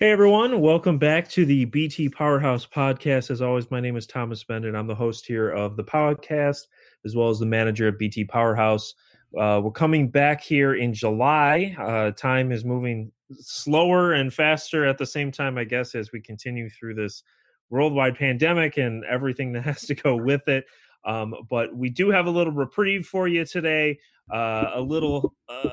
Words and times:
Hey 0.00 0.12
everyone, 0.12 0.60
welcome 0.60 0.96
back 0.96 1.28
to 1.30 1.44
the 1.44 1.64
BT 1.64 2.08
Powerhouse 2.08 2.64
podcast. 2.64 3.32
As 3.32 3.42
always, 3.42 3.68
my 3.72 3.80
name 3.80 3.96
is 3.96 4.06
Thomas 4.06 4.44
Beindit. 4.44 4.76
I'm 4.76 4.86
the 4.86 4.94
host 4.94 5.26
here 5.26 5.50
of 5.50 5.74
the 5.74 5.82
podcast, 5.82 6.68
as 7.04 7.16
well 7.16 7.30
as 7.30 7.40
the 7.40 7.46
manager 7.46 7.88
of 7.88 7.98
BT 7.98 8.22
Powerhouse. 8.22 8.94
Uh, 9.36 9.60
we're 9.60 9.72
coming 9.72 10.08
back 10.08 10.40
here 10.40 10.76
in 10.76 10.94
July. 10.94 11.74
Uh, 11.76 12.12
time 12.12 12.52
is 12.52 12.64
moving 12.64 13.10
slower 13.40 14.12
and 14.12 14.32
faster 14.32 14.86
at 14.86 14.98
the 14.98 15.04
same 15.04 15.32
time, 15.32 15.58
I 15.58 15.64
guess, 15.64 15.96
as 15.96 16.12
we 16.12 16.20
continue 16.20 16.70
through 16.70 16.94
this 16.94 17.24
worldwide 17.68 18.16
pandemic 18.16 18.76
and 18.76 19.04
everything 19.04 19.52
that 19.54 19.62
has 19.62 19.80
to 19.86 19.96
go 19.96 20.14
with 20.14 20.46
it. 20.46 20.64
Um, 21.06 21.34
but 21.50 21.74
we 21.74 21.90
do 21.90 22.10
have 22.10 22.26
a 22.26 22.30
little 22.30 22.52
reprieve 22.52 23.04
for 23.04 23.26
you 23.26 23.44
today, 23.44 23.98
uh, 24.32 24.70
a 24.74 24.80
little 24.80 25.34
uh, 25.48 25.70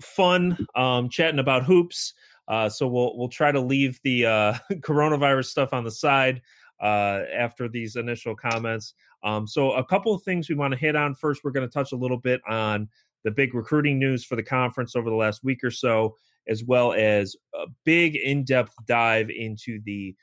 fun 0.00 0.66
um, 0.74 1.08
chatting 1.08 1.38
about 1.38 1.64
hoops. 1.64 2.14
Uh, 2.48 2.68
so 2.68 2.86
we'll 2.86 3.16
we'll 3.16 3.28
try 3.28 3.50
to 3.50 3.60
leave 3.60 3.98
the 4.02 4.26
uh, 4.26 4.54
coronavirus 4.80 5.46
stuff 5.46 5.72
on 5.72 5.84
the 5.84 5.90
side 5.90 6.42
uh, 6.80 7.22
after 7.34 7.68
these 7.68 7.96
initial 7.96 8.34
comments. 8.34 8.94
Um, 9.22 9.46
so 9.46 9.72
a 9.72 9.84
couple 9.84 10.14
of 10.14 10.22
things 10.22 10.48
we 10.48 10.54
want 10.54 10.72
to 10.72 10.78
hit 10.78 10.96
on. 10.96 11.14
First, 11.14 11.42
we're 11.44 11.50
going 11.50 11.66
to 11.66 11.72
touch 11.72 11.92
a 11.92 11.96
little 11.96 12.18
bit 12.18 12.40
on 12.48 12.88
the 13.24 13.30
big 13.30 13.54
recruiting 13.54 13.98
news 13.98 14.24
for 14.24 14.36
the 14.36 14.42
conference 14.42 14.94
over 14.94 15.08
the 15.08 15.16
last 15.16 15.42
week 15.42 15.64
or 15.64 15.70
so, 15.70 16.14
as 16.46 16.62
well 16.62 16.92
as 16.92 17.34
a 17.54 17.66
big 17.84 18.16
in-depth 18.16 18.74
dive 18.86 19.30
into 19.30 19.80
the 19.84 20.14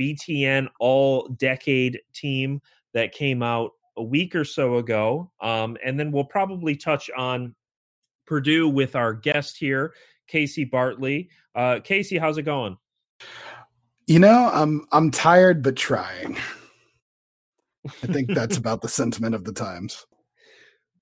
BTN 0.00 0.66
All 0.80 1.28
Decade 1.28 2.00
team 2.12 2.60
that 2.94 3.12
came 3.12 3.42
out 3.42 3.70
a 3.96 4.02
week 4.02 4.34
or 4.34 4.44
so 4.44 4.78
ago. 4.78 5.30
Um, 5.40 5.76
and 5.84 6.00
then 6.00 6.10
we'll 6.10 6.24
probably 6.24 6.74
touch 6.74 7.10
on 7.16 7.54
Purdue 8.26 8.68
with 8.68 8.96
our 8.96 9.12
guest 9.12 9.56
here 9.56 9.92
Casey 10.32 10.64
Bartley. 10.64 11.28
Uh, 11.54 11.80
Casey, 11.84 12.16
how's 12.16 12.38
it 12.38 12.44
going? 12.44 12.78
You 14.06 14.18
know, 14.18 14.50
I'm 14.52 14.86
I'm 14.90 15.10
tired 15.10 15.62
but 15.62 15.76
trying. 15.76 16.38
I 17.86 18.06
think 18.06 18.32
that's 18.32 18.56
about 18.62 18.80
the 18.80 18.88
sentiment 18.88 19.34
of 19.34 19.44
the 19.44 19.52
times. 19.52 20.06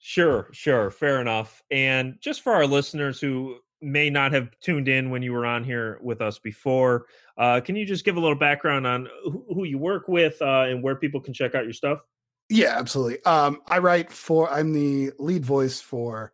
Sure, 0.00 0.48
sure, 0.50 0.90
fair 0.90 1.20
enough. 1.20 1.62
And 1.70 2.16
just 2.20 2.42
for 2.42 2.52
our 2.52 2.66
listeners 2.66 3.20
who 3.20 3.58
may 3.80 4.10
not 4.10 4.32
have 4.32 4.50
tuned 4.60 4.88
in 4.88 5.10
when 5.10 5.22
you 5.22 5.32
were 5.32 5.46
on 5.46 5.62
here 5.62 6.00
with 6.02 6.20
us 6.20 6.38
before, 6.38 7.06
uh, 7.38 7.60
can 7.60 7.76
you 7.76 7.86
just 7.86 8.04
give 8.04 8.16
a 8.16 8.20
little 8.20 8.36
background 8.36 8.86
on 8.86 9.08
who, 9.24 9.64
you 9.64 9.78
work 9.78 10.08
with 10.08 10.40
uh, 10.42 10.64
and 10.68 10.82
where 10.82 10.96
people 10.96 11.20
can 11.20 11.32
check 11.32 11.54
out 11.54 11.64
your 11.64 11.72
stuff? 11.72 12.00
Yeah, 12.48 12.76
absolutely. 12.76 13.22
Um, 13.24 13.60
I 13.68 13.78
write 13.78 14.10
for. 14.10 14.50
I'm 14.50 14.72
the 14.72 15.12
lead 15.18 15.44
voice 15.44 15.80
for 15.80 16.32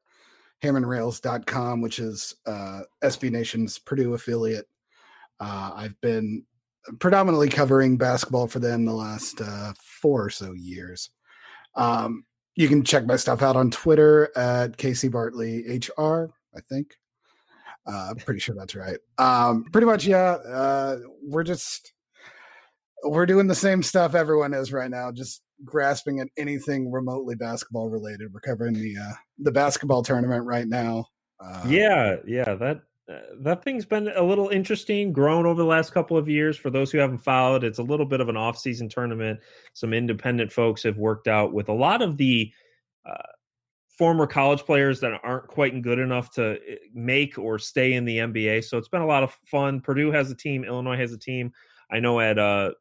hammerandrails.com, 0.63 1.81
which 1.81 1.99
is 1.99 2.35
uh, 2.47 2.81
SB 3.03 3.31
Nation's 3.31 3.79
Purdue 3.79 4.15
affiliate. 4.15 4.67
Uh, 5.41 5.73
I've 5.75 6.01
been 6.01 6.45
predominantly 6.99 7.49
covering 7.49 7.97
basketball 7.97 8.47
for 8.47 8.59
them 8.59 8.85
the 8.85 8.93
last 8.93 9.41
uh, 9.41 9.73
four 10.01 10.25
or 10.25 10.31
so 10.31 10.53
years. 10.53 11.11
Um, 11.75 12.25
you 12.55 12.69
can 12.69 12.85
check 12.85 13.05
my 13.05 13.17
stuff 13.17 13.43
out 13.43 13.57
on 13.57 13.71
Twitter 13.71 14.31
at 14.37 14.77
Casey 14.77 15.09
Bartley 15.09 15.79
HR, 15.79 16.31
I 16.57 16.61
think. 16.69 16.97
Uh, 17.87 18.15
pretty 18.25 18.41
sure 18.41 18.55
that's 18.55 18.75
right. 18.75 18.99
Um, 19.19 19.65
pretty 19.73 19.87
much, 19.87 20.07
yeah. 20.07 20.37
Uh, 20.47 20.99
we're 21.23 21.45
just 21.45 21.93
we're 23.05 23.27
doing 23.27 23.47
the 23.47 23.55
same 23.55 23.83
stuff 23.83 24.15
everyone 24.15 24.55
is 24.55 24.73
right 24.73 24.91
now. 24.91 25.13
Just 25.13 25.43
grasping 25.65 26.21
at 26.21 26.29
anything 26.37 26.91
remotely 26.91 27.35
basketball 27.35 27.89
related. 27.89 28.33
We're 28.33 28.41
covering 28.41 28.75
the 28.75 28.97
uh, 28.97 29.13
the 29.39 29.53
basketball 29.53 30.03
tournament 30.03 30.45
right 30.45 30.67
now. 30.67 31.07
Uh, 31.41 31.65
yeah, 31.67 32.17
yeah, 32.27 32.55
that 32.55 32.83
uh, 33.09 33.21
that 33.41 33.63
thing's 33.63 33.85
been 33.85 34.09
a 34.17 34.23
little 34.23 34.49
interesting, 34.49 35.13
grown 35.13 35.47
over 35.47 35.61
the 35.61 35.69
last 35.69 35.93
couple 35.93 36.17
of 36.17 36.29
years. 36.29 36.57
For 36.57 36.71
those 36.71 36.91
who 36.91 36.99
haven't 36.99 37.19
followed, 37.19 37.63
it's 37.63 37.79
a 37.79 37.83
little 37.83 38.07
bit 38.07 38.21
of 38.21 38.29
an 38.29 38.37
off-season 38.37 38.89
tournament. 38.89 39.41
Some 39.75 39.93
independent 39.93 40.51
folks 40.51 40.83
have 40.83 40.99
worked 40.99 41.29
out 41.29 41.53
with 41.53 41.69
a 41.69 41.75
lot 41.75 42.03
of 42.03 42.17
the 42.17 42.53
uh, 43.09 43.23
former 43.97 44.27
college 44.27 44.65
players 44.65 45.01
that 45.01 45.21
aren't 45.23 45.47
quite 45.47 45.81
good 45.83 45.99
enough 45.99 46.31
to 46.33 46.53
uh, 46.53 46.57
make 46.95 47.39
or 47.39 47.59
stay 47.59 47.95
in 47.95 48.05
the 48.05 48.19
NBA. 48.19 48.65
So 48.65 48.77
it's 48.77 48.89
been 48.89 49.03
a 49.03 49.07
lot 49.07 49.23
of 49.23 49.39
fun. 49.47 49.81
Purdue 49.81 50.11
has 50.11 50.31
a 50.31 50.35
team, 50.35 50.65
Illinois 50.65 50.97
has 50.97 51.13
a 51.13 51.19
team. 51.19 51.53
I 51.91 52.01
know 52.01 52.19
at 52.21 52.39
uh, 52.39 52.73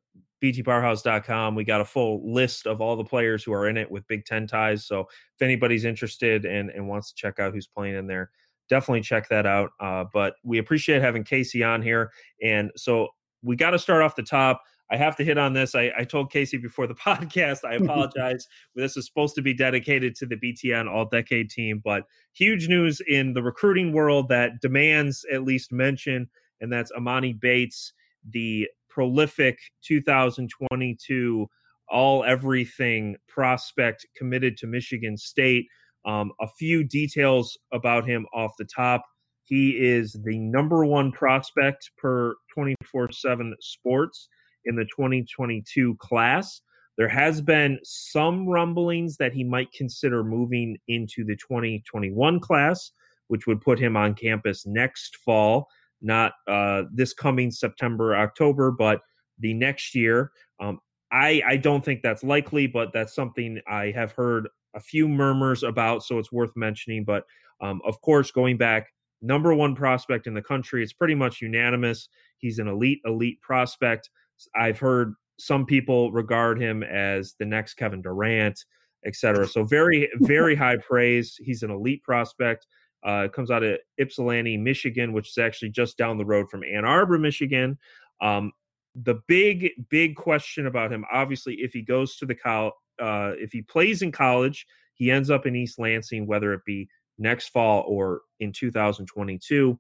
btpowerhouse.com. 0.44 1.56
We 1.56 1.63
got 1.63 1.81
a 1.81 1.85
full 1.85 2.22
list 2.31 2.68
of 2.68 2.81
all 2.81 2.96
the 2.96 3.03
players 3.03 3.44
who 3.44 3.53
are 3.53 3.68
in 3.68 3.78
it 3.78 3.90
with 3.90 4.07
Big 4.07 4.25
Ten 4.25 4.47
ties. 4.47 4.85
So 4.85 5.01
if 5.01 5.41
anybody's 5.41 5.85
interested 5.85 6.46
and, 6.46 6.69
and 6.69 6.88
wants 6.88 7.12
to 7.12 7.16
check 7.16 7.40
out 7.40 7.53
who's 7.53 7.68
playing 7.68 7.96
in 7.96 8.07
there, 8.07 8.31
definitely 8.69 9.01
check 9.01 9.29
that 9.29 9.46
out. 9.46 9.72
Uh, 9.79 10.06
but 10.13 10.35
we 10.44 10.57
appreciate 10.57 11.01
having 11.01 11.23
Casey 11.23 11.63
on 11.63 11.81
here. 11.81 12.12
And 12.41 12.72
so 12.75 13.09
we 13.41 13.56
got 13.56 13.72
to 13.72 13.79
start 13.79 14.01
off 14.01 14.16
the 14.16 14.23
top. 14.23 14.62
I 14.91 14.97
have 14.97 15.16
to 15.18 15.23
hit 15.23 15.38
on 15.38 15.53
this. 15.53 15.73
I, 15.73 15.91
I 15.97 16.03
told 16.03 16.31
Casey 16.31 16.57
before 16.57 16.88
the 16.88 16.94
podcast, 17.06 17.66
I 17.66 17.73
apologize. 17.81 18.47
this 18.75 18.97
is 18.97 19.06
supposed 19.06 19.35
to 19.35 19.41
be 19.41 19.53
dedicated 19.53 20.16
to 20.17 20.25
the 20.25 20.35
BTN 20.35 20.90
all 20.90 21.06
decade 21.06 21.50
team, 21.50 21.81
but 21.84 22.03
huge 22.34 22.67
news 22.67 23.02
in 23.07 23.34
the 23.34 23.44
recruiting 23.44 23.94
world 23.94 24.29
that 24.29 24.62
demands 24.62 25.25
at 25.34 25.44
least 25.44 25.72
mention, 25.72 26.29
and 26.62 26.72
that's 26.72 26.91
Emoni 26.91 27.40
Bates, 27.40 27.94
the 28.29 28.67
prolific 28.96 29.60
2022 29.86 31.46
all 31.90 32.24
everything 32.24 33.16
prospect 33.28 34.08
committed 34.18 34.58
to 34.58 34.68
Michigan 34.68 35.18
State. 35.18 35.68
Um, 36.06 36.32
a 36.40 36.48
few 36.48 36.84
details 36.84 37.58
about 37.74 38.08
him 38.08 38.26
off 38.34 38.54
the 38.58 38.66
top. 38.66 39.04
He 39.44 39.72
is 39.72 40.14
the 40.24 40.40
number 40.40 40.86
one 40.86 41.12
prospect 41.12 41.92
per 41.98 42.36
24 42.54 43.12
7 43.12 43.54
sports 43.60 44.30
in 44.64 44.78
the 44.78 44.86
2022 44.86 45.96
class. 46.00 46.62
There 46.98 47.10
has 47.10 47.42
been 47.42 47.78
some 47.84 48.48
rumblings 48.48 49.18
that 49.18 49.34
he 49.34 49.44
might 49.44 49.72
consider 49.74 50.24
moving 50.24 50.78
into 50.88 51.26
the 51.26 51.36
2021 51.36 52.40
class, 52.40 52.92
which 53.28 53.46
would 53.46 53.60
put 53.60 53.78
him 53.78 53.98
on 53.98 54.16
campus 54.16 54.66
next 54.66 55.18
fall 55.18 55.68
not 56.06 56.34
uh, 56.48 56.84
this 56.94 57.14
coming 57.14 57.52
September, 57.52 58.16
October, 58.16 58.72
but 58.72 59.02
the 59.40 59.54
next 59.54 59.96
year. 59.96 60.32
Um, 60.60 60.80
I, 61.12 61.42
I 61.48 61.58
don't 61.58 61.84
think 61.84 62.02
that's 62.02 62.24
likely, 62.24 62.68
but 62.68 62.94
that's 62.94 63.16
something 63.16 63.60
I 63.68 63.92
have 63.92 64.12
heard 64.12 64.48
a 64.76 64.80
few 64.80 65.08
murmurs 65.08 65.64
about, 65.64 66.04
so 66.04 66.20
it's 66.20 66.32
worth 66.32 66.52
mentioning. 66.56 67.04
But 67.04 67.24
um, 67.62 67.82
of 67.86 68.00
course, 68.02 68.32
going 68.32 68.58
back, 68.58 68.88
number 69.22 69.54
one 69.54 69.76
prospect 69.76 70.28
in 70.28 70.34
the 70.34 70.42
country, 70.42 70.84
it's 70.84 70.94
pretty 70.94 71.16
much 71.16 71.42
unanimous. 71.42 72.10
He's 72.38 72.60
an 72.60 72.68
elite, 72.68 73.00
elite 73.06 73.42
prospect. 73.42 74.10
I've 74.56 74.80
heard 74.80 75.14
some 75.40 75.66
people 75.66 76.12
regard 76.12 76.62
him 76.62 76.84
as 76.84 77.36
the 77.40 77.46
next 77.46 77.76
Kevin 77.76 78.02
Durant, 78.02 78.64
etc. 79.06 79.48
So 79.48 79.64
very, 79.64 80.10
very 80.22 80.56
high 80.66 80.78
praise. 80.78 81.36
He's 81.42 81.64
an 81.64 81.72
elite 81.72 82.04
prospect. 82.04 82.68
Uh, 83.06 83.24
it 83.26 83.34
comes 83.34 83.52
out 83.52 83.64
of 83.64 83.78
Ypsilanti, 84.00 84.58
Michigan, 84.58 85.14
which 85.14 85.30
is 85.30 85.38
actually 85.38 85.70
just 85.70 85.98
down 85.98 86.18
the 86.18 86.26
road 86.26 86.50
from 86.50 86.64
Ann 86.64 86.86
Arbor, 86.86 87.20
Michigan. 87.20 87.78
Um, 88.20 88.52
the 88.96 89.22
big, 89.28 89.72
big 89.90 90.16
question 90.16 90.66
about 90.66 90.92
him, 90.92 91.06
obviously, 91.12 91.56
if 91.56 91.74
he 91.74 91.82
goes 91.82 92.16
to 92.18 92.26
the 92.26 92.36
college, 92.36 92.74
uh, 93.00 93.34
if 93.38 93.52
he 93.52 93.62
plays 93.62 94.02
in 94.02 94.12
college, 94.12 94.66
he 94.96 95.12
ends 95.12 95.30
up 95.30 95.46
in 95.46 95.56
East 95.56 95.78
Lansing, 95.78 96.26
whether 96.26 96.54
it 96.54 96.62
be 96.66 96.88
next 97.18 97.50
fall 97.50 97.84
or 97.88 98.22
in 98.40 98.52
2022. 98.52 99.78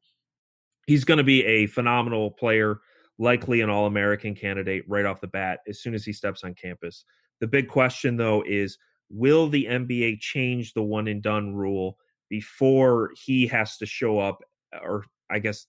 He's 0.85 1.05
going 1.05 1.17
to 1.17 1.23
be 1.23 1.43
a 1.45 1.67
phenomenal 1.67 2.31
player, 2.31 2.79
likely 3.17 3.61
an 3.61 3.69
All 3.69 3.87
American 3.87 4.35
candidate 4.35 4.83
right 4.87 5.05
off 5.05 5.21
the 5.21 5.27
bat 5.27 5.59
as 5.67 5.81
soon 5.81 5.95
as 5.95 6.03
he 6.03 6.13
steps 6.13 6.43
on 6.43 6.53
campus. 6.53 7.05
The 7.39 7.47
big 7.47 7.69
question, 7.69 8.17
though, 8.17 8.43
is 8.45 8.77
will 9.09 9.47
the 9.47 9.65
NBA 9.65 10.19
change 10.19 10.73
the 10.73 10.83
one 10.83 11.07
and 11.07 11.23
done 11.23 11.55
rule 11.55 11.97
before 12.29 13.11
he 13.25 13.47
has 13.47 13.77
to 13.77 13.85
show 13.85 14.19
up, 14.19 14.39
uh, 14.75 14.79
or 14.83 15.05
I 15.29 15.39
guess 15.39 15.67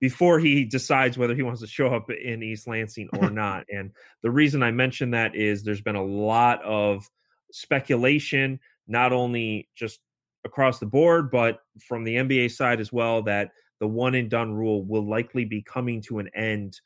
before 0.00 0.38
he 0.38 0.64
decides 0.64 1.18
whether 1.18 1.34
he 1.34 1.42
wants 1.42 1.60
to 1.60 1.66
show 1.66 1.88
up 1.88 2.10
in 2.10 2.42
East 2.42 2.68
Lansing 2.68 3.08
or 3.18 3.30
not. 3.30 3.64
and 3.68 3.90
the 4.22 4.30
reason 4.30 4.62
I 4.62 4.70
mention 4.70 5.10
that 5.10 5.34
is 5.34 5.62
there's 5.62 5.80
been 5.80 5.96
a 5.96 6.04
lot 6.04 6.62
of 6.62 7.08
speculation, 7.50 8.60
not 8.86 9.12
only 9.12 9.68
just 9.74 10.00
across 10.44 10.78
the 10.78 10.86
board, 10.86 11.30
but 11.30 11.60
from 11.86 12.04
the 12.04 12.14
NBA 12.14 12.50
side 12.52 12.80
as 12.80 12.92
well, 12.92 13.22
that 13.22 13.50
the 13.80 13.88
one 13.88 14.14
and 14.14 14.30
done 14.30 14.52
rule 14.52 14.84
will 14.84 15.06
likely 15.06 15.44
be 15.44 15.62
coming 15.62 16.00
to 16.02 16.18
an 16.18 16.28
end 16.34 16.80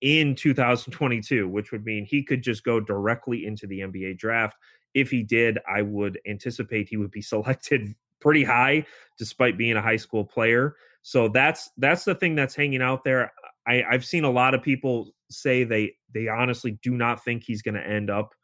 in 0.00 0.34
2022, 0.34 1.48
which 1.48 1.72
would 1.72 1.84
mean 1.84 2.04
he 2.04 2.22
could 2.22 2.42
just 2.42 2.64
go 2.64 2.80
directly 2.80 3.46
into 3.46 3.66
the 3.66 3.80
NBA 3.80 4.18
draft. 4.18 4.56
If 4.94 5.10
he 5.10 5.22
did, 5.22 5.58
I 5.68 5.82
would 5.82 6.18
anticipate 6.26 6.88
he 6.88 6.96
would 6.96 7.10
be 7.10 7.22
selected 7.22 7.94
pretty 8.20 8.44
high 8.44 8.84
despite 9.18 9.58
being 9.58 9.76
a 9.76 9.82
high 9.82 9.96
school 9.96 10.24
player. 10.24 10.76
So 11.02 11.28
that's 11.28 11.70
that's 11.78 12.04
the 12.04 12.14
thing 12.14 12.34
that's 12.34 12.54
hanging 12.54 12.82
out 12.82 13.04
there. 13.04 13.32
I, 13.66 13.82
I've 13.90 14.04
seen 14.04 14.24
a 14.24 14.30
lot 14.30 14.54
of 14.54 14.62
people 14.62 15.10
say 15.30 15.64
they 15.64 15.94
they 16.12 16.28
honestly 16.28 16.78
do 16.82 16.92
not 16.92 17.24
think 17.24 17.44
he's 17.44 17.62
going 17.62 17.74
to 17.74 17.86
end 17.86 18.10
up 18.10 18.34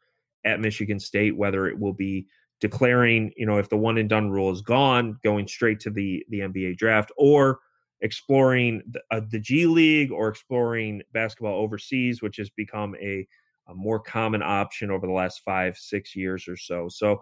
at 0.45 0.59
Michigan 0.59 0.99
State, 0.99 1.35
whether 1.35 1.67
it 1.67 1.79
will 1.79 1.93
be 1.93 2.27
declaring, 2.61 3.31
you 3.35 3.45
know, 3.45 3.57
if 3.57 3.69
the 3.69 3.77
one 3.77 3.97
and 3.97 4.09
done 4.09 4.29
rule 4.29 4.51
is 4.51 4.61
gone, 4.61 5.19
going 5.23 5.47
straight 5.47 5.79
to 5.81 5.89
the 5.89 6.25
the 6.29 6.39
NBA 6.39 6.77
draft, 6.77 7.11
or 7.17 7.59
exploring 8.01 8.81
the, 8.91 9.01
uh, 9.11 9.21
the 9.31 9.39
G 9.39 9.65
League 9.65 10.11
or 10.11 10.27
exploring 10.27 11.01
basketball 11.13 11.59
overseas, 11.61 12.21
which 12.21 12.37
has 12.37 12.49
become 12.51 12.95
a, 13.01 13.27
a, 13.67 13.73
more 13.73 13.99
common 13.99 14.41
option 14.43 14.91
over 14.91 15.07
the 15.07 15.13
last 15.13 15.41
five, 15.43 15.77
six 15.77 16.15
years 16.15 16.47
or 16.47 16.57
so. 16.57 16.87
So, 16.89 17.21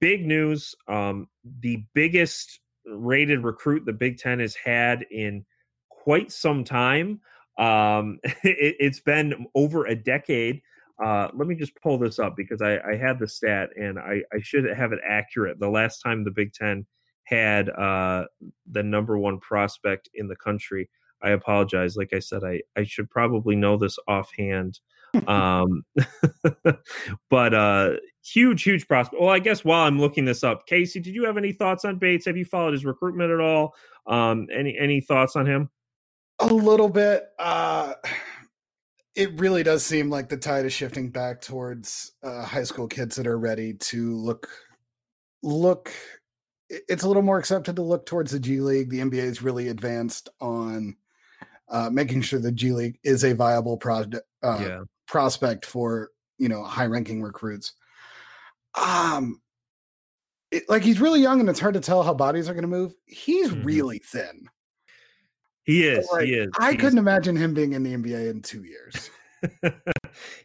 big 0.00 0.26
news. 0.26 0.74
Um, 0.88 1.28
the 1.60 1.84
biggest 1.94 2.60
rated 2.86 3.44
recruit 3.44 3.84
the 3.84 3.92
Big 3.92 4.18
Ten 4.18 4.40
has 4.40 4.54
had 4.54 5.06
in 5.10 5.44
quite 5.88 6.32
some 6.32 6.64
time. 6.64 7.20
Um, 7.58 8.18
it, 8.42 8.76
has 8.80 9.00
been 9.00 9.46
over 9.54 9.86
a 9.86 9.94
decade. 9.94 10.60
Uh, 11.02 11.28
let 11.34 11.48
me 11.48 11.54
just 11.54 11.74
pull 11.82 11.98
this 11.98 12.18
up 12.18 12.36
because 12.36 12.62
I, 12.62 12.78
I 12.78 12.96
had 12.96 13.18
the 13.18 13.26
stat 13.26 13.70
and 13.76 13.98
I, 13.98 14.22
I 14.32 14.40
should 14.40 14.64
have 14.64 14.92
it 14.92 15.00
accurate. 15.06 15.58
The 15.58 15.68
last 15.68 16.00
time 16.00 16.22
the 16.22 16.30
Big 16.30 16.52
Ten 16.52 16.86
had 17.24 17.70
uh, 17.70 18.26
the 18.70 18.82
number 18.82 19.18
one 19.18 19.40
prospect 19.40 20.08
in 20.14 20.28
the 20.28 20.36
country. 20.36 20.88
I 21.22 21.30
apologize. 21.30 21.96
Like 21.96 22.12
I 22.12 22.18
said, 22.18 22.44
I, 22.44 22.60
I 22.76 22.84
should 22.84 23.10
probably 23.10 23.56
know 23.56 23.76
this 23.76 23.98
offhand. 24.06 24.78
Um, 25.26 25.84
but 27.30 27.54
uh, 27.54 27.90
huge, 28.22 28.62
huge 28.62 28.86
prospect. 28.86 29.20
Well, 29.20 29.30
I 29.30 29.38
guess 29.38 29.64
while 29.64 29.86
I'm 29.86 29.98
looking 29.98 30.24
this 30.24 30.44
up, 30.44 30.66
Casey, 30.66 31.00
did 31.00 31.14
you 31.14 31.24
have 31.24 31.36
any 31.36 31.52
thoughts 31.52 31.84
on 31.84 31.98
Bates? 31.98 32.26
Have 32.26 32.36
you 32.36 32.44
followed 32.44 32.72
his 32.72 32.84
recruitment 32.84 33.30
at 33.30 33.40
all? 33.40 33.74
Um, 34.06 34.46
any 34.54 34.76
any 34.78 35.00
thoughts 35.00 35.36
on 35.36 35.46
him? 35.46 35.70
A 36.40 36.46
little 36.46 36.88
bit. 36.88 37.24
Uh, 37.38 37.94
it 39.14 39.38
really 39.38 39.62
does 39.62 39.84
seem 39.84 40.10
like 40.10 40.28
the 40.28 40.36
tide 40.36 40.66
is 40.66 40.72
shifting 40.72 41.10
back 41.10 41.40
towards 41.40 42.12
uh, 42.22 42.44
high 42.44 42.64
school 42.64 42.88
kids 42.88 43.16
that 43.16 43.26
are 43.26 43.38
ready 43.38 43.74
to 43.74 44.16
look 44.16 44.48
look 45.42 45.92
it's 46.68 47.04
a 47.04 47.08
little 47.08 47.22
more 47.22 47.38
accepted 47.38 47.76
to 47.76 47.82
look 47.82 48.06
towards 48.06 48.32
the 48.32 48.40
G 48.40 48.60
League. 48.60 48.90
The 48.90 49.00
NBA 49.00 49.22
is 49.22 49.42
really 49.42 49.68
advanced 49.68 50.30
on 50.40 50.96
uh, 51.68 51.90
making 51.90 52.22
sure 52.22 52.40
the 52.40 52.50
G 52.50 52.72
League 52.72 52.98
is 53.04 53.24
a 53.24 53.34
viable 53.34 53.76
project 53.76 54.24
uh, 54.42 54.58
yeah. 54.60 54.80
Prospect 55.06 55.66
for 55.66 56.10
you 56.38 56.48
know 56.48 56.62
high 56.62 56.86
ranking 56.86 57.22
recruits. 57.22 57.72
Um, 58.80 59.40
it, 60.50 60.64
like 60.68 60.82
he's 60.82 61.00
really 61.00 61.20
young, 61.20 61.40
and 61.40 61.48
it's 61.48 61.60
hard 61.60 61.74
to 61.74 61.80
tell 61.80 62.02
how 62.02 62.14
bodies 62.14 62.48
are 62.48 62.54
going 62.54 62.62
to 62.62 62.68
move. 62.68 62.94
He's 63.06 63.50
mm-hmm. 63.50 63.64
really 63.64 63.98
thin. 63.98 64.48
He 65.64 65.86
is. 65.86 66.08
Like, 66.12 66.26
he 66.26 66.34
is. 66.34 66.50
I 66.58 66.72
He's... 66.72 66.80
couldn't 66.80 66.98
imagine 66.98 67.36
him 67.36 67.54
being 67.54 67.72
in 67.72 67.82
the 67.82 67.94
NBA 67.94 68.30
in 68.30 68.42
two 68.42 68.64
years. 68.64 69.10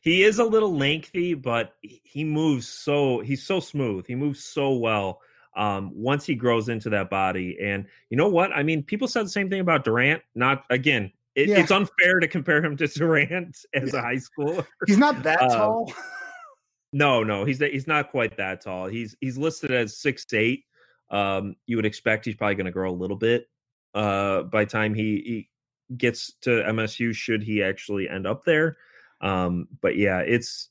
he 0.01 0.23
is 0.23 0.39
a 0.39 0.43
little 0.43 0.75
lengthy, 0.75 1.33
but 1.33 1.73
he 1.81 2.23
moves 2.23 2.67
so 2.67 3.19
he's 3.19 3.45
so 3.45 3.59
smooth. 3.59 4.05
He 4.07 4.15
moves 4.15 4.43
so 4.43 4.73
well 4.73 5.21
um, 5.55 5.91
once 5.93 6.25
he 6.25 6.35
grows 6.35 6.69
into 6.69 6.89
that 6.91 7.09
body. 7.09 7.57
And 7.61 7.85
you 8.09 8.17
know 8.17 8.29
what? 8.29 8.51
I 8.53 8.63
mean, 8.63 8.83
people 8.83 9.07
said 9.07 9.25
the 9.25 9.29
same 9.29 9.49
thing 9.49 9.61
about 9.61 9.83
Durant. 9.83 10.21
Not 10.35 10.63
again. 10.69 11.11
It, 11.39 11.47
yeah. 11.47 11.59
It's 11.59 11.71
unfair 11.71 12.19
to 12.19 12.27
compare 12.27 12.63
him 12.63 12.75
to 12.77 12.87
Durant 12.87 13.57
as 13.73 13.93
yeah. 13.93 13.99
a 13.99 14.01
high 14.01 14.15
schooler. 14.17 14.65
He's 14.85 14.97
not 14.97 15.23
that 15.23 15.41
uh, 15.41 15.55
tall. 15.55 15.93
no, 16.91 17.23
no, 17.23 17.45
he's 17.45 17.59
he's 17.59 17.87
not 17.87 18.11
quite 18.11 18.35
that 18.37 18.61
tall. 18.61 18.87
He's 18.87 19.15
he's 19.21 19.37
listed 19.37 19.71
as 19.71 19.97
six 19.97 20.25
eight. 20.33 20.65
Um, 21.09 21.55
you 21.65 21.77
would 21.77 21.85
expect 21.85 22.25
he's 22.25 22.35
probably 22.35 22.55
going 22.55 22.65
to 22.65 22.71
grow 22.71 22.91
a 22.91 22.93
little 22.93 23.15
bit 23.15 23.49
uh, 23.95 24.43
by 24.43 24.65
time 24.65 24.93
he, 24.93 25.47
he 25.89 25.97
gets 25.97 26.33
to 26.41 26.49
MSU. 26.49 27.15
Should 27.15 27.41
he 27.41 27.63
actually 27.63 28.09
end 28.09 28.27
up 28.27 28.43
there? 28.43 28.77
Um, 29.21 29.69
but 29.81 29.95
yeah, 29.97 30.19
it's 30.19 30.69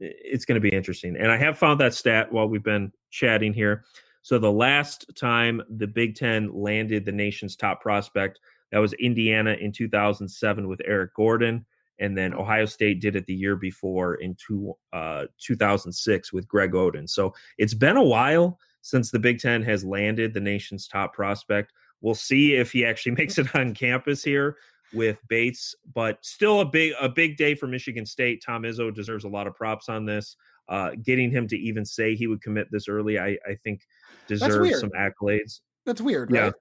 it's 0.00 0.46
going 0.46 0.60
to 0.60 0.66
be 0.66 0.74
interesting. 0.74 1.14
And 1.16 1.30
I 1.30 1.36
have 1.36 1.58
found 1.58 1.78
that 1.80 1.92
stat 1.92 2.32
while 2.32 2.48
we've 2.48 2.62
been 2.62 2.90
chatting 3.10 3.52
here. 3.52 3.84
So 4.22 4.38
the 4.38 4.50
last 4.50 5.10
time 5.14 5.62
the 5.68 5.86
Big 5.86 6.16
Ten 6.16 6.50
landed 6.52 7.04
the 7.04 7.12
nation's 7.12 7.54
top 7.54 7.82
prospect, 7.82 8.40
that 8.72 8.78
was 8.78 8.92
Indiana 8.94 9.52
in 9.60 9.72
2007 9.72 10.68
with 10.68 10.80
Eric 10.84 11.14
Gordon. 11.14 11.64
And 11.98 12.16
then 12.16 12.34
Ohio 12.34 12.66
State 12.66 13.00
did 13.00 13.16
it 13.16 13.26
the 13.26 13.34
year 13.34 13.56
before 13.56 14.16
in 14.16 14.36
two, 14.36 14.74
uh, 14.92 15.26
2006 15.40 16.32
with 16.32 16.46
Greg 16.46 16.72
Oden. 16.72 17.08
So 17.08 17.34
it's 17.58 17.74
been 17.74 17.96
a 17.96 18.02
while 18.02 18.58
since 18.82 19.10
the 19.10 19.18
Big 19.18 19.38
Ten 19.38 19.62
has 19.62 19.84
landed 19.84 20.34
the 20.34 20.40
nation's 20.40 20.86
top 20.86 21.14
prospect. 21.14 21.72
We'll 22.02 22.14
see 22.14 22.54
if 22.54 22.72
he 22.72 22.84
actually 22.84 23.12
makes 23.18 23.38
it 23.38 23.54
on 23.54 23.74
campus 23.74 24.22
here 24.22 24.56
with 24.92 25.18
Bates, 25.28 25.74
but 25.94 26.24
still 26.24 26.60
a 26.60 26.64
big 26.64 26.92
a 27.00 27.08
big 27.08 27.36
day 27.36 27.54
for 27.54 27.66
Michigan 27.66 28.06
State. 28.06 28.42
Tom 28.44 28.62
Izzo 28.62 28.94
deserves 28.94 29.24
a 29.24 29.28
lot 29.28 29.46
of 29.46 29.54
props 29.54 29.88
on 29.88 30.04
this. 30.04 30.36
Uh, 30.68 30.90
getting 31.02 31.30
him 31.30 31.46
to 31.46 31.56
even 31.56 31.84
say 31.84 32.14
he 32.14 32.26
would 32.26 32.42
commit 32.42 32.66
this 32.72 32.88
early, 32.88 33.18
I, 33.20 33.38
I 33.48 33.54
think 33.62 33.82
deserves 34.26 34.80
some 34.80 34.90
accolades. 34.90 35.60
That's 35.84 36.00
weird, 36.00 36.32
right? 36.32 36.52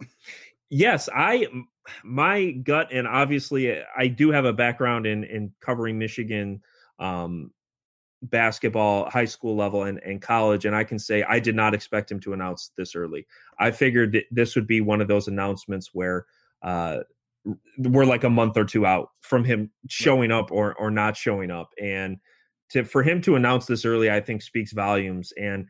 Yeah. 0.00 0.06
Yes, 0.70 1.08
I 1.14 1.46
my 2.04 2.52
gut, 2.52 2.88
and 2.92 3.06
obviously 3.06 3.72
uh, 3.72 3.84
I 3.96 4.06
do 4.06 4.30
have 4.30 4.44
a 4.44 4.52
background 4.52 5.06
in 5.06 5.24
in 5.24 5.52
covering 5.60 5.98
Michigan 5.98 6.62
um, 6.98 7.50
basketball, 8.22 9.10
high 9.10 9.24
school 9.26 9.56
level, 9.56 9.82
and 9.82 9.98
and 9.98 10.22
college, 10.22 10.64
and 10.64 10.74
I 10.74 10.84
can 10.84 10.98
say 10.98 11.22
I 11.24 11.40
did 11.40 11.54
not 11.54 11.74
expect 11.74 12.10
him 12.10 12.20
to 12.20 12.32
announce 12.32 12.70
this 12.76 12.94
early. 12.94 13.26
I 13.58 13.70
figured 13.70 14.22
this 14.30 14.54
would 14.54 14.66
be 14.66 14.80
one 14.80 15.00
of 15.00 15.08
those 15.08 15.28
announcements 15.28 15.90
where. 15.92 16.26
Uh, 16.62 17.00
we're 17.78 18.04
like 18.04 18.24
a 18.24 18.28
month 18.28 18.54
or 18.58 18.66
two 18.66 18.84
out 18.84 19.12
from 19.22 19.44
him 19.44 19.70
showing 19.88 20.30
up 20.30 20.52
or 20.52 20.74
or 20.74 20.90
not 20.90 21.16
showing 21.16 21.50
up 21.50 21.70
and 21.82 22.18
to 22.68 22.84
for 22.84 23.02
him 23.02 23.22
to 23.22 23.34
announce 23.34 23.64
this 23.64 23.86
early 23.86 24.10
i 24.10 24.20
think 24.20 24.42
speaks 24.42 24.72
volumes 24.72 25.32
and 25.40 25.66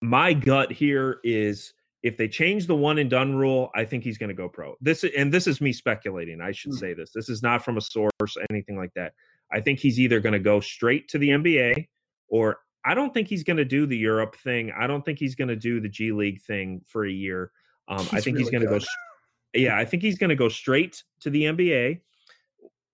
my 0.00 0.32
gut 0.32 0.72
here 0.72 1.18
is 1.22 1.74
if 2.02 2.16
they 2.16 2.28
change 2.28 2.66
the 2.66 2.74
one 2.74 2.98
and 2.98 3.10
done 3.10 3.34
rule, 3.34 3.70
I 3.74 3.84
think 3.84 4.04
he's 4.04 4.18
going 4.18 4.28
to 4.28 4.34
go 4.34 4.48
pro. 4.48 4.74
This 4.80 5.04
and 5.16 5.32
this 5.32 5.46
is 5.46 5.60
me 5.60 5.72
speculating. 5.72 6.40
I 6.40 6.52
should 6.52 6.72
mm. 6.72 6.78
say 6.78 6.94
this. 6.94 7.10
This 7.14 7.28
is 7.28 7.42
not 7.42 7.64
from 7.64 7.76
a 7.76 7.80
source, 7.80 8.36
anything 8.50 8.76
like 8.76 8.94
that. 8.94 9.12
I 9.52 9.60
think 9.60 9.78
he's 9.78 10.00
either 10.00 10.20
going 10.20 10.32
to 10.32 10.38
go 10.38 10.60
straight 10.60 11.08
to 11.08 11.18
the 11.18 11.28
NBA, 11.30 11.88
or 12.28 12.58
I 12.84 12.94
don't 12.94 13.12
think 13.12 13.28
he's 13.28 13.44
going 13.44 13.58
to 13.58 13.64
do 13.64 13.86
the 13.86 13.96
Europe 13.96 14.36
thing. 14.36 14.72
I 14.78 14.86
don't 14.86 15.04
think 15.04 15.18
he's 15.18 15.34
going 15.34 15.48
to 15.48 15.56
do 15.56 15.80
the 15.80 15.88
G 15.88 16.12
League 16.12 16.40
thing 16.42 16.80
for 16.86 17.04
a 17.04 17.10
year. 17.10 17.50
Um, 17.88 18.06
I 18.12 18.20
think 18.20 18.36
really 18.36 18.42
he's 18.42 18.50
going 18.50 18.62
to 18.62 18.78
go. 18.78 18.84
Yeah, 19.52 19.76
I 19.76 19.84
think 19.84 20.02
he's 20.02 20.16
going 20.16 20.30
to 20.30 20.36
go 20.36 20.48
straight 20.48 21.02
to 21.20 21.30
the 21.30 21.42
NBA 21.42 22.00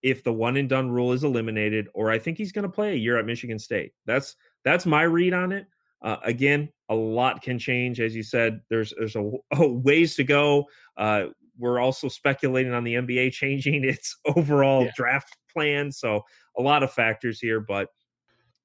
if 0.02 0.24
the 0.24 0.32
one 0.32 0.56
and 0.56 0.68
done 0.68 0.90
rule 0.90 1.12
is 1.12 1.22
eliminated, 1.22 1.88
or 1.94 2.10
I 2.10 2.18
think 2.18 2.38
he's 2.38 2.52
going 2.52 2.62
to 2.62 2.68
play 2.68 2.92
a 2.92 2.96
year 2.96 3.18
at 3.18 3.26
Michigan 3.26 3.58
State. 3.58 3.92
That's 4.06 4.36
that's 4.64 4.86
my 4.86 5.02
read 5.02 5.34
on 5.34 5.52
it. 5.52 5.66
Uh, 6.02 6.16
again, 6.24 6.68
a 6.88 6.94
lot 6.94 7.42
can 7.42 7.58
change, 7.58 8.00
as 8.00 8.14
you 8.14 8.22
said. 8.22 8.60
There's 8.70 8.92
there's 8.98 9.16
a, 9.16 9.30
a 9.56 9.66
ways 9.66 10.14
to 10.16 10.24
go. 10.24 10.66
Uh, 10.96 11.26
we're 11.58 11.80
also 11.80 12.08
speculating 12.08 12.72
on 12.72 12.84
the 12.84 12.94
NBA 12.94 13.32
changing 13.32 13.84
its 13.88 14.16
overall 14.36 14.84
yeah. 14.84 14.92
draft 14.96 15.36
plan, 15.52 15.90
so 15.90 16.22
a 16.58 16.62
lot 16.62 16.82
of 16.82 16.92
factors 16.92 17.40
here. 17.40 17.60
But 17.60 17.88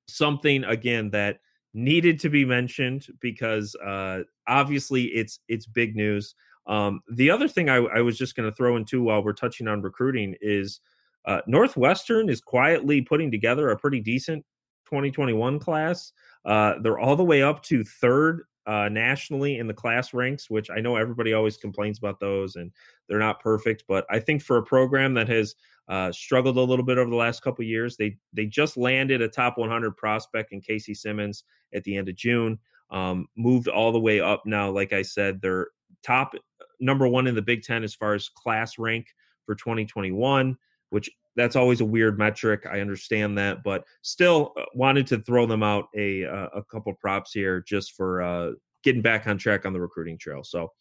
something 0.07 0.63
again 0.65 1.09
that 1.11 1.39
needed 1.73 2.19
to 2.19 2.29
be 2.29 2.43
mentioned 2.43 3.07
because 3.21 3.75
uh, 3.75 4.19
obviously 4.47 5.03
it's 5.05 5.39
it's 5.47 5.65
big 5.65 5.95
news. 5.95 6.35
Um, 6.67 7.01
the 7.11 7.29
other 7.29 7.47
thing 7.47 7.69
I, 7.69 7.77
I 7.77 8.01
was 8.01 8.17
just 8.17 8.35
going 8.35 8.49
to 8.49 8.55
throw 8.55 8.77
in 8.77 8.85
too 8.85 9.03
while 9.03 9.23
we're 9.23 9.33
touching 9.33 9.67
on 9.67 9.81
recruiting 9.81 10.35
is 10.41 10.79
uh, 11.25 11.41
Northwestern 11.47 12.29
is 12.29 12.41
quietly 12.41 13.01
putting 13.01 13.31
together 13.31 13.69
a 13.69 13.77
pretty 13.77 13.99
decent 13.99 14.45
2021 14.85 15.59
class. 15.59 16.11
Uh, 16.45 16.75
they're 16.81 16.99
all 16.99 17.15
the 17.15 17.23
way 17.23 17.41
up 17.41 17.61
to 17.63 17.83
third 17.83 18.43
uh, 18.67 18.89
nationally 18.89 19.57
in 19.57 19.67
the 19.67 19.73
class 19.73 20.13
ranks, 20.13 20.49
which 20.49 20.69
I 20.69 20.79
know 20.79 20.95
everybody 20.95 21.33
always 21.33 21.57
complains 21.57 21.97
about 21.97 22.19
those, 22.19 22.55
and 22.55 22.71
they're 23.07 23.19
not 23.19 23.39
perfect. 23.39 23.83
But 23.87 24.05
I 24.09 24.19
think 24.19 24.41
for 24.41 24.57
a 24.57 24.63
program 24.63 25.13
that 25.15 25.29
has 25.29 25.55
uh, 25.87 26.11
struggled 26.11 26.57
a 26.57 26.61
little 26.61 26.85
bit 26.85 26.97
over 26.97 27.09
the 27.09 27.15
last 27.15 27.41
couple 27.41 27.65
years, 27.65 27.97
they 27.97 28.17
they 28.33 28.45
just 28.45 28.77
landed 28.77 29.21
a 29.21 29.27
top 29.27 29.57
100 29.57 29.97
prospect 29.97 30.51
in 30.51 30.61
Casey 30.61 30.93
Simmons 30.93 31.43
at 31.73 31.83
the 31.83 31.97
end 31.97 32.09
of 32.09 32.15
June. 32.15 32.59
Um, 32.91 33.27
moved 33.35 33.67
all 33.67 33.91
the 33.91 33.99
way 33.99 34.19
up 34.19 34.43
now. 34.45 34.69
Like 34.69 34.93
I 34.93 35.01
said, 35.01 35.41
they're 35.41 35.69
top 36.03 36.33
number 36.79 37.07
one 37.07 37.27
in 37.27 37.35
the 37.35 37.41
Big 37.41 37.63
Ten 37.63 37.83
as 37.83 37.95
far 37.95 38.13
as 38.13 38.29
class 38.29 38.77
rank 38.77 39.07
for 39.45 39.55
2021, 39.55 40.57
which 40.91 41.09
that's 41.35 41.55
always 41.55 41.81
a 41.81 41.85
weird 41.85 42.19
metric. 42.19 42.65
I 42.69 42.81
understand 42.81 43.37
that, 43.37 43.63
but 43.63 43.83
still 44.03 44.53
uh, 44.59 44.63
wanted 44.75 45.07
to 45.07 45.19
throw 45.19 45.45
them 45.45 45.63
out 45.63 45.85
a 45.95 46.25
uh, 46.25 46.49
a 46.53 46.63
couple 46.63 46.93
props 46.93 47.31
here 47.33 47.63
just 47.67 47.93
for 47.93 48.21
uh, 48.21 48.51
getting 48.83 49.01
back 49.01 49.25
on 49.27 49.37
track 49.37 49.65
on 49.65 49.73
the 49.73 49.81
recruiting 49.81 50.17
trail. 50.17 50.43
So, 50.43 50.71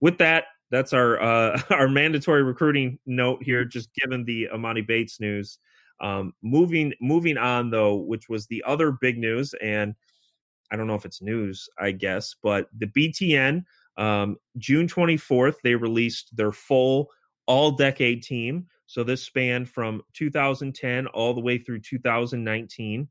with 0.00 0.18
that, 0.18 0.44
that's 0.70 0.92
our 0.92 1.20
uh, 1.20 1.60
our 1.70 1.88
mandatory 1.88 2.42
recruiting 2.42 2.98
note 3.06 3.42
here. 3.42 3.64
Just 3.64 3.90
given 3.94 4.24
the 4.24 4.48
Emoni 4.54 4.86
Bates 4.86 5.20
news. 5.20 5.58
Um, 6.00 6.32
moving 6.42 6.94
moving 7.00 7.36
on 7.36 7.70
though, 7.70 7.96
which 7.96 8.28
was 8.28 8.46
the 8.46 8.62
other 8.66 8.92
big 8.92 9.18
news, 9.18 9.54
and 9.62 9.94
I 10.70 10.76
don't 10.76 10.86
know 10.86 10.94
if 10.94 11.04
it's 11.04 11.20
news, 11.20 11.68
I 11.78 11.90
guess, 11.90 12.34
but 12.42 12.68
the 12.78 12.86
BTN 12.86 13.64
um, 13.96 14.36
June 14.56 14.86
24th 14.86 15.56
they 15.62 15.74
released 15.74 16.34
their 16.36 16.52
full 16.52 17.08
all 17.46 17.72
decade 17.72 18.22
team 18.22 18.66
so 18.90 19.04
this 19.04 19.22
spanned 19.22 19.68
from 19.68 20.02
2010 20.14 21.06
all 21.06 21.32
the 21.32 21.40
way 21.40 21.58
through 21.58 21.78
2019. 21.78 23.06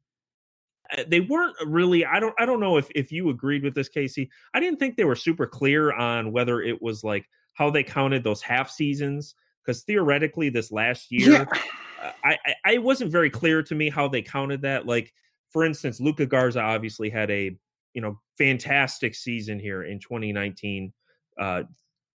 Uh, 0.92 1.04
they 1.08 1.22
weren't 1.22 1.56
really 1.66 2.06
I 2.06 2.20
don't 2.20 2.36
I 2.38 2.46
don't 2.46 2.60
know 2.60 2.76
if 2.76 2.90
if 2.96 3.14
you 3.14 3.30
agreed 3.30 3.64
with 3.64 3.76
this 3.76 3.88
Casey. 3.88 4.30
I 4.54 4.60
didn't 4.60 4.78
think 4.78 4.98
they 4.98 5.06
were 5.06 5.16
super 5.16 5.48
clear 5.48 5.94
on 5.94 6.34
whether 6.34 6.62
it 6.62 6.82
was 6.82 7.06
like 7.06 7.30
how 7.54 7.70
they 7.70 7.82
counted 7.82 8.26
those 8.26 8.42
half 8.42 8.70
seasons 8.70 9.36
because 9.64 9.84
theoretically 9.84 10.50
this 10.50 10.70
last 10.70 11.14
year 11.14 11.32
yeah. 11.32 11.62
uh, 12.04 12.12
I, 12.26 12.38
I 12.66 12.72
it 12.74 12.84
wasn't 12.84 13.14
very 13.14 13.30
clear 13.30 13.64
to 13.64 13.74
me 13.74 13.90
how 13.90 14.10
they 14.10 14.22
counted 14.22 14.64
that 14.64 14.86
like 14.86 15.14
for 15.50 15.64
instance 15.64 16.02
luka 16.02 16.26
garza 16.26 16.60
obviously 16.60 17.10
had 17.10 17.32
a 17.32 17.58
you 17.94 18.02
know 18.02 18.20
fantastic 18.38 19.16
season 19.16 19.60
here 19.60 19.84
in 19.84 20.00
2019 20.00 20.92
uh 21.40 21.64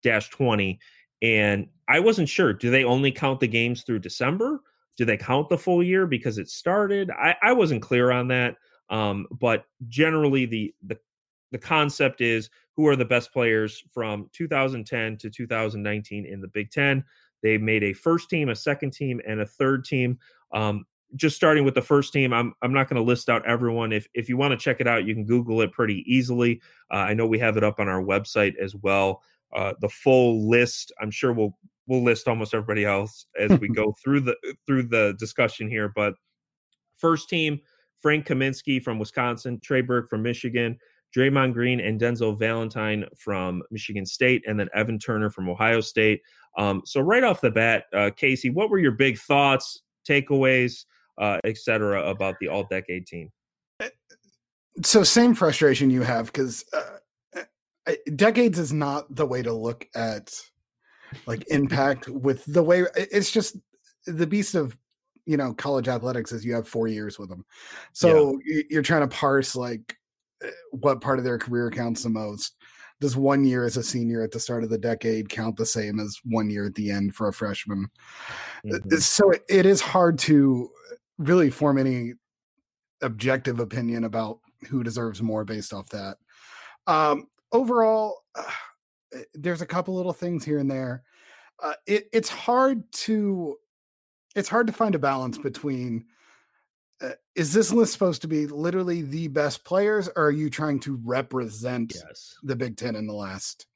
dash 0.02 0.28
20 0.30 0.78
and 1.25 1.66
i 1.88 1.99
wasn't 1.99 2.28
sure 2.28 2.52
do 2.52 2.71
they 2.71 2.85
only 2.85 3.11
count 3.11 3.40
the 3.40 3.49
games 3.49 3.83
through 3.83 3.99
december 3.99 4.61
do 4.97 5.04
they 5.04 5.16
count 5.16 5.49
the 5.49 5.59
full 5.59 5.83
year 5.83 6.07
because 6.07 6.38
it 6.38 6.49
started 6.49 7.11
i 7.11 7.35
i 7.43 7.52
wasn't 7.52 7.83
clear 7.83 8.11
on 8.11 8.28
that 8.28 8.57
um 8.90 9.26
but 9.40 9.64
generally 9.88 10.45
the 10.45 10.75
the 10.85 10.99
the 11.50 11.59
concept 11.59 12.21
is 12.21 12.50
who 12.76 12.88
are 12.88 12.97
the 12.97 13.04
best 13.04 13.33
players 13.33 13.83
from 13.93 14.28
2010 14.33 15.16
to 15.19 15.31
2019 15.31 16.26
in 16.26 16.40
the 16.40 16.49
Big 16.49 16.71
Ten. 16.73 17.04
They 17.45 17.59
made 17.59 17.85
a 17.85 17.93
first 17.93 18.28
team, 18.28 18.49
a 18.49 18.57
second 18.57 18.93
team, 18.93 19.21
and 19.26 19.40
a 19.40 19.47
third 19.47 19.85
team. 19.85 20.19
Um, 20.52 20.85
just 21.14 21.37
starting 21.37 21.64
with 21.64 21.75
the 21.75 21.83
first 21.83 22.12
team, 22.12 22.33
I'm 22.33 22.54
I'm 22.61 22.73
not 22.73 22.88
going 22.88 22.97
to 22.97 23.07
list 23.07 23.28
out 23.28 23.47
everyone. 23.47 23.93
If 23.93 24.09
if 24.14 24.28
you 24.28 24.37
want 24.37 24.50
to 24.50 24.57
check 24.57 24.81
it 24.81 24.88
out, 24.88 25.04
you 25.04 25.14
can 25.14 25.25
Google 25.25 25.61
it 25.61 25.71
pretty 25.71 26.02
easily. 26.12 26.61
Uh, 26.90 26.97
I 26.97 27.14
know 27.14 27.26
we 27.26 27.38
have 27.38 27.57
it 27.57 27.62
up 27.62 27.78
on 27.78 27.87
our 27.88 28.02
website 28.02 28.57
as 28.57 28.75
well. 28.75 29.23
Uh, 29.55 29.73
the 29.81 29.89
full 29.89 30.49
list, 30.49 30.93
I'm 31.01 31.11
sure 31.11 31.33
we'll 31.33 31.57
we'll 31.87 32.03
list 32.03 32.29
almost 32.29 32.55
everybody 32.55 32.85
else 32.85 33.27
as 33.39 33.59
we 33.61 33.69
go 33.75 33.95
through 34.03 34.21
the 34.21 34.37
through 34.67 34.85
the 34.85 35.15
discussion 35.19 35.69
here. 35.69 35.93
But 35.95 36.15
first 36.99 37.29
team, 37.29 37.61
Frank 38.01 38.27
Kaminsky 38.27 38.83
from 38.83 38.99
Wisconsin, 38.99 39.61
Trey 39.63 39.81
Burke 39.81 40.09
from 40.09 40.23
Michigan, 40.23 40.79
Draymond 41.17 41.53
Green 41.53 41.81
and 41.81 42.01
Denzel 42.01 42.39
Valentine 42.39 43.05
from 43.17 43.63
Michigan 43.71 44.05
State, 44.05 44.43
and 44.47 44.59
then 44.59 44.69
Evan 44.75 44.99
Turner 44.99 45.31
from 45.31 45.49
Ohio 45.49 45.81
State. 45.81 46.21
Um, 46.59 46.83
so 46.85 47.01
right 47.01 47.25
off 47.25 47.41
the 47.41 47.51
bat, 47.51 47.85
uh, 47.93 48.11
Casey, 48.17 48.51
what 48.51 48.71
were 48.71 48.79
your 48.79 48.93
big 48.93 49.19
thoughts, 49.19 49.83
takeaways, 50.09 50.85
uh, 51.19 51.39
etc., 51.45 52.09
about 52.09 52.35
the 52.41 52.49
All 52.49 52.65
Decade 52.65 53.07
team? 53.07 53.31
Eh, 53.81 53.89
so 54.83 55.03
same 55.03 55.35
frustration 55.35 55.91
you 55.91 56.03
have 56.03 56.27
because 56.27 56.65
uh, 56.73 56.99
decades 58.17 58.59
is 58.59 58.73
not 58.73 59.14
the 59.14 59.26
way 59.26 59.43
to 59.43 59.53
look 59.53 59.87
at 59.95 60.33
like 61.26 61.45
impact 61.49 62.09
with 62.09 62.45
the 62.47 62.62
way 62.62 62.85
it's 62.97 63.31
just 63.31 63.57
the 64.07 64.26
beast 64.26 64.55
of 64.55 64.76
you 65.26 65.37
know 65.37 65.55
college 65.55 65.87
athletics 65.87 66.33
is 66.33 66.45
you 66.45 66.55
have 66.55 66.67
four 66.67 66.88
years 66.88 67.19
with 67.19 67.29
them 67.29 67.45
so 67.93 68.38
yeah. 68.45 68.62
you're 68.71 68.83
trying 68.83 69.09
to 69.09 69.14
parse 69.14 69.55
like 69.55 69.97
what 70.71 71.00
part 71.00 71.19
of 71.19 71.25
their 71.25 71.38
career 71.38 71.71
counts 71.71 72.03
the 72.03 72.09
most. 72.09 72.57
Does 73.00 73.17
one 73.17 73.45
year 73.45 73.64
as 73.64 73.76
a 73.76 73.83
senior 73.83 74.23
at 74.23 74.31
the 74.31 74.41
start 74.41 74.64
of 74.64 74.71
the 74.71 74.79
decade 74.79 75.29
count 75.29 75.57
the 75.57 75.67
same 75.67 76.00
as 76.00 76.19
one 76.25 76.49
year 76.49 76.67
at 76.67 76.75
the 76.75 76.91
end 76.91 77.14
for 77.14 77.29
a 77.29 77.33
freshman? 77.33 77.88
Uh, 78.67 78.76
mm-hmm. 78.76 78.97
So 78.99 79.33
it 79.49 79.67
is 79.67 79.81
hard 79.81 80.19
to 80.21 80.71
really 81.19 81.50
form 81.50 81.79
any 81.79 82.14
objective 83.03 83.61
opinion 83.61 84.05
about 84.05 84.38
who 84.69 84.83
deserves 84.83 85.21
more 85.23 85.45
based 85.45 85.73
off 85.73 85.88
that. 85.91 86.17
Um, 86.87 87.26
overall, 87.55 88.25
uh, 88.35 88.43
there's 89.33 89.63
a 89.63 89.67
couple 89.67 89.95
little 89.95 90.13
things 90.13 90.45
here 90.45 90.59
and 90.59 90.71
there. 90.71 91.05
Uh, 91.63 91.75
it, 91.87 92.09
it's 92.13 92.29
hard 92.29 92.83
to 92.93 93.57
it's 94.35 94.49
hard 94.49 94.67
to 94.67 94.73
find 94.73 94.97
a 94.97 94.99
balance 94.99 95.39
between 95.39 96.05
uh, 97.01 97.11
is 97.37 97.53
this 97.53 97.73
list 97.73 97.93
supposed 97.93 98.23
to 98.23 98.29
be 98.29 98.47
literally 98.49 99.03
the 99.03 99.29
best 99.29 99.65
players 99.65 100.09
or 100.17 100.27
are 100.27 100.31
you 100.33 100.51
trying 100.51 100.81
to 100.81 101.01
represent 101.05 101.93
yes. 101.95 102.35
the 102.43 102.57
big 102.57 102.77
10 102.77 102.97
in 102.97 103.07
the 103.07 103.15
last 103.15 103.67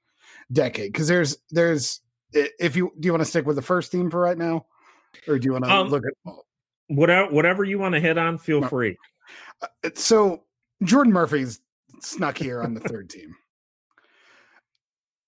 decade 0.52 0.92
because 0.92 1.06
there's 1.06 1.36
there's 1.50 2.00
if 2.32 2.74
you 2.74 2.90
do 2.98 3.06
you 3.06 3.12
want 3.12 3.22
to 3.22 3.28
stick 3.28 3.46
with 3.46 3.56
the 3.56 3.62
first 3.62 3.92
team 3.92 4.10
for 4.10 4.20
right 4.20 4.38
now 4.38 4.66
or 5.28 5.38
do 5.38 5.46
you 5.46 5.52
want 5.52 5.64
to 5.64 5.70
um, 5.70 5.88
look 5.88 6.02
at 6.04 6.34
whatever 6.88 7.30
whatever 7.32 7.64
you 7.64 7.78
want 7.78 7.94
to 7.94 8.00
hit 8.00 8.18
on 8.18 8.38
feel 8.38 8.60
no. 8.60 8.68
free 8.68 8.96
uh, 9.62 9.90
so 9.94 10.42
jordan 10.82 11.12
murphy's 11.12 11.60
snuck 12.00 12.36
here 12.36 12.60
on 12.60 12.74
the 12.74 12.80
third 12.80 13.08
team 13.08 13.34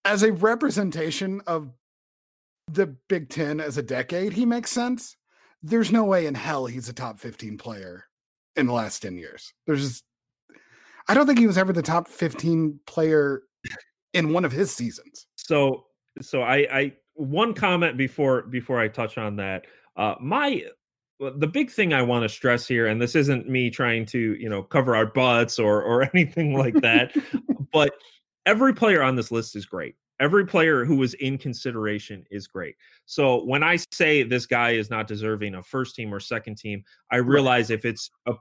as 0.04 0.23
a 0.23 0.33
representation 0.33 1.40
of 1.47 1.71
the 2.69 2.87
big 3.09 3.28
10 3.28 3.61
as 3.61 3.76
a 3.76 3.83
decade 3.83 4.33
he 4.33 4.47
makes 4.47 4.71
sense 4.71 5.16
there's 5.62 5.92
no 5.92 6.04
way 6.04 6.26
in 6.26 6.35
hell 6.35 6.66
he's 6.66 6.88
a 6.88 6.92
top 6.92 7.19
15 7.19 7.59
player 7.59 8.04
in 8.57 8.66
the 8.66 8.73
last 8.73 9.00
10 9.02 9.16
years. 9.16 9.52
There's 9.66 9.83
just, 9.83 10.04
I 11.09 11.14
don't 11.14 11.26
think 11.26 11.38
he 11.38 11.47
was 11.47 11.59
ever 11.59 11.73
the 11.73 11.83
top 11.83 12.09
15 12.09 12.80
player 12.87 13.42
in 14.12 14.33
one 14.33 14.45
of 14.45 14.52
his 14.52 14.71
seasons. 14.71 15.26
So, 15.37 15.87
so 16.21 16.42
I, 16.42 16.57
I, 16.73 16.92
one 17.14 17.54
comment 17.54 17.97
before, 17.97 18.42
before 18.42 18.80
I 18.80 18.88
touch 18.88 19.19
on 19.19 19.37
that, 19.37 19.66
uh, 19.97 20.14
my, 20.21 20.62
the 21.19 21.47
big 21.47 21.71
thing 21.71 21.92
I 21.92 22.02
want 22.02 22.23
to 22.23 22.28
stress 22.28 22.66
here, 22.66 22.87
and 22.87 23.00
this 23.00 23.14
isn't 23.14 23.49
me 23.49 23.69
trying 23.69 24.07
to, 24.07 24.19
you 24.19 24.49
know, 24.49 24.62
cover 24.62 24.97
our 24.97 25.07
butts 25.07 25.59
or, 25.59 25.83
or 25.83 26.02
anything 26.14 26.54
like 26.54 26.75
that, 26.76 27.14
but 27.73 27.92
every 28.47 28.75
player 28.75 29.02
on 29.02 29.16
this 29.16 29.30
list 29.30 29.56
is 29.56 29.66
great 29.66 29.94
every 30.20 30.47
player 30.47 30.85
who 30.85 30.97
was 30.97 31.14
in 31.14 31.38
consideration 31.38 32.25
is 32.30 32.47
great. 32.47 32.76
So 33.06 33.42
when 33.44 33.62
I 33.62 33.78
say 33.90 34.23
this 34.23 34.47
guy 34.47 34.73
is 34.73 34.90
not 34.90 35.09
deserving 35.09 35.54
of 35.54 35.66
first 35.66 35.97
team 35.97 36.14
or 36.14 36.20
second 36.20 36.59
team, 36.59 36.85
I 37.11 37.16
realize 37.16 37.70
right. 37.70 37.78
if 37.78 37.85
it's 37.85 38.11
a 38.26 38.35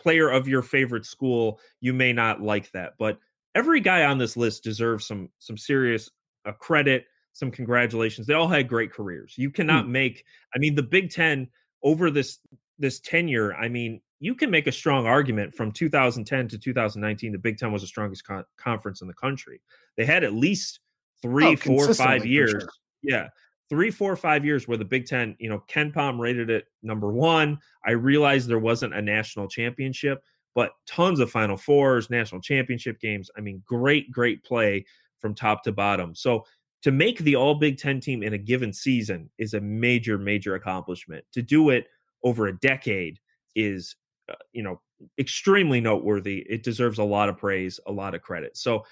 player 0.00 0.30
of 0.30 0.48
your 0.48 0.62
favorite 0.62 1.04
school, 1.04 1.60
you 1.80 1.92
may 1.92 2.12
not 2.12 2.40
like 2.40 2.72
that. 2.72 2.94
But 2.98 3.18
every 3.54 3.80
guy 3.80 4.04
on 4.04 4.18
this 4.18 4.36
list 4.36 4.64
deserves 4.64 5.06
some 5.06 5.28
some 5.38 5.58
serious 5.58 6.10
uh, 6.46 6.52
credit, 6.52 7.04
some 7.34 7.50
congratulations. 7.50 8.26
They 8.26 8.34
all 8.34 8.48
had 8.48 8.66
great 8.66 8.92
careers. 8.92 9.34
You 9.36 9.50
cannot 9.50 9.84
hmm. 9.84 9.92
make 9.92 10.24
I 10.54 10.58
mean 10.58 10.74
the 10.74 10.82
Big 10.82 11.10
10 11.10 11.48
over 11.82 12.10
this 12.10 12.38
this 12.78 13.00
tenure, 13.00 13.54
I 13.54 13.68
mean, 13.68 14.00
you 14.18 14.34
can 14.34 14.50
make 14.50 14.66
a 14.66 14.72
strong 14.72 15.06
argument 15.06 15.54
from 15.54 15.72
2010 15.72 16.48
to 16.48 16.58
2019 16.58 17.32
the 17.32 17.38
Big 17.38 17.58
10 17.58 17.72
was 17.72 17.82
the 17.82 17.88
strongest 17.88 18.24
con- 18.24 18.44
conference 18.56 19.02
in 19.02 19.08
the 19.08 19.14
country. 19.14 19.60
They 19.96 20.06
had 20.06 20.24
at 20.24 20.32
least 20.32 20.80
three, 21.22 21.46
oh, 21.46 21.56
four, 21.56 21.94
five 21.94 22.24
years. 22.24 22.52
Sure. 22.52 22.68
Yeah. 23.02 23.28
Three, 23.68 23.90
four, 23.90 24.14
five 24.16 24.44
years 24.44 24.68
where 24.68 24.76
the 24.78 24.84
Big 24.84 25.06
Ten, 25.06 25.34
you 25.38 25.48
know, 25.48 25.62
KenPom 25.68 26.18
rated 26.18 26.50
it 26.50 26.66
number 26.82 27.12
one. 27.12 27.58
I 27.84 27.92
realized 27.92 28.48
there 28.48 28.60
wasn't 28.60 28.94
a 28.94 29.02
national 29.02 29.48
championship, 29.48 30.22
but 30.54 30.70
tons 30.86 31.18
of 31.18 31.30
Final 31.30 31.56
Fours, 31.56 32.08
national 32.08 32.40
championship 32.40 33.00
games. 33.00 33.28
I 33.36 33.40
mean, 33.40 33.62
great, 33.66 34.12
great 34.12 34.44
play 34.44 34.84
from 35.18 35.34
top 35.34 35.64
to 35.64 35.72
bottom. 35.72 36.14
So 36.14 36.44
to 36.82 36.92
make 36.92 37.18
the 37.18 37.34
all 37.34 37.56
Big 37.56 37.76
Ten 37.78 37.98
team 38.00 38.22
in 38.22 38.34
a 38.34 38.38
given 38.38 38.72
season 38.72 39.28
is 39.38 39.54
a 39.54 39.60
major, 39.60 40.16
major 40.16 40.54
accomplishment. 40.54 41.24
To 41.32 41.42
do 41.42 41.70
it 41.70 41.86
over 42.22 42.46
a 42.46 42.58
decade 42.58 43.18
is, 43.56 43.96
Uh, 44.28 44.34
you 44.52 44.62
know, 44.62 44.80
extremely 45.18 45.80
noteworthy. 45.80 46.44
It 46.48 46.62
deserves 46.62 46.98
a 46.98 47.04
lot 47.04 47.28
of 47.28 47.36
praise, 47.36 47.78
a 47.86 47.92
lot 47.92 48.14
of 48.14 48.22
credit. 48.22 48.56
So 48.56 48.84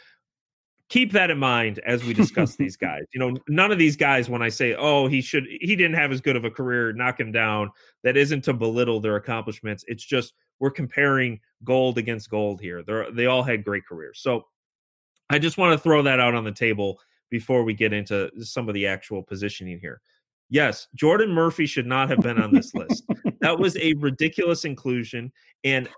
keep 0.89 1.13
that 1.13 1.31
in 1.31 1.39
mind 1.39 1.81
as 1.81 2.05
we 2.05 2.15
discuss 2.15 2.57
these 2.57 2.77
guys. 2.77 3.03
You 3.13 3.21
know, 3.21 3.37
none 3.49 3.73
of 3.73 3.79
these 3.79 3.97
guys, 3.97 4.29
when 4.29 4.43
I 4.43 4.49
say, 4.49 4.75
oh, 4.75 5.09
he 5.09 5.21
should, 5.21 5.47
he 5.49 5.75
didn't 5.75 5.95
have 5.95 6.13
as 6.13 6.21
good 6.21 6.37
of 6.37 6.45
a 6.45 6.51
career, 6.51 6.93
knock 6.93 7.19
him 7.19 7.33
down, 7.33 7.71
that 8.05 8.17
isn't 8.17 8.43
to 8.45 8.53
belittle 8.53 9.01
their 9.01 9.17
accomplishments. 9.17 9.85
It's 9.89 10.05
just 10.05 10.35
we're 10.61 10.71
comparing 10.71 11.41
gold 11.65 11.99
against 11.99 12.31
gold 12.31 12.61
here. 12.61 12.83
They're, 12.83 13.11
they 13.11 13.27
all 13.27 13.43
had 13.43 13.65
great 13.65 13.87
careers. 13.87 14.21
So 14.23 14.45
I 15.31 15.39
just 15.39 15.59
want 15.59 15.73
to 15.73 15.83
throw 15.83 16.03
that 16.03 16.21
out 16.21 16.35
on 16.35 16.45
the 16.45 16.53
table 16.53 17.01
before 17.31 17.65
we 17.65 17.75
get 17.75 17.93
into 17.93 18.31
some 18.45 18.69
of 18.69 18.75
the 18.75 18.87
actual 18.87 19.23
positioning 19.23 19.81
here. 19.81 20.01
Yes, 20.51 20.89
Jordan 20.95 21.31
Murphy 21.31 21.67
should 21.67 21.87
not 21.87 22.09
have 22.11 22.21
been 22.21 22.41
on 22.41 22.53
this 22.55 22.75
list. 22.75 23.05
That 23.41 23.59
was 23.59 23.77
a 23.77 23.95
ridiculous 23.95 24.65
inclusion. 24.65 25.33
And 25.65 25.89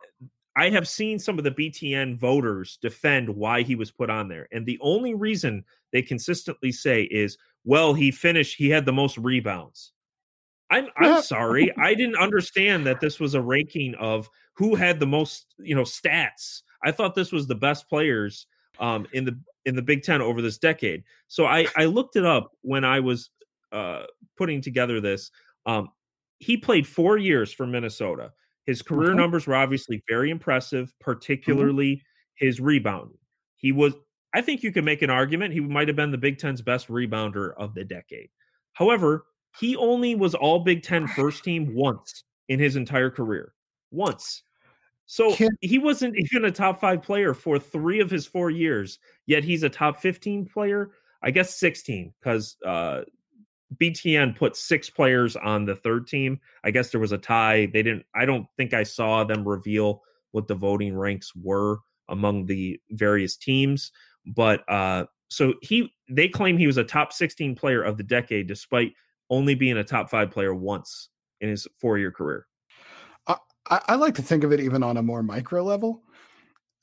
I 0.56 0.70
have 0.70 0.88
seen 0.88 1.18
some 1.18 1.38
of 1.38 1.44
the 1.44 1.50
BTN 1.50 2.16
voters 2.18 2.78
defend 2.80 3.28
why 3.28 3.62
he 3.62 3.74
was 3.74 3.90
put 3.90 4.08
on 4.08 4.28
there. 4.28 4.48
And 4.52 4.64
the 4.64 4.78
only 4.80 5.14
reason 5.14 5.64
they 5.92 6.00
consistently 6.00 6.72
say 6.72 7.02
is, 7.02 7.36
well, 7.64 7.92
he 7.92 8.10
finished, 8.10 8.56
he 8.56 8.70
had 8.70 8.86
the 8.86 8.92
most 8.92 9.18
rebounds. 9.18 9.92
I'm 10.70 10.88
I'm 10.96 11.22
sorry. 11.22 11.72
I 11.78 11.94
didn't 11.94 12.16
understand 12.16 12.86
that 12.86 13.00
this 13.00 13.20
was 13.20 13.34
a 13.34 13.42
ranking 13.42 13.94
of 13.96 14.28
who 14.54 14.74
had 14.74 14.98
the 14.98 15.06
most, 15.06 15.46
you 15.58 15.74
know, 15.74 15.82
stats. 15.82 16.62
I 16.82 16.90
thought 16.90 17.14
this 17.14 17.32
was 17.32 17.46
the 17.46 17.54
best 17.54 17.88
players 17.88 18.46
um, 18.80 19.06
in 19.12 19.24
the 19.24 19.38
in 19.64 19.76
the 19.76 19.82
Big 19.82 20.02
Ten 20.02 20.22
over 20.22 20.40
this 20.40 20.58
decade. 20.58 21.04
So 21.28 21.46
I 21.46 21.66
I 21.76 21.84
looked 21.84 22.16
it 22.16 22.24
up 22.24 22.52
when 22.62 22.84
I 22.84 23.00
was 23.00 23.30
uh, 23.76 24.06
putting 24.38 24.62
together 24.62 25.00
this. 25.00 25.30
Um, 25.66 25.90
he 26.38 26.56
played 26.56 26.86
four 26.86 27.18
years 27.18 27.52
for 27.52 27.66
Minnesota. 27.66 28.32
His 28.64 28.82
career 28.82 29.10
okay. 29.10 29.18
numbers 29.18 29.46
were 29.46 29.54
obviously 29.54 30.02
very 30.08 30.30
impressive, 30.30 30.86
mm-hmm. 30.86 31.04
particularly 31.10 31.96
mm-hmm. 31.96 32.46
his 32.46 32.60
rebounding. 32.60 33.18
He 33.56 33.72
was, 33.72 33.94
I 34.34 34.40
think 34.40 34.62
you 34.62 34.72
can 34.72 34.84
make 34.84 35.02
an 35.02 35.10
argument 35.10 35.52
he 35.52 35.60
might 35.60 35.88
have 35.88 35.96
been 35.96 36.10
the 36.10 36.18
Big 36.18 36.38
Ten's 36.38 36.62
best 36.62 36.88
rebounder 36.88 37.52
of 37.58 37.74
the 37.74 37.84
decade. 37.84 38.30
However, 38.72 39.26
he 39.58 39.76
only 39.76 40.14
was 40.14 40.34
all 40.34 40.60
Big 40.60 40.82
Ten 40.82 41.06
first 41.06 41.44
team 41.44 41.74
once 41.74 42.24
in 42.48 42.58
his 42.58 42.76
entire 42.76 43.10
career. 43.10 43.52
Once. 43.90 44.42
So 45.06 45.34
can, 45.34 45.50
he 45.60 45.78
wasn't 45.78 46.16
even 46.16 46.46
a 46.46 46.50
top 46.50 46.80
five 46.80 47.02
player 47.02 47.32
for 47.32 47.58
three 47.58 48.00
of 48.00 48.10
his 48.10 48.26
four 48.26 48.50
years, 48.50 48.98
yet 49.26 49.44
he's 49.44 49.62
a 49.62 49.68
top 49.68 50.00
15 50.00 50.46
player. 50.46 50.90
I 51.22 51.30
guess 51.30 51.58
16 51.58 52.12
because 52.20 52.56
uh, 52.64 53.02
BTN 53.74 54.36
put 54.36 54.56
six 54.56 54.88
players 54.88 55.36
on 55.36 55.64
the 55.64 55.76
third 55.76 56.06
team. 56.06 56.40
I 56.64 56.70
guess 56.70 56.90
there 56.90 57.00
was 57.00 57.12
a 57.12 57.18
tie. 57.18 57.66
They 57.66 57.82
didn't. 57.82 58.04
I 58.14 58.24
don't 58.24 58.46
think 58.56 58.74
I 58.74 58.82
saw 58.84 59.24
them 59.24 59.46
reveal 59.46 60.02
what 60.32 60.48
the 60.48 60.54
voting 60.54 60.96
ranks 60.96 61.32
were 61.34 61.78
among 62.08 62.46
the 62.46 62.80
various 62.90 63.36
teams. 63.36 63.90
But 64.24 64.62
uh, 64.70 65.06
so 65.28 65.54
he, 65.62 65.92
they 66.08 66.28
claim 66.28 66.56
he 66.56 66.66
was 66.66 66.76
a 66.76 66.84
top 66.84 67.12
16 67.12 67.56
player 67.56 67.82
of 67.82 67.96
the 67.96 68.04
decade, 68.04 68.46
despite 68.46 68.92
only 69.30 69.54
being 69.54 69.76
a 69.76 69.84
top 69.84 70.10
five 70.10 70.30
player 70.30 70.54
once 70.54 71.08
in 71.40 71.48
his 71.48 71.66
four 71.80 71.98
year 71.98 72.12
career. 72.12 72.46
I, 73.70 73.80
I 73.88 73.94
like 73.96 74.14
to 74.16 74.22
think 74.22 74.44
of 74.44 74.52
it 74.52 74.60
even 74.60 74.82
on 74.82 74.96
a 74.96 75.02
more 75.02 75.22
micro 75.22 75.62
level. 75.62 76.02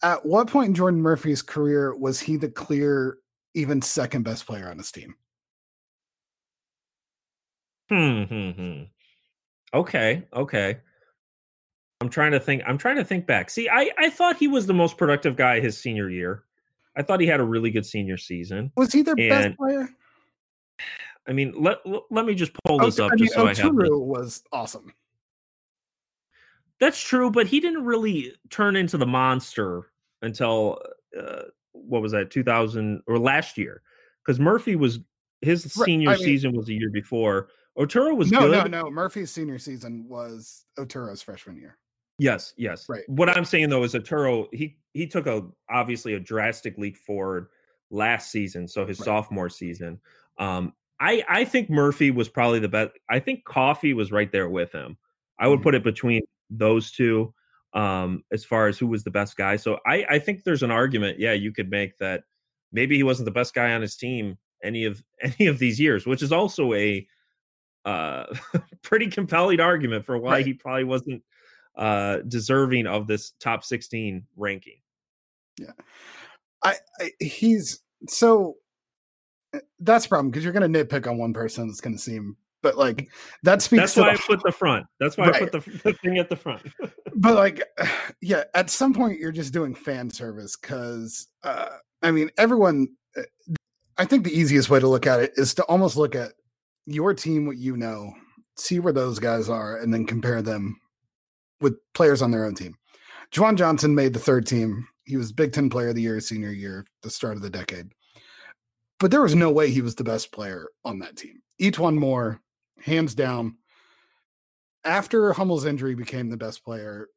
At 0.01 0.25
what 0.25 0.47
point 0.47 0.69
in 0.69 0.75
Jordan 0.75 1.01
Murphy's 1.01 1.41
career 1.41 1.95
was 1.95 2.19
he 2.19 2.35
the 2.35 2.49
clear, 2.49 3.17
even 3.53 3.81
second 3.81 4.23
best 4.23 4.45
player 4.45 4.69
on 4.69 4.77
his 4.77 4.91
team? 4.91 5.15
Hmm, 7.89 8.23
hmm, 8.23 8.49
hmm. 8.51 8.83
Okay, 9.73 10.23
okay. 10.33 10.77
I'm 12.01 12.09
trying 12.09 12.31
to 12.33 12.39
think. 12.39 12.63
I'm 12.65 12.77
trying 12.77 12.97
to 12.97 13.05
think 13.05 13.25
back. 13.25 13.49
See, 13.49 13.69
I 13.69 13.91
I 13.97 14.09
thought 14.09 14.37
he 14.37 14.47
was 14.47 14.67
the 14.67 14.73
most 14.73 14.97
productive 14.97 15.35
guy 15.35 15.59
his 15.59 15.77
senior 15.77 16.09
year. 16.09 16.43
I 16.95 17.01
thought 17.01 17.19
he 17.19 17.27
had 17.27 17.39
a 17.39 17.45
really 17.45 17.71
good 17.71 17.85
senior 17.85 18.17
season. 18.17 18.71
Was 18.75 18.91
he 18.91 19.01
their 19.01 19.15
and, 19.17 19.29
best 19.29 19.57
player? 19.57 19.89
I 21.27 21.33
mean, 21.33 21.53
let 21.57 21.79
let 22.11 22.25
me 22.25 22.35
just 22.35 22.51
pull 22.65 22.79
this 22.79 22.99
up 22.99 23.11
I 23.11 23.15
mean, 23.15 23.25
just 23.25 23.35
so 23.35 23.45
Oturu 23.45 23.45
I 23.45 23.61
have. 23.61 23.77
This. 23.77 23.89
was 23.91 24.43
awesome. 24.51 24.93
That's 26.79 27.01
true, 27.01 27.31
but 27.31 27.47
he 27.47 27.59
didn't 27.59 27.85
really 27.85 28.33
turn 28.49 28.75
into 28.75 28.97
the 28.97 29.05
monster 29.05 29.91
until 30.21 30.79
uh, 31.17 31.43
what 31.71 32.01
was 32.01 32.11
that 32.11 32.31
2000 32.31 33.01
or 33.07 33.19
last 33.19 33.57
year 33.57 33.81
because 34.23 34.39
Murphy 34.39 34.75
was 34.75 34.99
his 35.41 35.63
senior 35.63 36.11
I 36.11 36.15
mean, 36.15 36.23
season 36.23 36.55
was 36.55 36.69
a 36.69 36.73
year 36.73 36.89
before. 36.89 37.47
Oturu 37.77 38.15
was 38.15 38.31
no, 38.31 38.41
good. 38.41 38.71
no, 38.71 38.83
no. 38.83 38.91
Murphy's 38.91 39.31
senior 39.31 39.57
season 39.57 40.05
was 40.07 40.65
Oturu's 40.77 41.21
freshman 41.21 41.57
year. 41.57 41.77
Yes, 42.19 42.53
yes. 42.57 42.87
Right. 42.87 43.03
What 43.07 43.29
I'm 43.29 43.45
saying 43.45 43.69
though 43.69 43.83
is 43.83 43.93
Oturu 43.93 44.47
he 44.53 44.77
he 44.93 45.07
took 45.07 45.25
a 45.25 45.43
obviously 45.69 46.13
a 46.13 46.19
drastic 46.19 46.77
leap 46.77 46.97
forward 46.97 47.47
last 47.89 48.31
season, 48.31 48.67
so 48.67 48.85
his 48.85 48.99
right. 48.99 49.05
sophomore 49.05 49.49
season. 49.49 49.99
Um, 50.37 50.73
I 50.99 51.23
I 51.27 51.45
think 51.45 51.69
Murphy 51.69 52.11
was 52.11 52.29
probably 52.29 52.59
the 52.59 52.69
best. 52.69 52.91
I 53.09 53.19
think 53.19 53.43
Coffey 53.45 53.93
was 53.93 54.11
right 54.11 54.31
there 54.31 54.49
with 54.49 54.71
him. 54.71 54.97
I 55.39 55.47
would 55.47 55.57
mm-hmm. 55.57 55.63
put 55.63 55.75
it 55.75 55.83
between 55.83 56.21
those 56.51 56.91
two 56.91 57.33
um, 57.73 58.23
as 58.31 58.45
far 58.45 58.67
as 58.67 58.77
who 58.77 58.87
was 58.87 59.03
the 59.03 59.11
best 59.11 59.35
guy. 59.35 59.55
So 59.55 59.79
I, 59.85 60.05
I 60.09 60.19
think 60.19 60.43
there's 60.43 60.63
an 60.63 60.71
argument. 60.71 61.19
Yeah, 61.19 61.33
you 61.33 61.51
could 61.51 61.69
make 61.69 61.97
that 61.97 62.23
maybe 62.71 62.95
he 62.95 63.03
wasn't 63.03 63.25
the 63.25 63.31
best 63.31 63.53
guy 63.53 63.73
on 63.73 63.81
his 63.81 63.95
team 63.95 64.37
any 64.63 64.85
of 64.85 65.03
any 65.21 65.47
of 65.47 65.59
these 65.59 65.79
years, 65.79 66.05
which 66.05 66.21
is 66.21 66.31
also 66.31 66.73
a 66.73 67.07
uh, 67.85 68.25
pretty 68.81 69.07
compelling 69.07 69.59
argument 69.59 70.05
for 70.05 70.17
why 70.17 70.31
right. 70.31 70.45
he 70.45 70.53
probably 70.53 70.83
wasn't 70.83 71.21
uh, 71.77 72.19
deserving 72.27 72.87
of 72.87 73.07
this 73.07 73.33
top 73.39 73.63
16 73.63 74.23
ranking. 74.35 74.77
Yeah, 75.59 75.71
I, 76.63 76.75
I 76.99 77.11
he's 77.19 77.81
so 78.07 78.55
eh, 79.53 79.59
that's 79.79 80.07
problem 80.07 80.29
because 80.29 80.43
you're 80.43 80.53
going 80.53 80.71
to 80.71 80.85
nitpick 80.85 81.07
on 81.07 81.17
one 81.17 81.33
person 81.33 81.67
that's 81.67 81.81
going 81.81 81.95
to 81.95 82.01
seem 82.01 82.37
but 82.63 82.77
like 82.77 83.09
that 83.43 83.61
speaks 83.61 83.81
that's 83.81 83.97
why 83.97 84.05
the, 84.05 84.19
i 84.19 84.25
put 84.25 84.41
the 84.41 84.51
front 84.51 84.87
that's 84.99 85.15
why 85.15 85.27
right. 85.27 85.35
i 85.35 85.39
put 85.45 85.51
the, 85.51 85.79
the, 85.83 85.93
thing 85.93 86.17
at 86.17 86.29
the 86.29 86.35
front 86.35 86.63
but 87.15 87.35
like 87.35 87.61
yeah 88.21 88.43
at 88.55 88.71
some 88.71 88.93
point 88.93 89.19
you're 89.19 89.31
just 89.31 89.53
doing 89.53 89.75
fan 89.75 90.09
service 90.09 90.55
because 90.55 91.27
uh 91.43 91.67
i 92.01 92.09
mean 92.09 92.31
everyone 92.39 92.87
uh, 93.15 93.21
i 93.99 94.05
think 94.05 94.23
the 94.23 94.35
easiest 94.35 94.71
way 94.71 94.79
to 94.79 94.87
look 94.87 95.05
at 95.05 95.19
it 95.19 95.31
is 95.35 95.53
to 95.53 95.63
almost 95.65 95.95
look 95.95 96.15
at 96.15 96.31
your 96.85 97.13
team 97.13 97.45
what 97.45 97.57
you 97.57 97.77
know 97.77 98.13
see 98.57 98.79
where 98.79 98.93
those 98.93 99.19
guys 99.19 99.49
are 99.49 99.77
and 99.77 99.93
then 99.93 100.05
compare 100.05 100.41
them 100.41 100.79
with 101.61 101.75
players 101.93 102.21
on 102.21 102.31
their 102.31 102.45
own 102.45 102.55
team 102.55 102.75
JaJuan 103.31 103.57
Johnson 103.57 103.95
made 103.95 104.13
the 104.13 104.19
third 104.19 104.45
team 104.45 104.87
he 105.05 105.17
was 105.17 105.31
big 105.31 105.53
10 105.53 105.69
player 105.69 105.89
of 105.89 105.95
the 105.95 106.01
year 106.01 106.19
senior 106.19 106.51
year 106.51 106.85
the 107.01 107.09
start 107.09 107.35
of 107.35 107.41
the 107.41 107.49
decade 107.49 107.89
but 109.03 109.11
there 109.11 109.21
was 109.21 109.35
no 109.35 109.51
way 109.51 109.69
he 109.69 109.81
was 109.81 109.95
the 109.95 110.03
best 110.05 110.31
player 110.31 110.69
on 110.85 110.99
that 110.99 111.17
team. 111.17 111.41
E'Twaun 111.59 111.97
Moore 111.97 112.39
hands 112.79 113.13
down. 113.13 113.57
After 114.85 115.33
Hummel's 115.33 115.65
injury, 115.65 115.93
became 115.93 116.29
the 116.29 116.37
best 116.37 116.63
player 116.63 117.09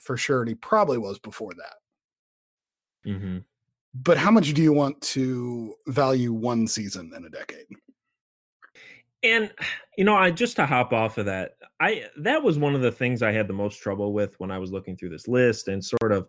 for 0.00 0.16
sure, 0.16 0.40
and 0.40 0.48
he 0.48 0.56
probably 0.56 0.98
was 0.98 1.20
before 1.20 1.52
that. 1.54 3.08
Mm-hmm. 3.08 3.38
But 3.94 4.18
how 4.18 4.32
much 4.32 4.52
do 4.52 4.62
you 4.62 4.72
want 4.72 5.00
to 5.00 5.76
value 5.86 6.32
one 6.32 6.66
season 6.66 7.12
in 7.16 7.24
a 7.24 7.30
decade? 7.30 7.66
And 9.22 9.50
you 9.96 10.04
know, 10.04 10.14
I 10.14 10.30
just 10.30 10.56
to 10.56 10.66
hop 10.66 10.92
off 10.92 11.18
of 11.18 11.26
that, 11.26 11.52
I 11.80 12.04
that 12.20 12.42
was 12.42 12.58
one 12.58 12.74
of 12.74 12.82
the 12.82 12.92
things 12.92 13.22
I 13.22 13.32
had 13.32 13.48
the 13.48 13.52
most 13.54 13.80
trouble 13.82 14.12
with 14.12 14.38
when 14.38 14.50
I 14.50 14.58
was 14.58 14.72
looking 14.72 14.96
through 14.96 15.10
this 15.10 15.28
list 15.28 15.68
and 15.68 15.84
sort 15.84 16.12
of 16.12 16.28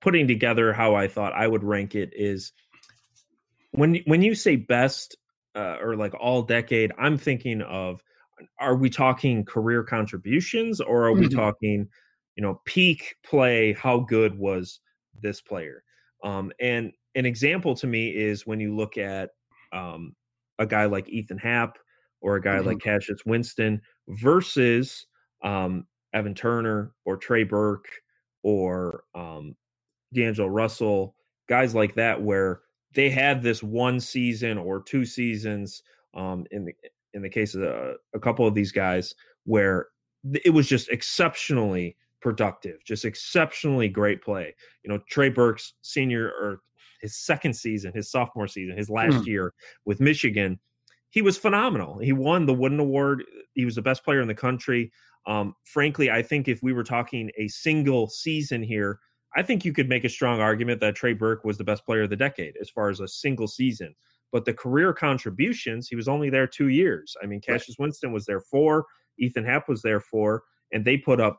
putting 0.00 0.26
together 0.26 0.72
how 0.72 0.94
I 0.94 1.08
thought 1.08 1.32
I 1.32 1.46
would 1.46 1.62
rank 1.62 1.94
it 1.94 2.10
is 2.14 2.52
when 3.72 3.96
when 4.06 4.22
you 4.22 4.34
say 4.34 4.56
best 4.56 5.16
uh, 5.54 5.76
or 5.80 5.96
like 5.96 6.14
all 6.14 6.42
decade, 6.42 6.92
I'm 6.98 7.18
thinking 7.18 7.62
of 7.62 8.02
are 8.58 8.76
we 8.76 8.90
talking 8.90 9.44
career 9.44 9.82
contributions 9.82 10.80
or 10.80 11.04
are 11.06 11.12
we 11.12 11.26
mm-hmm. 11.26 11.38
talking 11.38 11.88
you 12.36 12.42
know 12.42 12.60
peak 12.64 13.16
play 13.24 13.72
how 13.72 14.00
good 14.00 14.36
was 14.38 14.80
this 15.20 15.40
player 15.40 15.82
um, 16.24 16.52
and 16.60 16.92
an 17.14 17.26
example 17.26 17.74
to 17.74 17.86
me 17.86 18.08
is 18.08 18.46
when 18.46 18.60
you 18.60 18.74
look 18.74 18.96
at 18.96 19.30
um, 19.72 20.14
a 20.58 20.66
guy 20.66 20.86
like 20.86 21.08
ethan 21.08 21.38
happ 21.38 21.78
or 22.22 22.36
a 22.36 22.40
guy 22.40 22.56
mm-hmm. 22.56 22.68
like 22.68 22.78
cassius 22.78 23.20
winston 23.26 23.80
versus 24.08 25.06
um, 25.42 25.86
evan 26.14 26.34
turner 26.34 26.92
or 27.04 27.16
trey 27.16 27.44
burke 27.44 27.88
or 28.42 29.04
um, 29.14 29.54
d'angelo 30.14 30.48
russell 30.48 31.14
guys 31.48 31.74
like 31.74 31.94
that 31.94 32.20
where 32.20 32.62
they 32.94 33.10
had 33.10 33.42
this 33.42 33.62
one 33.62 33.98
season 33.98 34.58
or 34.58 34.82
two 34.82 35.04
seasons 35.04 35.82
um, 36.14 36.44
in 36.50 36.64
the 36.64 36.72
in 37.14 37.22
the 37.22 37.28
case 37.28 37.54
of 37.54 37.62
a, 37.62 37.94
a 38.14 38.18
couple 38.18 38.46
of 38.46 38.54
these 38.54 38.72
guys 38.72 39.14
where 39.44 39.88
it 40.44 40.50
was 40.50 40.68
just 40.68 40.88
exceptionally 40.88 41.96
productive, 42.20 42.82
just 42.84 43.04
exceptionally 43.04 43.88
great 43.88 44.22
play. 44.22 44.54
You 44.82 44.90
know, 44.90 45.00
Trey 45.10 45.28
Burke's 45.28 45.74
senior 45.82 46.28
or 46.28 46.60
his 47.00 47.16
second 47.16 47.54
season, 47.54 47.92
his 47.92 48.10
sophomore 48.10 48.46
season, 48.46 48.76
his 48.76 48.88
last 48.88 49.16
mm. 49.16 49.26
year 49.26 49.52
with 49.84 50.00
Michigan, 50.00 50.58
he 51.12 51.20
was 51.20 51.36
phenomenal. 51.36 51.98
He 51.98 52.12
won 52.12 52.46
the 52.46 52.54
Wooden 52.54 52.80
Award. 52.80 53.22
He 53.54 53.66
was 53.66 53.74
the 53.74 53.82
best 53.82 54.02
player 54.02 54.22
in 54.22 54.28
the 54.28 54.34
country. 54.34 54.90
Um, 55.26 55.54
frankly, 55.64 56.10
I 56.10 56.22
think 56.22 56.48
if 56.48 56.62
we 56.62 56.72
were 56.72 56.82
talking 56.82 57.30
a 57.38 57.48
single 57.48 58.08
season 58.08 58.62
here, 58.62 58.98
I 59.36 59.42
think 59.42 59.62
you 59.62 59.74
could 59.74 59.90
make 59.90 60.04
a 60.04 60.08
strong 60.08 60.40
argument 60.40 60.80
that 60.80 60.96
Trey 60.96 61.12
Burke 61.12 61.44
was 61.44 61.58
the 61.58 61.64
best 61.64 61.84
player 61.84 62.02
of 62.02 62.10
the 62.10 62.16
decade 62.16 62.54
as 62.62 62.70
far 62.70 62.88
as 62.88 63.00
a 63.00 63.06
single 63.06 63.46
season. 63.46 63.94
But 64.32 64.46
the 64.46 64.54
career 64.54 64.94
contributions, 64.94 65.86
he 65.86 65.96
was 65.96 66.08
only 66.08 66.30
there 66.30 66.46
two 66.46 66.68
years. 66.68 67.14
I 67.22 67.26
mean, 67.26 67.42
Cassius 67.42 67.76
right. 67.78 67.84
Winston 67.84 68.12
was 68.12 68.24
there 68.24 68.40
four, 68.40 68.86
Ethan 69.18 69.44
Happ 69.44 69.68
was 69.68 69.82
there 69.82 70.00
four, 70.00 70.44
and 70.72 70.82
they 70.82 70.96
put 70.96 71.20
up 71.20 71.38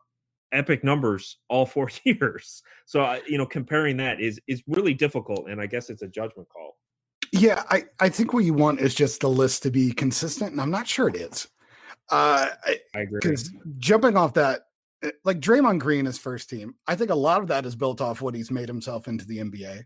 epic 0.51 0.83
numbers 0.83 1.39
all 1.49 1.65
four 1.65 1.89
years. 2.03 2.61
So, 2.85 3.19
you 3.27 3.39
know, 3.39 3.47
comparing 3.47 3.97
that 3.97 4.21
is 4.21 4.39
is 4.47 4.61
really 4.67 4.93
difficult, 4.93 5.49
and 5.49 5.59
I 5.59 5.65
guess 5.65 5.89
it's 5.89 6.03
a 6.03 6.07
judgment 6.07 6.47
call. 6.49 6.75
Yeah, 7.33 7.63
I 7.69 7.85
I 7.99 8.09
think 8.09 8.33
what 8.33 8.45
you 8.45 8.53
want 8.53 8.79
is 8.79 8.95
just 8.95 9.21
the 9.21 9.29
list 9.29 9.63
to 9.63 9.71
be 9.71 9.91
consistent, 9.91 10.51
and 10.51 10.61
I'm 10.61 10.71
not 10.71 10.87
sure 10.87 11.09
it 11.09 11.15
is. 11.15 11.47
Uh, 12.09 12.47
I, 12.65 12.77
agree. 12.93 13.19
Because 13.21 13.51
jumping 13.79 14.15
off 14.15 14.33
that, 14.35 14.67
eh, 15.03 15.11
like 15.23 15.39
Draymond 15.39 15.79
Green, 15.79 16.05
is 16.05 16.17
first 16.17 16.49
team, 16.49 16.75
I 16.87 16.95
think 16.95 17.09
a 17.09 17.15
lot 17.15 17.41
of 17.41 17.47
that 17.47 17.65
is 17.65 17.75
built 17.75 18.01
off 18.01 18.21
what 18.21 18.35
he's 18.35 18.51
made 18.51 18.67
himself 18.67 19.07
into 19.07 19.25
the 19.25 19.39
NBA. 19.39 19.83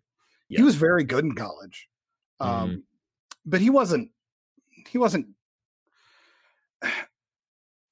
He 0.49 0.61
was 0.61 0.75
very 0.75 1.03
good 1.03 1.25
in 1.25 1.35
college. 1.35 1.87
Um, 2.39 2.69
mm-hmm 2.69 2.77
but 3.47 3.61
he 3.61 3.71
wasn't 3.71 4.11
he 4.89 4.99
wasn't 4.99 5.25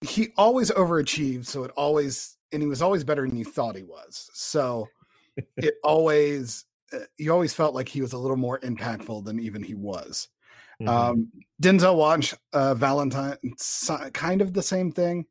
he 0.02 0.28
always 0.38 0.70
overachieved 0.72 1.48
so 1.48 1.64
it 1.64 1.72
always 1.72 2.38
and 2.52 2.62
he 2.62 2.68
was 2.68 2.84
always 2.84 3.04
better 3.04 3.28
than 3.28 3.38
you 3.38 3.46
thought 3.46 3.76
he 3.76 3.84
was 3.84 4.30
so 4.34 4.88
it 5.58 5.76
always 5.84 6.66
you 7.18 7.32
always 7.32 7.54
felt 7.54 7.74
like 7.74 7.90
he 7.90 8.02
was 8.02 8.14
a 8.14 8.18
little 8.18 8.38
more 8.38 8.60
impactful 8.60 9.26
than 9.26 9.40
even 9.40 9.64
he 9.64 9.74
was. 9.74 10.30
Mm-hmm. 10.82 10.90
um 10.90 11.32
denzel 11.62 11.96
watch 11.96 12.36
uh 12.52 12.74
valentine 12.74 13.38
kind 14.12 14.42
of 14.42 14.54
the 14.54 14.62
same 14.62 14.92
thing. 14.92 15.26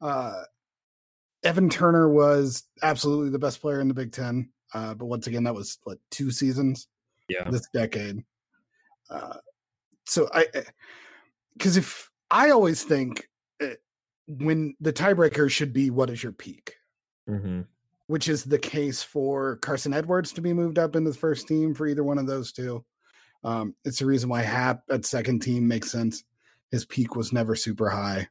Uh 0.00 0.42
evan 1.42 1.68
turner 1.68 2.08
was 2.08 2.64
absolutely 2.82 3.30
the 3.30 3.40
best 3.40 3.60
player 3.60 3.80
in 3.80 3.88
the 3.88 3.94
big 3.94 4.12
ten 4.12 4.50
uh 4.74 4.94
but 4.94 5.06
once 5.06 5.26
again 5.26 5.42
that 5.44 5.54
was 5.54 5.78
what 5.82 5.98
two 6.10 6.30
seasons 6.30 6.86
yeah. 7.28 7.50
this 7.50 7.68
decade. 7.74 8.22
Uh 9.10 9.38
so 10.06 10.28
I, 10.32 10.46
because 11.54 11.76
if 11.76 12.10
I 12.30 12.50
always 12.50 12.82
think 12.82 13.28
eh, 13.60 13.74
when 14.26 14.74
the 14.80 14.92
tiebreaker 14.92 15.50
should 15.50 15.72
be 15.72 15.90
what 15.90 16.10
is 16.10 16.22
your 16.22 16.32
peak, 16.32 16.76
mm-hmm. 17.28 17.62
Which 18.08 18.28
is 18.28 18.42
the 18.42 18.58
case 18.58 19.02
for 19.02 19.56
Carson 19.56 19.94
Edwards 19.94 20.32
to 20.32 20.40
be 20.40 20.52
moved 20.52 20.78
up 20.78 20.96
in 20.96 21.04
the 21.04 21.14
first 21.14 21.46
team 21.46 21.74
for 21.74 21.86
either 21.86 22.02
one 22.02 22.18
of 22.18 22.26
those 22.26 22.52
two, 22.52 22.84
Um, 23.44 23.74
it's 23.84 24.00
the 24.00 24.06
reason 24.06 24.28
why 24.28 24.42
Happ 24.42 24.82
at 24.90 25.04
second 25.04 25.40
team 25.40 25.68
makes 25.68 25.92
sense. 25.92 26.24
His 26.70 26.84
peak 26.84 27.14
was 27.14 27.32
never 27.32 27.54
super 27.54 27.88
high. 27.88 28.28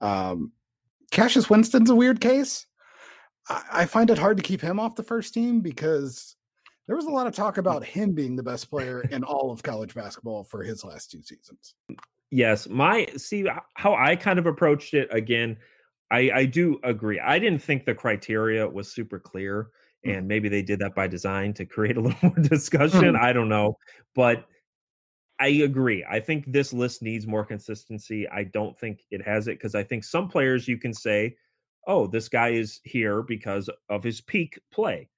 Um, 0.00 0.52
Cassius 1.10 1.48
Winston's 1.48 1.90
a 1.90 1.94
weird 1.94 2.20
case. 2.20 2.66
I, 3.48 3.62
I 3.72 3.86
find 3.86 4.10
it 4.10 4.18
hard 4.18 4.36
to 4.36 4.42
keep 4.42 4.60
him 4.60 4.78
off 4.78 4.94
the 4.94 5.02
first 5.02 5.32
team 5.34 5.60
because 5.60 6.36
there 6.86 6.96
was 6.96 7.06
a 7.06 7.10
lot 7.10 7.26
of 7.26 7.34
talk 7.34 7.58
about 7.58 7.84
him 7.84 8.12
being 8.12 8.36
the 8.36 8.42
best 8.42 8.68
player 8.68 9.02
in 9.10 9.24
all 9.24 9.50
of 9.50 9.62
college 9.62 9.94
basketball 9.94 10.44
for 10.44 10.62
his 10.62 10.84
last 10.84 11.10
two 11.10 11.22
seasons. 11.22 11.74
Yes, 12.30 12.68
my 12.68 13.06
see 13.16 13.46
how 13.74 13.94
I 13.94 14.16
kind 14.16 14.38
of 14.38 14.46
approached 14.46 14.94
it 14.94 15.08
again. 15.12 15.56
I, 16.12 16.30
I 16.34 16.44
do 16.44 16.78
agree. 16.84 17.18
I 17.18 17.38
didn't 17.38 17.62
think 17.62 17.84
the 17.84 17.94
criteria 17.94 18.68
was 18.68 18.92
super 18.92 19.18
clear, 19.18 19.70
mm. 20.06 20.16
and 20.16 20.28
maybe 20.28 20.48
they 20.48 20.62
did 20.62 20.78
that 20.80 20.94
by 20.94 21.06
design 21.06 21.54
to 21.54 21.64
create 21.64 21.96
a 21.96 22.00
little 22.02 22.18
more 22.22 22.38
discussion. 22.48 23.14
Mm. 23.14 23.20
I 23.20 23.32
don't 23.32 23.48
know, 23.48 23.78
but 24.14 24.44
I 25.40 25.48
agree. 25.48 26.04
I 26.08 26.20
think 26.20 26.44
this 26.46 26.72
list 26.72 27.02
needs 27.02 27.26
more 27.26 27.44
consistency. 27.44 28.28
I 28.28 28.44
don't 28.44 28.78
think 28.78 29.00
it 29.10 29.26
has 29.26 29.48
it 29.48 29.58
because 29.58 29.74
I 29.74 29.82
think 29.82 30.04
some 30.04 30.28
players 30.28 30.68
you 30.68 30.78
can 30.78 30.92
say, 30.92 31.34
oh, 31.86 32.06
this 32.06 32.28
guy 32.28 32.50
is 32.50 32.80
here 32.84 33.22
because 33.22 33.68
of 33.88 34.04
his 34.04 34.20
peak 34.20 34.60
play. 34.70 35.08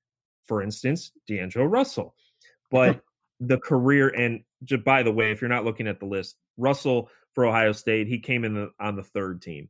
For 0.47 0.63
instance, 0.63 1.13
D'Angelo 1.27 1.67
Russell. 1.67 2.15
But 2.71 3.03
the 3.39 3.59
career, 3.59 4.09
and 4.09 4.43
just 4.65 4.83
by 4.83 5.05
the 5.05 5.13
way, 5.13 5.31
if 5.31 5.41
you're 5.41 5.51
not 5.51 5.65
looking 5.65 5.87
at 5.87 6.01
the 6.01 6.07
list, 6.07 6.37
Russell 6.57 7.09
for 7.33 7.45
Ohio 7.45 7.71
State, 7.71 8.09
he 8.09 8.19
came 8.19 8.43
in 8.43 8.55
the, 8.55 8.71
on 8.81 8.97
the 8.97 9.03
third 9.05 9.43
team. 9.43 9.69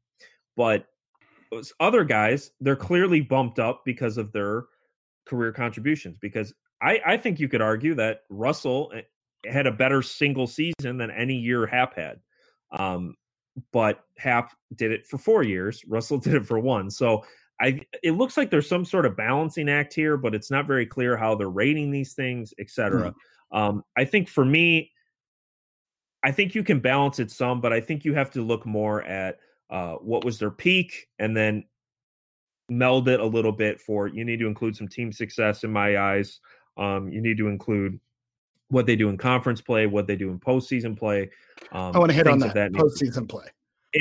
But 0.56 0.86
other 1.80 2.04
guys, 2.04 2.50
they're 2.60 2.76
clearly 2.76 3.20
bumped 3.20 3.58
up 3.58 3.82
because 3.84 4.18
of 4.18 4.32
their 4.32 4.64
career 5.26 5.52
contributions. 5.52 6.16
Because 6.20 6.54
I, 6.82 7.00
I 7.04 7.16
think 7.16 7.40
you 7.40 7.48
could 7.48 7.62
argue 7.62 7.94
that 7.94 8.20
Russell 8.28 8.92
eh, 8.94 9.02
had 9.50 9.66
a 9.66 9.72
better 9.72 10.02
single 10.02 10.46
season 10.46 10.98
than 10.98 11.10
any 11.10 11.34
year 11.34 11.66
Happ 11.66 11.96
had. 11.96 12.20
Um, 12.72 13.14
but 13.72 14.00
Happ 14.18 14.52
did 14.74 14.90
it 14.90 15.06
for 15.06 15.18
four 15.18 15.42
years. 15.42 15.84
Russell 15.86 16.18
did 16.20 16.34
it 16.34 16.46
for 16.46 16.58
one. 16.58 16.90
So 16.90 17.24
I 17.60 17.80
it 18.02 18.12
looks 18.12 18.36
like 18.36 18.50
there's 18.50 18.68
some 18.68 18.84
sort 18.84 19.06
of 19.06 19.16
balancing 19.16 19.68
act 19.68 19.94
here, 19.94 20.16
but 20.16 20.34
it's 20.34 20.50
not 20.50 20.66
very 20.66 20.86
clear 20.86 21.16
how 21.16 21.34
they're 21.34 21.48
rating 21.48 21.90
these 21.90 22.14
things, 22.14 22.52
etc. 22.58 23.10
Mm-hmm. 23.10 23.56
Um, 23.56 23.84
I 23.96 24.04
think 24.04 24.28
for 24.28 24.44
me, 24.44 24.90
I 26.24 26.32
think 26.32 26.54
you 26.54 26.64
can 26.64 26.80
balance 26.80 27.20
it 27.20 27.30
some, 27.30 27.60
but 27.60 27.72
I 27.72 27.80
think 27.80 28.04
you 28.04 28.14
have 28.14 28.30
to 28.32 28.42
look 28.42 28.66
more 28.66 29.02
at 29.04 29.38
uh, 29.70 29.94
what 29.94 30.24
was 30.24 30.38
their 30.38 30.50
peak 30.50 31.08
and 31.18 31.36
then 31.36 31.64
meld 32.68 33.08
it 33.08 33.20
a 33.20 33.26
little 33.26 33.52
bit 33.52 33.80
for 33.80 34.06
you 34.06 34.24
need 34.24 34.38
to 34.38 34.46
include 34.46 34.76
some 34.76 34.88
team 34.88 35.12
success 35.12 35.64
in 35.64 35.72
my 35.72 35.98
eyes. 35.98 36.40
Um, 36.76 37.08
you 37.08 37.20
need 37.20 37.38
to 37.38 37.48
include 37.48 38.00
what 38.68 38.86
they 38.86 38.96
do 38.96 39.08
in 39.08 39.16
conference 39.16 39.60
play, 39.60 39.86
what 39.86 40.06
they 40.06 40.16
do 40.16 40.30
in 40.30 40.38
postseason 40.38 40.98
play. 40.98 41.30
Um, 41.72 41.94
I 41.94 41.98
want 41.98 42.10
to 42.10 42.16
hit 42.16 42.26
on 42.26 42.38
that, 42.40 42.54
that 42.54 42.72
postseason 42.72 43.28
play. 43.28 43.46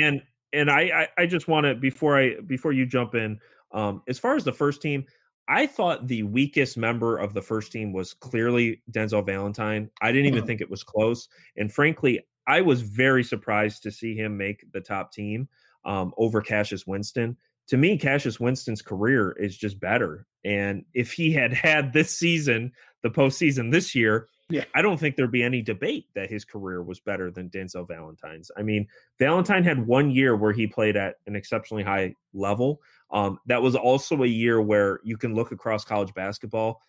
And 0.00 0.22
and 0.52 0.70
I 0.70 1.08
I, 1.18 1.22
I 1.22 1.26
just 1.26 1.48
want 1.48 1.66
to 1.66 1.74
before 1.74 2.18
I 2.18 2.40
before 2.46 2.72
you 2.72 2.86
jump 2.86 3.14
in, 3.14 3.38
um, 3.72 4.02
as 4.08 4.18
far 4.18 4.36
as 4.36 4.44
the 4.44 4.52
first 4.52 4.82
team, 4.82 5.04
I 5.48 5.66
thought 5.66 6.08
the 6.08 6.22
weakest 6.22 6.76
member 6.76 7.18
of 7.18 7.34
the 7.34 7.42
first 7.42 7.70
team 7.70 7.92
was 7.92 8.14
clearly 8.14 8.82
Denzel 8.90 9.24
Valentine. 9.24 9.90
I 10.00 10.10
didn't 10.10 10.26
even 10.26 10.40
mm-hmm. 10.40 10.46
think 10.46 10.60
it 10.60 10.70
was 10.70 10.82
close, 10.82 11.28
and 11.56 11.72
frankly, 11.72 12.20
I 12.46 12.60
was 12.60 12.82
very 12.82 13.24
surprised 13.24 13.82
to 13.82 13.90
see 13.90 14.14
him 14.14 14.36
make 14.36 14.70
the 14.72 14.80
top 14.80 15.12
team 15.12 15.48
um, 15.84 16.12
over 16.16 16.40
Cassius 16.40 16.86
Winston. 16.86 17.36
To 17.68 17.76
me, 17.76 17.96
Cassius 17.96 18.38
Winston's 18.38 18.82
career 18.82 19.32
is 19.32 19.56
just 19.56 19.80
better, 19.80 20.26
and 20.44 20.84
if 20.92 21.12
he 21.12 21.32
had 21.32 21.52
had 21.54 21.92
this 21.92 22.16
season, 22.16 22.72
the 23.02 23.10
postseason 23.10 23.70
this 23.70 23.94
year, 23.94 24.28
yeah. 24.50 24.64
I 24.74 24.82
don't 24.82 24.98
think 24.98 25.16
there'd 25.16 25.32
be 25.32 25.42
any 25.42 25.62
debate 25.62 26.06
that 26.14 26.30
his 26.30 26.44
career 26.44 26.82
was 26.82 27.00
better 27.00 27.30
than 27.30 27.48
Denzel 27.48 27.88
Valentine's. 27.88 28.50
I 28.56 28.62
mean, 28.62 28.86
Valentine 29.18 29.64
had 29.64 29.86
one 29.86 30.10
year 30.10 30.36
where 30.36 30.52
he 30.52 30.66
played 30.66 30.96
at 30.96 31.16
an 31.26 31.34
exceptionally 31.34 31.82
high 31.82 32.14
level. 32.34 32.80
Um, 33.10 33.38
that 33.46 33.62
was 33.62 33.74
also 33.74 34.22
a 34.22 34.26
year 34.26 34.60
where 34.60 35.00
you 35.02 35.16
can 35.16 35.34
look 35.34 35.52
across 35.52 35.84
college 35.84 36.12
basketball. 36.14 36.82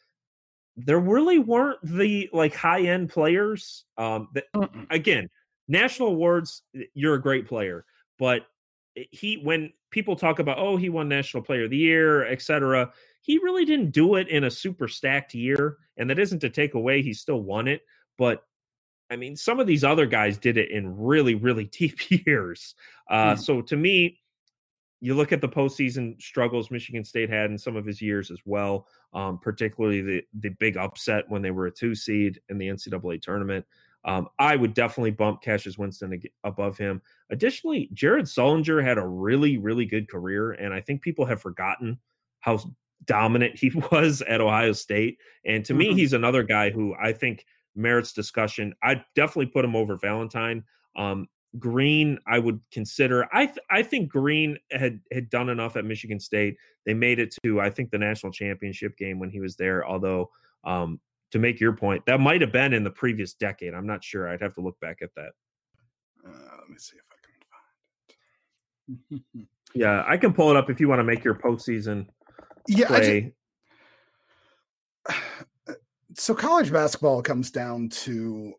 There 0.76 1.00
really 1.00 1.40
weren't 1.40 1.80
the 1.84 2.30
like 2.34 2.54
high 2.54 2.82
end 2.82 3.10
players. 3.10 3.86
Um, 3.98 4.28
that 4.34 4.46
again, 4.90 5.30
national 5.68 6.10
awards, 6.10 6.62
you're 6.94 7.16
a 7.16 7.22
great 7.22 7.48
player, 7.48 7.86
but 8.20 8.46
he 8.94 9.40
when 9.44 9.74
people 9.92 10.16
talk 10.16 10.40
about 10.40 10.58
oh 10.58 10.78
he 10.78 10.90
won 10.90 11.10
national 11.10 11.44
player 11.44 11.66
of 11.66 11.70
the 11.70 11.78
year, 11.78 12.26
etc 12.26 12.92
he 13.26 13.40
really 13.40 13.66
didn't 13.66 13.90
do 13.90 14.16
it 14.16 14.28
in 14.28 14.44
a 14.44 14.52
super 14.52 14.88
stacked 14.88 15.34
year. 15.34 15.78
And 15.98 16.08
that 16.12 16.20
isn't 16.20 16.40
to 16.40 16.50
take 16.52 16.76
away, 16.76 17.02
he 17.02 17.12
still 17.12 17.42
won 17.42 17.68
it. 17.68 17.82
But 18.20 18.44
I 19.10 19.16
mean, 19.16 19.36
some 19.36 19.60
of 19.60 19.66
these 19.66 19.84
other 19.84 20.06
guys 20.06 20.38
did 20.38 20.58
it 20.58 20.70
in 20.70 20.96
really, 20.96 21.34
really 21.34 21.64
deep 21.80 22.12
years. 22.12 22.76
Uh, 23.10 23.34
mm. 23.34 23.40
So 23.40 23.64
to 23.64 23.76
me, 23.76 24.20
you 25.02 25.16
look 25.16 25.32
at 25.32 25.42
the 25.42 25.50
postseason 25.50 26.22
struggles 26.22 26.70
Michigan 26.70 27.04
State 27.04 27.32
had 27.32 27.50
in 27.50 27.58
some 27.58 27.76
of 27.76 27.86
his 27.86 28.00
years 28.00 28.30
as 28.30 28.40
well, 28.46 28.88
um, 29.14 29.40
particularly 29.40 30.02
the 30.02 30.24
the 30.40 30.50
big 30.60 30.78
upset 30.78 31.26
when 31.28 31.42
they 31.42 31.52
were 31.52 31.66
a 31.66 31.72
two 31.72 31.96
seed 31.96 32.40
in 32.50 32.60
the 32.60 32.68
NCAA 32.68 33.22
tournament. 33.22 33.66
Um, 34.06 34.28
I 34.38 34.56
would 34.56 34.76
definitely 34.76 35.12
bump 35.12 35.42
Cassius 35.42 35.78
Winston 35.78 36.22
above 36.44 36.78
him. 36.78 37.02
Additionally, 37.32 37.90
Jared 37.92 38.26
Sullinger 38.26 38.84
had 38.84 39.00
a 39.00 39.06
really, 39.06 39.58
really 39.58 39.86
good 39.86 40.08
career, 40.08 40.52
and 40.52 40.74
I 40.74 40.80
think 40.80 41.02
people 41.02 41.26
have 41.26 41.42
forgotten 41.42 41.98
how 42.40 42.60
dominant 43.06 43.58
he 43.58 43.70
was 43.92 44.22
at 44.22 44.42
Ohio 44.42 44.74
State. 44.74 45.18
And 45.46 45.66
to 45.66 45.74
mm-hmm. 45.74 45.80
me, 45.80 45.94
he's 45.96 46.14
another 46.14 46.44
guy 46.44 46.70
who 46.70 46.96
I 47.02 47.14
think 47.14 47.46
merits 47.76 48.14
discussion. 48.14 48.74
I 48.84 49.04
definitely 49.16 49.48
put 49.48 49.66
him 49.66 49.76
over 49.76 49.98
Valentine. 49.98 50.64
Um, 50.96 51.28
Green, 51.58 52.20
I 52.28 52.38
would 52.40 52.60
consider. 52.72 53.28
I 53.34 53.46
th- 53.46 53.58
I 53.70 53.82
think 53.82 54.10
Green 54.10 54.58
had 54.72 55.00
had 55.12 55.30
done 55.30 55.50
enough 55.50 55.78
at 55.78 55.86
Michigan 55.86 56.20
State. 56.20 56.58
They 56.86 56.94
made 56.94 57.18
it 57.18 57.34
to 57.44 57.62
I 57.62 57.70
think 57.70 57.92
the 57.92 57.98
national 57.98 58.34
championship 58.34 58.98
game 58.98 59.20
when 59.20 59.30
he 59.30 59.40
was 59.40 59.56
there. 59.56 59.88
Although, 59.88 60.32
um, 60.66 61.00
to 61.32 61.40
make 61.40 61.60
your 61.60 61.74
point, 61.74 62.06
that 62.06 62.20
might 62.20 62.42
have 62.42 62.52
been 62.52 62.74
in 62.74 62.84
the 62.84 62.92
previous 62.92 63.34
decade. 63.34 63.74
I'm 63.74 63.88
not 63.88 64.04
sure. 64.04 64.30
I'd 64.30 64.42
have 64.42 64.54
to 64.56 64.62
look 64.62 64.80
back 64.80 65.00
at 65.02 65.14
that. 65.16 65.32
Uh, 66.26 66.58
let 66.60 66.70
me 66.70 66.78
see 66.78 66.98
if 66.98 67.04
I 67.12 67.16
can 68.98 69.20
find 69.20 69.22
it. 69.38 69.48
yeah, 69.76 70.04
I 70.08 70.18
can 70.18 70.34
pull 70.34 70.50
it 70.50 70.56
up 70.56 70.70
if 70.70 70.80
you 70.80 70.88
want 70.88 71.00
to 71.00 71.04
make 71.04 71.24
your 71.24 71.36
postseason 71.36 72.08
yeah, 72.68 72.88
play. 72.88 73.34
Just, 75.08 75.80
so 76.16 76.34
college 76.34 76.72
basketball 76.72 77.22
comes 77.22 77.52
down 77.52 77.90
to 77.90 78.54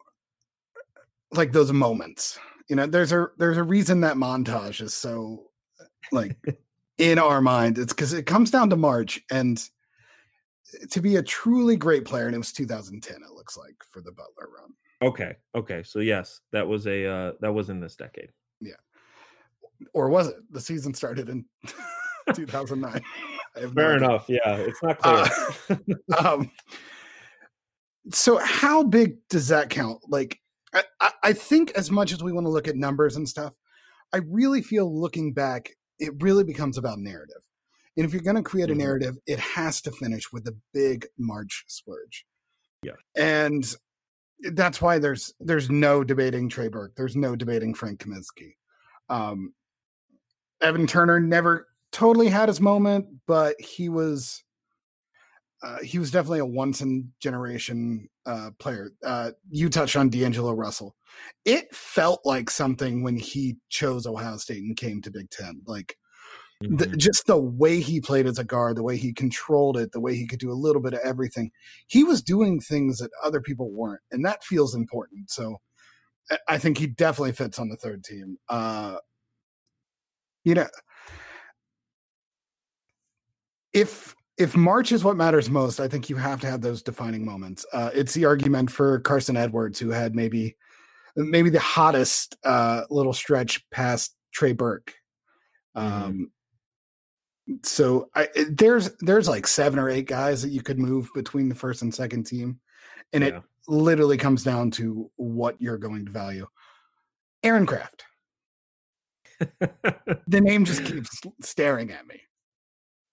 like 1.33 1.52
those 1.52 1.72
moments. 1.72 2.38
You 2.68 2.76
know, 2.76 2.87
there's 2.87 3.12
a 3.12 3.29
there's 3.38 3.57
a 3.57 3.62
reason 3.62 4.00
that 4.02 4.16
montage 4.16 4.81
is 4.81 4.94
so 4.94 5.50
like 6.12 6.37
in 6.98 7.18
our 7.18 7.40
mind. 7.40 7.79
It's 7.79 7.92
because 7.92 8.12
it 8.12 8.26
comes 8.26 8.50
down 8.50 8.70
to 8.70 8.76
March 8.76 9.20
and 9.31 9.62
to 10.90 11.00
be 11.00 11.16
a 11.16 11.22
truly 11.22 11.76
great 11.76 12.05
player, 12.05 12.26
and 12.26 12.35
it 12.35 12.38
was 12.38 12.52
2010. 12.52 13.16
It 13.16 13.35
looks 13.35 13.57
like 13.57 13.76
for 13.88 14.00
the 14.00 14.12
Butler 14.12 14.48
run. 14.59 14.72
Okay, 15.02 15.37
okay, 15.55 15.83
so 15.83 16.00
yes, 16.00 16.40
that 16.52 16.66
was 16.66 16.87
a 16.87 17.07
uh, 17.07 17.33
that 17.40 17.52
was 17.52 17.70
in 17.70 17.81
this 17.81 17.96
decade. 17.96 18.31
Yeah, 18.61 18.74
or 19.94 20.09
was 20.09 20.29
it? 20.29 20.37
The 20.50 20.61
season 20.61 20.94
started 20.94 21.29
in 21.29 21.44
2009. 22.35 23.02
Fair 23.55 23.98
no 23.98 24.07
enough. 24.07 24.26
Yeah, 24.29 24.57
it's 24.57 24.83
not 24.83 24.98
clear. 24.98 25.26
Uh, 26.12 26.35
um, 26.35 26.50
so, 28.11 28.38
how 28.38 28.83
big 28.83 29.16
does 29.29 29.48
that 29.48 29.70
count? 29.70 30.00
Like, 30.09 30.38
I, 30.72 31.11
I 31.22 31.33
think 31.33 31.72
as 31.72 31.90
much 31.90 32.12
as 32.12 32.22
we 32.22 32.33
want 32.33 32.46
to 32.46 32.50
look 32.50 32.68
at 32.68 32.76
numbers 32.76 33.16
and 33.16 33.29
stuff, 33.29 33.55
I 34.12 34.18
really 34.29 34.62
feel 34.62 34.98
looking 34.98 35.33
back, 35.33 35.70
it 35.98 36.12
really 36.22 36.44
becomes 36.44 36.79
about 36.79 36.98
narrative. 36.98 37.42
And 37.96 38.04
if 38.04 38.12
you're 38.12 38.22
going 38.22 38.37
to 38.37 38.42
create 38.42 38.68
a 38.68 38.72
mm-hmm. 38.72 38.80
narrative, 38.80 39.16
it 39.26 39.38
has 39.38 39.80
to 39.82 39.90
finish 39.90 40.32
with 40.32 40.46
a 40.46 40.56
big 40.72 41.06
March 41.18 41.64
splurge. 41.68 42.26
Yeah. 42.82 42.92
And 43.16 43.64
that's 44.52 44.82
why 44.82 44.98
there's 44.98 45.32
there's 45.40 45.70
no 45.70 46.04
debating 46.04 46.48
Trey 46.48 46.68
Burke. 46.68 46.92
There's 46.96 47.16
no 47.16 47.37
debating 47.37 47.74
Frank 47.74 48.00
Kaminsky. 48.00 48.54
Um, 49.09 49.54
Evan 50.61 50.87
Turner 50.87 51.20
never 51.20 51.68
totally 51.92 52.28
had 52.28 52.48
his 52.48 52.61
moment, 52.61 53.06
but 53.26 53.59
he 53.61 53.88
was 53.88 54.42
uh, 55.62 55.78
he 55.82 55.98
was 55.98 56.11
definitely 56.11 56.40
a 56.40 56.46
once 56.46 56.82
in 56.82 57.12
generation 57.20 58.09
uh, 58.26 58.50
player. 58.59 58.90
Uh, 59.04 59.30
you 59.50 59.70
touched 59.70 59.96
on 59.96 60.11
D'Angelo 60.11 60.52
Russell. 60.52 60.94
It 61.44 61.74
felt 61.74 62.20
like 62.24 62.50
something 62.50 63.02
when 63.02 63.16
he 63.16 63.56
chose 63.70 64.06
Ohio 64.06 64.37
State 64.37 64.62
and 64.62 64.76
came 64.76 65.00
to 65.02 65.11
Big 65.11 65.30
Ten. 65.30 65.62
Like 65.66 65.96
mm-hmm. 66.62 66.77
the, 66.77 66.87
just 66.97 67.27
the 67.27 67.37
way 67.37 67.81
he 67.81 68.01
played 68.01 68.27
as 68.27 68.38
a 68.38 68.45
guard, 68.45 68.77
the 68.77 68.83
way 68.83 68.97
he 68.97 69.12
controlled 69.12 69.77
it, 69.77 69.92
the 69.92 70.01
way 70.01 70.16
he 70.16 70.27
could 70.27 70.38
do 70.38 70.51
a 70.51 70.55
little 70.55 70.83
bit 70.83 70.95
of 70.95 71.01
everything. 71.05 71.51
He 71.87 72.05
was 72.05 72.23
doing 72.23 72.61
things 72.61 72.99
that 72.99 73.11
other 73.25 73.40
people 73.40 73.71
weren't, 73.71 74.03
and 74.11 74.25
that 74.25 74.45
feels 74.45 74.75
important. 74.75 75.31
So 75.31 75.59
I 76.49 76.59
think 76.59 76.79
he 76.79 76.87
definitely 76.87 77.33
fits 77.33 77.59
on 77.59 77.69
the 77.69 77.77
third 77.77 78.05
team. 78.05 78.38
Uh, 78.49 78.97
you 80.45 80.55
know, 80.55 80.69
if 83.73 84.14
if 84.38 84.57
March 84.57 84.92
is 84.92 85.03
what 85.03 85.16
matters 85.16 85.49
most, 85.49 85.81
I 85.81 85.88
think 85.88 86.11
you 86.11 86.16
have 86.16 86.40
to 86.42 86.47
have 86.47 86.61
those 86.61 86.83
defining 86.83 87.25
moments. 87.25 87.64
Uh, 87.73 87.90
it's 87.95 88.12
the 88.12 88.27
argument 88.27 88.71
for 88.71 89.01
Carson 89.01 89.37
Edwards, 89.37 89.79
who 89.79 89.90
had 89.90 90.14
maybe 90.14 90.57
maybe 91.16 91.51
the 91.51 91.61
hottest 91.61 92.37
uh, 92.45 92.83
little 92.90 93.12
stretch 93.12 93.69
past 93.71 94.14
Trey 94.33 94.53
Burke. 94.53 94.95
Mm-hmm. 95.77 96.03
Um, 96.05 96.31
so 97.62 98.11
I, 98.14 98.28
eh, 98.35 98.44
there's 98.50 98.90
there's 99.00 99.28
like 99.28 99.46
seven 99.46 99.78
or 99.78 99.88
eight 99.88 100.06
guys 100.06 100.42
that 100.42 100.50
you 100.50 100.62
could 100.62 100.78
move 100.78 101.09
between 101.14 101.48
the 101.48 101.54
first 101.54 101.82
and 101.82 101.94
second 101.94 102.24
team, 102.24 102.61
and 103.12 103.22
yeah. 103.22 103.28
it 103.28 103.42
literally 103.68 104.16
comes 104.16 104.42
down 104.42 104.70
to 104.72 105.11
what 105.16 105.61
you're 105.61 105.78
going 105.78 106.06
to 106.06 106.12
value. 106.12 106.46
Aaron 107.42 107.66
Craft. 107.66 108.04
the 109.40 110.40
name 110.40 110.64
just 110.64 110.85
keeps 110.85 111.20
staring 111.42 111.90
at 111.92 112.06
me. 112.06 112.20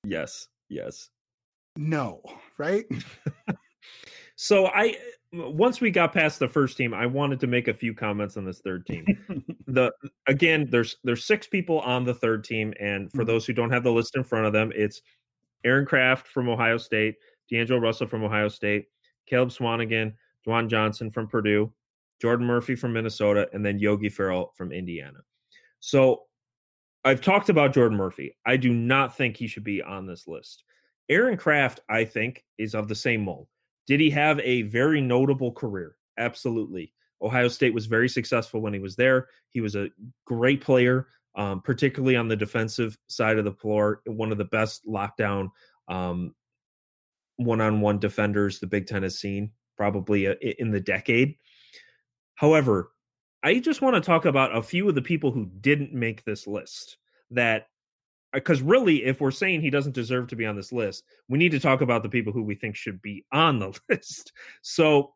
Yes, 0.06 0.48
yes. 0.70 1.10
No, 1.76 2.22
right? 2.58 2.86
so 4.36 4.66
I 4.68 4.90
eh, 4.90 4.96
once 5.34 5.82
we 5.82 5.90
got 5.90 6.14
past 6.14 6.40
the 6.40 6.48
first 6.48 6.78
team, 6.78 6.94
I 6.94 7.08
wanted 7.08 7.40
to 7.40 7.48
make 7.48 7.68
a 7.68 7.74
few 7.74 7.94
comments 7.94 8.38
on 8.38 8.46
this 8.46 8.60
third 8.60 8.86
team. 8.86 9.06
the 9.68 9.92
again, 10.28 10.68
there's 10.70 10.98
there's 11.04 11.26
six 11.26 11.48
people 11.48 11.80
on 11.80 12.04
the 12.04 12.14
third 12.14 12.44
team, 12.44 12.74
and 12.80 13.12
for 13.12 13.20
mm-hmm. 13.20 13.28
those 13.28 13.46
who 13.46 13.54
don't 13.54 13.72
have 13.72 13.84
the 13.84 13.92
list 13.92 14.16
in 14.16 14.24
front 14.24 14.46
of 14.46 14.54
them, 14.54 14.72
it's 14.76 15.02
Aaron 15.64 15.86
Craft 15.86 16.28
from 16.28 16.50
Ohio 16.50 16.78
State, 16.78 17.16
D'Angelo 17.50 17.80
Russell 17.80 18.08
from 18.08 18.24
Ohio 18.24 18.48
State, 18.48 18.86
Caleb 19.26 19.50
Swanigan, 19.50 20.14
JaJuan 20.46 20.70
Johnson 20.70 21.10
from 21.10 21.28
Purdue, 21.28 21.72
Jordan 22.22 22.46
Murphy 22.46 22.76
from 22.76 22.94
Minnesota, 22.94 23.50
and 23.54 23.66
then 23.66 23.80
Yogi 23.80 24.10
Ferrell 24.10 24.54
from 24.56 24.72
Indiana. 24.72 25.20
So 25.80 26.24
I've 27.04 27.22
talked 27.22 27.50
about 27.50 27.74
Jordan 27.74 27.98
Murphy. 27.98 28.38
I 28.46 28.58
do 28.58 28.72
not 28.72 29.18
think 29.18 29.36
he 29.36 29.48
should 29.48 29.64
be 29.64 29.82
on 29.82 30.06
this 30.06 30.28
list. 30.28 30.64
Aaron 31.10 31.38
Craft, 31.38 31.82
I 31.90 32.06
think, 32.06 32.46
is 32.58 32.76
of 32.76 32.88
the 32.88 32.96
same 32.96 33.24
mold. 33.24 33.48
Did 33.88 34.00
he 34.00 34.10
have 34.12 34.40
a 34.40 34.64
very 34.64 35.02
notable 35.02 35.52
career? 35.52 35.96
Absolutely. 36.18 36.94
Ohio 37.22 37.48
State 37.48 37.74
was 37.74 37.86
very 37.86 38.10
successful 38.10 38.62
when 38.62 38.74
he 38.74 38.80
was 38.80 38.96
there. 38.96 39.28
He 39.50 39.62
was 39.62 39.76
a 39.76 39.90
great 40.26 40.62
player, 40.62 41.08
um, 41.36 41.62
particularly 41.62 42.16
on 42.16 42.28
the 42.28 42.36
defensive 42.36 42.98
side 43.08 43.38
of 43.38 43.46
the 43.46 43.54
floor, 43.54 44.02
one 44.06 44.32
of 44.32 44.38
the 44.38 44.46
best 44.46 44.86
lockdown 44.86 45.50
um, 45.88 46.34
one-on-one 47.38 48.00
defenders 48.00 48.60
the 48.60 48.68
Big 48.68 48.88
Ten 48.88 49.04
has 49.04 49.20
seen 49.20 49.52
probably 49.76 50.28
uh, 50.28 50.36
in 50.60 50.72
the 50.72 50.80
decade. 50.80 51.36
However, 52.36 52.92
I 53.42 53.60
just 53.60 53.82
want 53.82 53.96
to 53.96 54.02
talk 54.02 54.26
about 54.26 54.56
a 54.56 54.62
few 54.62 54.88
of 54.88 54.96
the 54.96 55.02
people 55.02 55.32
who 55.32 55.50
didn't 55.60 55.94
make 55.94 56.24
this 56.24 56.48
list 56.48 56.98
that 57.32 57.68
because 58.34 58.62
uh, 58.62 58.66
really 58.66 59.04
if 59.06 59.22
we're 59.22 59.32
saying 59.32 59.62
he 59.62 59.70
doesn't 59.70 59.96
deserve 59.96 60.28
to 60.28 60.36
be 60.36 60.46
on 60.46 60.56
this 60.56 60.72
list 60.72 61.04
we 61.30 61.38
need 61.38 61.52
to 61.52 61.60
talk 61.60 61.82
about 61.82 62.04
the 62.04 62.10
people 62.10 62.34
who 62.34 62.44
we 62.44 62.56
think 62.56 62.76
should 62.76 63.02
be 63.02 63.26
on 63.32 63.60
the 63.60 63.78
list. 63.90 64.34
So 64.62 65.14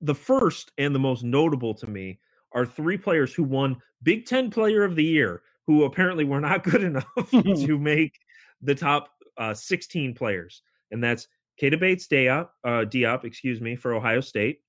the 0.00 0.14
first 0.14 0.72
and 0.78 0.94
the 0.94 1.00
most 1.00 1.24
notable 1.24 1.74
to 1.74 1.86
me 1.86 2.18
are 2.52 2.66
three 2.66 2.98
players 2.98 3.32
who 3.32 3.42
won 3.42 3.76
big 4.02 4.26
10 4.26 4.50
player 4.50 4.84
of 4.84 4.94
the 4.94 5.04
year 5.04 5.42
who 5.66 5.84
apparently 5.84 6.24
were 6.24 6.40
not 6.40 6.62
good 6.70 6.82
enough 6.82 7.06
to 7.30 7.78
make 7.78 8.18
the 8.62 8.74
top 8.74 9.10
uh, 9.38 9.54
16 9.54 10.14
players 10.14 10.62
and 10.90 11.02
that's 11.02 11.28
Keita 11.60 11.80
Bates 11.80 12.06
Diop, 12.06 12.48
uh, 12.64 12.84
Diop, 12.84 13.24
excuse 13.24 13.60
me, 13.60 13.76
for 13.76 13.94
Ohio 13.94 14.20
State, 14.20 14.60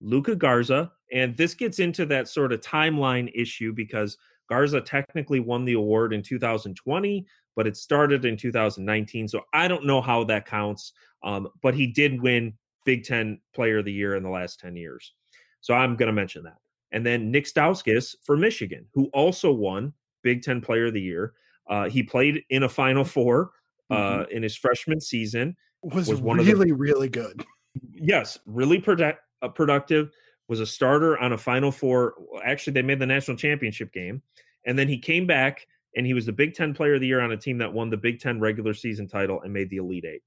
Luka 0.00 0.36
Garza, 0.36 0.92
and 1.12 1.36
this 1.36 1.54
gets 1.54 1.78
into 1.78 2.06
that 2.06 2.28
sort 2.28 2.52
of 2.52 2.60
timeline 2.60 3.30
issue 3.34 3.72
because 3.72 4.16
Garza 4.48 4.80
technically 4.80 5.40
won 5.40 5.64
the 5.64 5.74
award 5.74 6.12
in 6.12 6.22
2020, 6.22 7.26
but 7.56 7.66
it 7.66 7.76
started 7.76 8.24
in 8.24 8.36
2019. 8.36 9.28
So 9.28 9.40
I 9.52 9.68
don't 9.68 9.86
know 9.86 10.00
how 10.00 10.24
that 10.24 10.46
counts. 10.46 10.92
Um, 11.22 11.48
but 11.62 11.74
he 11.74 11.86
did 11.86 12.20
win 12.20 12.54
Big 12.84 13.04
Ten 13.04 13.40
Player 13.54 13.78
of 13.78 13.84
the 13.84 13.92
Year 13.92 14.16
in 14.16 14.22
the 14.22 14.30
last 14.30 14.60
10 14.60 14.76
years. 14.76 15.12
So 15.60 15.74
I'm 15.74 15.96
going 15.96 16.08
to 16.08 16.12
mention 16.12 16.44
that. 16.44 16.58
And 16.92 17.04
then 17.04 17.30
Nick 17.30 17.46
Stauskas 17.46 18.14
for 18.22 18.36
Michigan, 18.36 18.86
who 18.92 19.06
also 19.06 19.50
won 19.50 19.92
Big 20.22 20.42
Ten 20.42 20.60
Player 20.60 20.86
of 20.86 20.94
the 20.94 21.00
Year. 21.00 21.32
Uh, 21.68 21.88
he 21.88 22.02
played 22.02 22.42
in 22.50 22.64
a 22.64 22.68
Final 22.68 23.04
Four 23.04 23.50
uh, 23.90 23.94
mm-hmm. 23.94 24.36
in 24.36 24.42
his 24.42 24.54
freshman 24.56 25.00
season. 25.00 25.56
Was, 25.82 26.08
was 26.08 26.20
one 26.20 26.38
really, 26.38 26.68
the, 26.68 26.74
really 26.74 27.08
good. 27.08 27.44
Yes, 27.92 28.38
really 28.46 28.82
uh, 28.86 29.48
productive 29.48 30.10
was 30.48 30.60
a 30.60 30.66
starter 30.66 31.18
on 31.18 31.32
a 31.32 31.38
Final 31.38 31.72
Four. 31.72 32.14
Actually, 32.44 32.74
they 32.74 32.82
made 32.82 32.98
the 32.98 33.06
national 33.06 33.36
championship 33.36 33.92
game, 33.92 34.22
and 34.66 34.78
then 34.78 34.88
he 34.88 34.98
came 34.98 35.26
back 35.26 35.66
and 35.96 36.06
he 36.06 36.14
was 36.14 36.26
the 36.26 36.32
Big 36.32 36.54
Ten 36.54 36.74
Player 36.74 36.94
of 36.94 37.00
the 37.00 37.06
Year 37.06 37.20
on 37.20 37.32
a 37.32 37.36
team 37.36 37.58
that 37.58 37.72
won 37.72 37.90
the 37.90 37.96
Big 37.96 38.20
Ten 38.20 38.40
regular 38.40 38.74
season 38.74 39.06
title 39.06 39.40
and 39.42 39.52
made 39.52 39.70
the 39.70 39.76
Elite 39.76 40.04
Eight. 40.04 40.22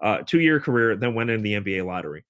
Uh, 0.00 0.18
two 0.18 0.40
year 0.40 0.60
career, 0.60 0.94
then 0.94 1.14
went 1.14 1.30
into 1.30 1.42
the 1.42 1.54
NBA 1.54 1.84
lottery. 1.86 2.24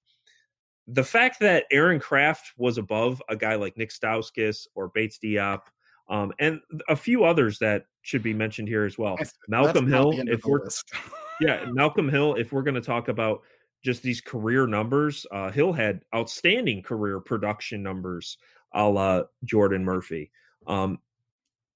The 0.87 1.03
fact 1.03 1.41
that 1.41 1.65
Aaron 1.69 1.99
Craft 1.99 2.53
was 2.57 2.77
above 2.77 3.21
a 3.27 3.35
guy 3.35 3.55
like 3.55 3.77
Nick 3.77 3.89
Stauskas 3.89 4.67
or 4.73 4.87
Bates 4.87 5.19
Diop, 5.21 5.63
um, 6.09 6.31
and 6.39 6.61
a 6.87 6.95
few 6.95 7.25
others 7.25 7.59
that 7.59 7.85
should 8.03 8.23
be 8.23 8.33
mentioned 8.33 8.69
here 8.69 8.85
as 8.85 8.97
well. 8.97 9.17
Malcolm 9.49 9.85
Hill, 9.85 10.13
if 10.27 10.45
we're 10.45 10.65
yeah, 11.41 11.65
Malcolm 11.65 12.07
Hill, 12.07 12.35
if 12.35 12.53
we're 12.53 12.61
going 12.61 12.75
to 12.75 12.81
talk 12.81 13.09
about 13.09 13.41
just 13.83 14.03
these 14.03 14.21
career 14.21 14.67
numbers. 14.67 15.25
Uh, 15.31 15.51
Hill 15.51 15.73
had 15.73 16.01
outstanding 16.15 16.83
career 16.83 17.19
production 17.19 17.81
numbers, 17.83 18.37
a 18.73 18.87
la 18.87 19.23
Jordan 19.43 19.83
Murphy. 19.83 20.31
Um, 20.65 20.99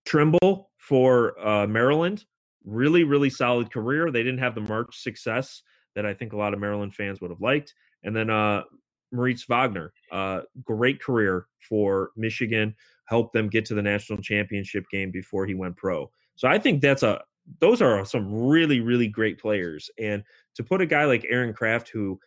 Trimble 0.05 0.71
for 0.77 1.39
uh, 1.39 1.67
Maryland, 1.67 2.25
really, 2.65 3.03
really 3.03 3.29
solid 3.29 3.71
career. 3.71 4.11
They 4.11 4.23
didn't 4.23 4.39
have 4.39 4.55
the 4.55 4.61
March 4.61 4.97
success 5.01 5.61
that 5.95 6.05
I 6.05 6.13
think 6.13 6.33
a 6.33 6.37
lot 6.37 6.53
of 6.53 6.59
Maryland 6.59 6.95
fans 6.95 7.21
would 7.21 7.29
have 7.29 7.41
liked. 7.41 7.73
And 8.03 8.15
then 8.15 8.29
uh, 8.29 8.63
Moritz 9.11 9.43
Wagner, 9.43 9.93
uh, 10.11 10.41
great 10.63 11.01
career 11.01 11.47
for 11.69 12.11
Michigan, 12.15 12.75
helped 13.05 13.33
them 13.33 13.49
get 13.49 13.65
to 13.65 13.75
the 13.75 13.81
national 13.81 14.21
championship 14.21 14.85
game 14.89 15.11
before 15.11 15.45
he 15.45 15.53
went 15.53 15.77
pro. 15.77 16.09
So 16.35 16.47
I 16.47 16.57
think 16.57 16.81
that's 16.81 17.03
a 17.03 17.21
those 17.59 17.81
are 17.81 18.05
some 18.05 18.33
really, 18.33 18.79
really 18.79 19.07
great 19.07 19.39
players. 19.39 19.89
And 19.99 20.23
to 20.55 20.63
put 20.63 20.81
a 20.81 20.85
guy 20.85 21.05
like 21.05 21.25
Aaron 21.29 21.53
Craft, 21.53 21.89
who, 21.89 22.19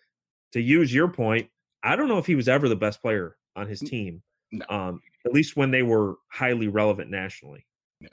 to 0.52 0.60
use 0.60 0.92
your 0.92 1.08
point, 1.08 1.48
I 1.82 1.96
don't 1.96 2.08
know 2.08 2.18
if 2.18 2.26
he 2.26 2.34
was 2.34 2.48
ever 2.48 2.68
the 2.68 2.76
best 2.76 3.02
player 3.02 3.36
on 3.56 3.68
his 3.68 3.80
team. 3.80 4.22
No. 4.52 4.64
Um, 4.68 5.00
at 5.26 5.32
least 5.32 5.56
when 5.56 5.70
they 5.70 5.82
were 5.82 6.16
highly 6.30 6.68
relevant 6.68 7.10
nationally. 7.10 7.66
Yeah. 8.00 8.08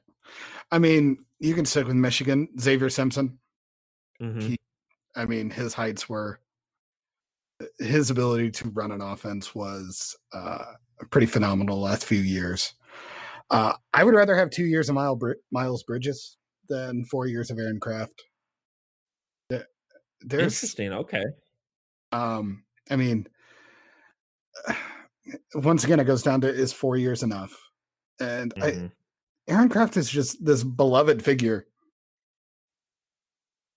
I 0.71 0.79
mean, 0.79 1.17
you 1.39 1.53
can 1.53 1.65
stick 1.65 1.87
with 1.87 1.95
Michigan, 1.95 2.47
Xavier 2.59 2.89
Simpson. 2.89 3.37
Mm-hmm. 4.21 4.39
He, 4.39 4.59
I 5.15 5.25
mean, 5.25 5.49
his 5.49 5.73
heights 5.73 6.07
were 6.07 6.39
his 7.79 8.09
ability 8.09 8.51
to 8.51 8.69
run 8.69 8.91
an 8.91 9.01
offense 9.01 9.53
was 9.53 10.15
uh, 10.33 10.63
pretty 11.09 11.27
phenomenal 11.27 11.79
last 11.79 12.05
few 12.05 12.19
years. 12.19 12.73
Uh, 13.49 13.73
I 13.93 14.03
would 14.03 14.15
rather 14.15 14.35
have 14.35 14.49
two 14.49 14.65
years 14.65 14.89
of 14.89 14.95
Miles 15.51 15.83
Bridges 15.83 16.37
than 16.69 17.03
four 17.05 17.27
years 17.27 17.51
of 17.51 17.59
Aaron 17.59 17.79
Craft. 17.79 18.23
There's 20.23 20.53
interesting. 20.53 20.93
Okay. 20.93 21.23
Um, 22.11 22.63
I 22.89 22.95
mean, 22.95 23.27
once 25.55 25.83
again, 25.83 25.99
it 25.99 26.05
goes 26.05 26.23
down 26.23 26.41
to 26.41 26.49
is 26.49 26.73
four 26.73 26.97
years 26.97 27.23
enough? 27.23 27.57
And 28.19 28.53
mm-hmm. 28.55 28.85
I, 28.85 28.91
Aaron 29.51 29.69
Craft 29.69 29.97
is 29.97 30.09
just 30.09 30.43
this 30.43 30.63
beloved 30.63 31.23
figure 31.23 31.67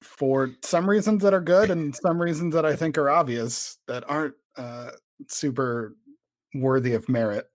for 0.02 0.50
some 0.62 0.88
reasons 0.88 1.22
that 1.22 1.34
are 1.34 1.40
good 1.40 1.70
and 1.70 1.96
some 1.96 2.20
reasons 2.20 2.54
that 2.54 2.66
I 2.66 2.76
think 2.76 2.98
are 2.98 3.10
obvious 3.10 3.78
that 3.86 4.04
aren't 4.08 4.34
uh, 4.56 4.90
super 5.28 5.96
worthy 6.54 6.94
of 6.94 7.08
merit 7.08 7.46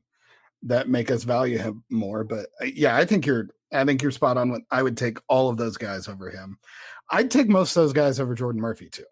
that 0.63 0.89
make 0.89 1.10
us 1.10 1.23
value 1.23 1.58
him 1.58 1.84
more. 1.89 2.23
But 2.23 2.47
uh, 2.62 2.65
yeah, 2.73 2.97
I 2.97 3.06
think 3.06 3.25
you're 3.25 3.49
I 3.71 3.86
think 3.86 4.02
you're 4.02 4.12
spot 4.12 4.38
on. 4.38 4.65
I 4.71 4.84
would 4.84 4.97
take 4.97 5.19
all 5.28 5.49
of 5.49 5.58
those 5.58 5.78
guys 5.78 6.08
over 6.08 6.30
him. 6.30 6.58
I'd 7.11 7.31
take 7.31 7.49
most 7.49 7.75
of 7.75 7.83
those 7.83 7.93
guys 7.93 8.19
over 8.19 8.35
Jordan 8.35 8.61
Murphy 8.61 8.89
too. 8.89 9.05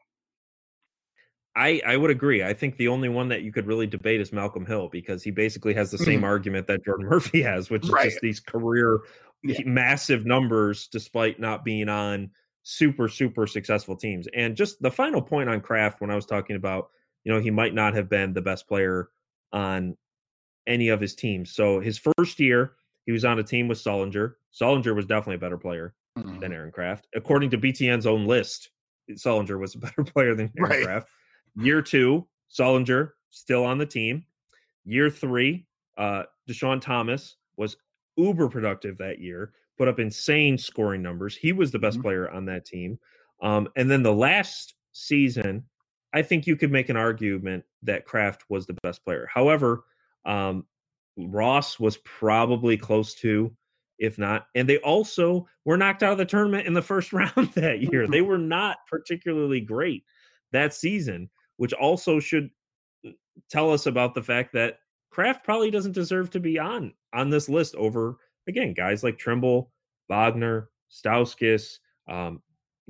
I, 1.56 1.82
I 1.86 1.98
would 1.98 2.12
agree. 2.12 2.44
I 2.44 2.54
think 2.54 2.78
the 2.78 2.88
only 2.88 3.10
one 3.10 3.30
that 3.30 3.42
you 3.42 3.52
could 3.52 3.66
really 3.66 3.88
debate 3.88 4.22
is 4.22 4.32
Malcolm 4.32 4.64
Hill 4.64 4.90
because 4.92 5.24
he 5.24 5.32
basically 5.32 5.74
has 5.74 5.90
the 5.90 5.98
same 5.98 6.18
mm-hmm. 6.18 6.26
argument 6.26 6.68
that 6.68 6.86
Jordan 6.86 7.08
Murphy 7.10 7.42
has, 7.42 7.72
which 7.72 7.84
is 7.84 7.90
right. 7.90 8.10
just 8.10 8.22
these 8.22 8.40
career 8.40 9.00
yeah. 9.44 9.58
massive 9.66 10.24
numbers 10.24 10.88
despite 10.88 11.40
not 11.40 11.66
being 11.66 11.90
on 11.90 12.30
super 12.62 13.08
super 13.08 13.48
successful 13.48 13.96
teams. 13.96 14.28
And 14.36 14.56
just 14.56 14.80
the 14.82 14.92
final 14.92 15.22
point 15.22 15.50
on 15.50 15.62
Craft 15.62 16.00
when 16.00 16.12
I 16.12 16.16
was 16.16 16.28
talking 16.28 16.56
about, 16.56 16.90
you 17.24 17.34
know, 17.34 17.40
he 17.40 17.50
might 17.50 17.74
not 17.74 17.96
have 17.96 18.08
been 18.08 18.34
the 18.34 18.42
best 18.42 18.68
player 18.68 19.10
on 19.52 19.98
any 20.68 20.90
of 20.90 21.02
his 21.02 21.16
teams. 21.16 21.56
So 21.56 21.80
his 21.80 21.98
first 21.98 22.40
year, 22.40 22.74
he 23.08 23.12
was 23.12 23.26
on 23.26 23.40
a 23.40 23.44
team 23.44 23.68
with 23.68 23.80
Sullinger. 23.80 24.34
Sullinger 24.54 24.96
was 24.96 25.08
definitely 25.08 25.36
a 25.36 25.40
better 25.40 25.58
player 25.58 25.96
mm-hmm. 26.26 26.40
than 26.40 26.54
Aaron 26.54 26.72
Craft. 26.72 27.08
According 27.16 27.50
to 27.52 27.58
BTN's 27.58 28.06
own 28.06 28.26
list, 28.26 28.70
Sullinger 29.12 29.60
was 29.60 29.76
a 29.76 29.78
better 29.80 30.04
player 30.04 30.36
than 30.36 30.52
Aaron 30.58 30.72
right. 30.72 30.84
Craft. 30.84 31.08
Year 31.56 31.82
two, 31.82 32.28
Sullinger 32.52 33.12
still 33.30 33.64
on 33.64 33.78
the 33.78 33.86
team. 33.86 34.26
Year 34.86 35.10
three, 35.10 35.66
uh, 35.98 36.24
Deshaun 36.48 36.82
Thomas 36.82 37.36
was 37.58 37.78
uber 38.16 38.48
productive 38.48 38.98
that 38.98 39.20
year, 39.20 39.54
put 39.78 39.88
up 39.88 40.00
insane 40.00 40.58
scoring 40.58 41.02
numbers. 41.02 41.36
He 41.36 41.52
was 41.52 41.72
the 41.72 41.80
best 41.80 41.98
mm-hmm. 41.98 42.04
player 42.04 42.32
on 42.32 42.46
that 42.46 42.66
team. 42.66 43.00
Um, 43.42 43.68
and 43.76 43.90
then 43.90 44.04
the 44.04 44.14
last 44.14 44.76
season, 44.94 45.64
I 46.14 46.22
think 46.22 46.48
you 46.48 46.56
could 46.56 46.72
make 46.72 46.90
an 46.90 46.98
argument 46.98 47.64
that 47.84 48.06
Craft 48.06 48.46
was 48.50 48.66
the 48.66 48.78
best 48.82 49.04
player. 49.04 49.28
However, 49.32 49.84
um, 50.26 50.66
Ross 51.18 51.80
was 51.80 51.98
probably 51.98 52.78
close 52.78 53.14
to, 53.16 53.52
if 54.00 54.18
not. 54.18 54.48
And 54.56 54.68
they 54.68 54.78
also 54.78 55.48
were 55.66 55.78
knocked 55.78 56.04
out 56.04 56.14
of 56.14 56.18
the 56.18 56.26
tournament 56.26 56.68
in 56.68 56.74
the 56.74 56.82
first 56.82 57.14
round 57.14 57.52
that 57.56 57.82
year. 57.82 58.08
They 58.08 58.22
were 58.22 58.38
not 58.38 58.78
particularly 58.90 59.62
great 59.62 60.04
that 60.52 60.74
season, 60.74 61.30
which 61.58 61.74
also 61.74 62.20
should 62.20 62.50
uh, 63.06 63.12
tell 63.50 63.72
us 63.72 63.86
about 63.86 64.14
the 64.14 64.24
fact 64.24 64.54
that 64.54 64.80
Craft 65.10 65.44
probably 65.44 65.72
doesn't 65.72 65.94
deserve 65.94 66.30
to 66.32 66.40
be 66.40 66.60
on 66.60 66.94
on 67.14 67.30
this 67.30 67.50
list 67.50 67.76
over 67.76 68.18
again 68.48 68.74
guys 68.74 69.04
like 69.04 69.18
Trimble, 69.18 69.72
Wagner, 70.10 70.70
Stauskas, 70.92 71.80
um, 72.08 72.42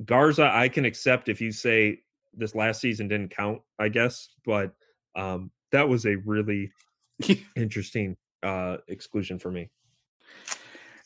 Garza. 0.03 0.51
I 0.53 0.67
can 0.69 0.85
accept 0.85 1.29
if 1.29 1.41
you 1.41 1.51
say 1.51 1.99
this 2.33 2.55
last 2.55 2.81
season 2.81 3.07
didn't 3.07 3.35
count, 3.35 3.61
I 3.79 3.89
guess, 3.89 4.29
but 4.45 4.73
um, 5.15 5.51
that 5.71 5.87
was 5.87 6.05
a 6.05 6.15
really 6.17 6.71
interesting 7.55 8.15
uh, 8.43 8.77
exclusion 8.87 9.39
for 9.39 9.51
me. 9.51 9.69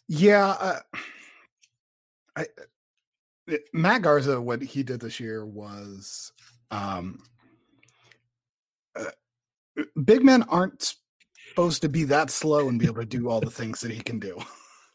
Yeah, 0.08 0.48
uh, 0.48 0.80
I 2.36 2.42
uh, 2.42 3.56
Matt 3.74 4.04
Garza, 4.04 4.40
what 4.40 4.62
he 4.62 4.84
did 4.84 5.02
this 5.02 5.20
year 5.20 5.46
was, 5.46 6.32
um, 6.70 7.20
uh, 8.98 9.06
big 10.04 10.24
men 10.24 10.44
aren't 10.44 10.96
supposed 11.50 11.82
to 11.82 11.90
be 11.90 12.06
that 12.06 12.30
slow 12.30 12.70
and 12.70 12.80
be 12.80 12.86
able 12.86 13.02
to 13.02 13.06
do 13.06 13.30
all 13.30 13.42
the 13.42 13.50
things 13.50 13.82
that 13.82 13.92
he 13.92 14.02
can 14.02 14.20
do. 14.20 14.40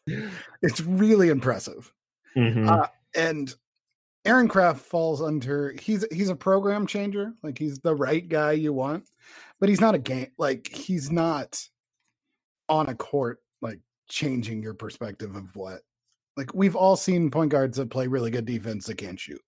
it's 0.62 0.80
really 0.80 1.28
impressive, 1.28 1.92
mm-hmm. 2.36 2.68
uh, 2.68 2.86
and 3.14 3.54
Aaron 4.24 4.48
Craft 4.48 4.80
falls 4.80 5.22
under 5.22 5.74
he's 5.80 6.04
he's 6.12 6.28
a 6.28 6.36
program 6.36 6.86
changer, 6.86 7.32
like 7.42 7.58
he's 7.58 7.78
the 7.80 7.94
right 7.94 8.26
guy 8.26 8.52
you 8.52 8.72
want, 8.72 9.04
but 9.60 9.68
he's 9.68 9.80
not 9.80 9.94
a 9.94 9.98
game 9.98 10.28
like 10.38 10.68
he's 10.68 11.10
not 11.10 11.62
on 12.68 12.88
a 12.88 12.94
court 12.94 13.38
changing 14.08 14.62
your 14.62 14.74
perspective 14.74 15.34
of 15.36 15.54
what 15.56 15.80
like 16.36 16.54
we've 16.54 16.76
all 16.76 16.96
seen 16.96 17.30
point 17.30 17.50
guards 17.50 17.76
that 17.78 17.90
play 17.90 18.06
really 18.06 18.30
good 18.30 18.44
defense 18.44 18.86
that 18.86 18.98
can't 18.98 19.18
shoot. 19.18 19.40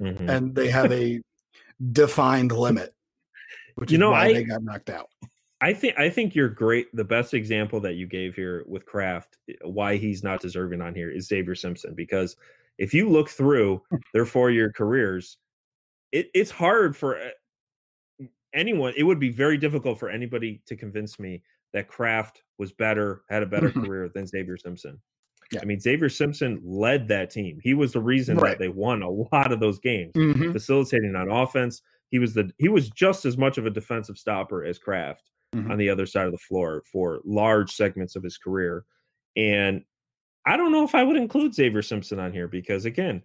Mm-hmm. 0.00 0.28
And 0.28 0.54
they 0.54 0.70
have 0.70 0.90
a 0.92 1.20
defined 1.92 2.52
limit. 2.52 2.94
Which 3.76 3.90
you 3.90 3.98
know, 3.98 4.12
I, 4.12 4.32
they 4.32 4.44
got 4.44 4.62
knocked 4.62 4.90
out. 4.90 5.08
I 5.60 5.72
think 5.72 5.98
I 5.98 6.10
think 6.10 6.34
you're 6.34 6.48
great. 6.48 6.94
The 6.94 7.04
best 7.04 7.34
example 7.34 7.80
that 7.80 7.94
you 7.94 8.06
gave 8.06 8.34
here 8.34 8.64
with 8.66 8.84
Craft, 8.84 9.38
eh, 9.48 9.54
why 9.62 9.96
he's 9.96 10.22
not 10.22 10.40
deserving 10.40 10.80
on 10.80 10.94
here 10.94 11.10
is 11.10 11.28
Xavier 11.28 11.54
Simpson 11.54 11.94
because 11.94 12.36
if 12.78 12.92
you 12.92 13.08
look 13.08 13.28
through 13.28 13.80
their 14.12 14.26
four 14.26 14.50
year 14.50 14.72
careers, 14.72 15.38
it, 16.10 16.30
it's 16.34 16.50
hard 16.50 16.96
for 16.96 17.16
eh, 17.16 18.26
anyone. 18.52 18.92
It 18.96 19.04
would 19.04 19.20
be 19.20 19.30
very 19.30 19.56
difficult 19.56 19.98
for 19.98 20.10
anybody 20.10 20.60
to 20.66 20.76
convince 20.76 21.18
me 21.18 21.42
that 21.72 21.88
Craft 21.88 22.42
was 22.58 22.72
better, 22.72 23.22
had 23.30 23.42
a 23.42 23.46
better 23.46 23.70
career 23.70 24.10
than 24.14 24.26
Xavier 24.26 24.56
Simpson. 24.56 25.00
Yeah. 25.52 25.60
I 25.60 25.64
mean, 25.64 25.80
Xavier 25.80 26.08
Simpson 26.08 26.60
led 26.64 27.08
that 27.08 27.30
team. 27.30 27.58
He 27.62 27.74
was 27.74 27.92
the 27.92 28.00
reason 28.00 28.38
right. 28.38 28.50
that 28.50 28.58
they 28.58 28.68
won 28.68 29.02
a 29.02 29.10
lot 29.10 29.52
of 29.52 29.60
those 29.60 29.78
games, 29.78 30.12
mm-hmm. 30.14 30.52
facilitating 30.52 31.14
on 31.14 31.30
offense. 31.30 31.82
He 32.10 32.18
was 32.18 32.34
the 32.34 32.50
he 32.58 32.68
was 32.68 32.90
just 32.90 33.24
as 33.24 33.36
much 33.36 33.58
of 33.58 33.66
a 33.66 33.70
defensive 33.70 34.16
stopper 34.16 34.64
as 34.64 34.78
Craft 34.78 35.30
mm-hmm. 35.54 35.70
on 35.70 35.78
the 35.78 35.90
other 35.90 36.06
side 36.06 36.26
of 36.26 36.32
the 36.32 36.38
floor 36.38 36.82
for 36.90 37.20
large 37.24 37.72
segments 37.72 38.16
of 38.16 38.22
his 38.22 38.38
career. 38.38 38.84
And 39.36 39.82
I 40.46 40.56
don't 40.56 40.72
know 40.72 40.84
if 40.84 40.94
I 40.94 41.04
would 41.04 41.16
include 41.16 41.54
Xavier 41.54 41.82
Simpson 41.82 42.18
on 42.18 42.32
here 42.32 42.48
because, 42.48 42.84
again, 42.84 43.22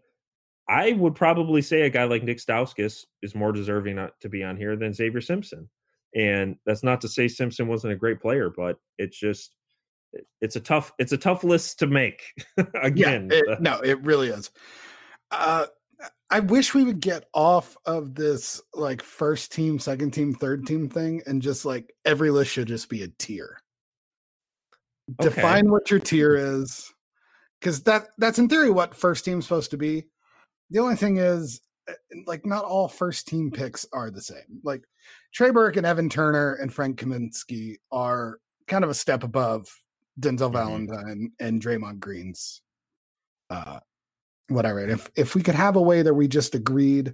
I 0.69 0.93
would 0.93 1.15
probably 1.15 1.61
say 1.61 1.81
a 1.81 1.89
guy 1.89 2.03
like 2.03 2.23
Nick 2.23 2.39
Stauskas 2.39 3.05
is 3.21 3.35
more 3.35 3.51
deserving 3.51 4.05
to 4.19 4.29
be 4.29 4.43
on 4.43 4.57
here 4.57 4.75
than 4.75 4.93
Xavier 4.93 5.21
Simpson. 5.21 5.69
And 6.15 6.55
that's 6.65 6.83
not 6.83 7.01
to 7.01 7.07
say 7.07 7.27
Simpson 7.27 7.67
wasn't 7.67 7.93
a 7.93 7.97
great 7.97 8.21
player, 8.21 8.51
but 8.55 8.77
it's 8.97 9.17
just 9.17 9.51
it's 10.41 10.55
a 10.55 10.59
tough 10.59 10.91
it's 10.99 11.11
a 11.11 11.17
tough 11.17 11.43
list 11.43 11.79
to 11.79 11.87
make. 11.87 12.21
Again, 12.81 13.29
yeah, 13.31 13.39
it, 13.53 13.61
no, 13.61 13.79
it 13.79 14.01
really 14.03 14.29
is. 14.29 14.51
Uh, 15.31 15.67
I 16.29 16.41
wish 16.41 16.73
we 16.73 16.83
would 16.83 16.99
get 16.99 17.25
off 17.33 17.77
of 17.85 18.15
this 18.15 18.61
like 18.73 19.01
first 19.01 19.51
team, 19.51 19.79
second 19.79 20.11
team, 20.11 20.33
third 20.33 20.65
team 20.65 20.89
thing, 20.89 21.21
and 21.25 21.41
just 21.41 21.65
like 21.65 21.93
every 22.05 22.31
list 22.31 22.51
should 22.51 22.67
just 22.67 22.89
be 22.89 23.03
a 23.03 23.07
tier. 23.07 23.57
Okay. 25.21 25.29
Define 25.29 25.71
what 25.71 25.89
your 25.89 26.01
tier 26.01 26.35
is 26.35 26.93
because 27.59 27.83
that 27.83 28.09
that's 28.17 28.39
in 28.39 28.49
theory 28.49 28.69
what 28.69 28.95
first 28.95 29.25
team's 29.25 29.45
supposed 29.45 29.71
to 29.71 29.77
be. 29.77 30.05
The 30.69 30.79
only 30.79 30.97
thing 30.97 31.17
is, 31.17 31.61
eh, 31.87 31.93
like, 32.25 32.45
not 32.45 32.65
all 32.65 32.89
first 32.89 33.27
team 33.27 33.51
picks 33.51 33.85
are 33.93 34.11
the 34.11 34.21
same. 34.21 34.59
Like 34.63 34.83
Trey 35.37 35.51
Burke 35.51 35.77
and 35.77 35.85
Evan 35.85 36.09
Turner 36.09 36.55
and 36.55 36.73
Frank 36.73 36.99
Kaminsky 36.99 37.75
are 37.91 38.39
kind 38.65 38.83
of 38.83 38.89
a 38.89 38.95
step 38.95 39.23
above 39.23 39.69
Denzel 40.19 40.51
mm-hmm. 40.51 40.53
Valentine 40.53 41.31
and 41.39 41.61
Draymond 41.61 41.99
Green's. 41.99 42.63
Uh, 43.51 43.79
whatever. 44.47 44.79
If 44.79 45.11
if 45.15 45.35
we 45.35 45.43
could 45.43 45.53
have 45.53 45.75
a 45.75 45.81
way 45.81 46.01
that 46.01 46.15
we 46.15 46.27
just 46.27 46.55
agreed 46.55 47.13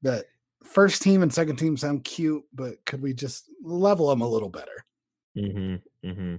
that 0.00 0.24
first 0.64 1.02
team 1.02 1.22
and 1.22 1.30
second 1.30 1.56
team 1.56 1.76
sound 1.76 2.04
cute, 2.04 2.42
but 2.54 2.82
could 2.86 3.02
we 3.02 3.12
just 3.12 3.50
level 3.62 4.08
them 4.08 4.22
a 4.22 4.28
little 4.28 4.48
better? 4.48 4.86
Mm-hmm, 5.36 6.08
mm-hmm. 6.08 6.36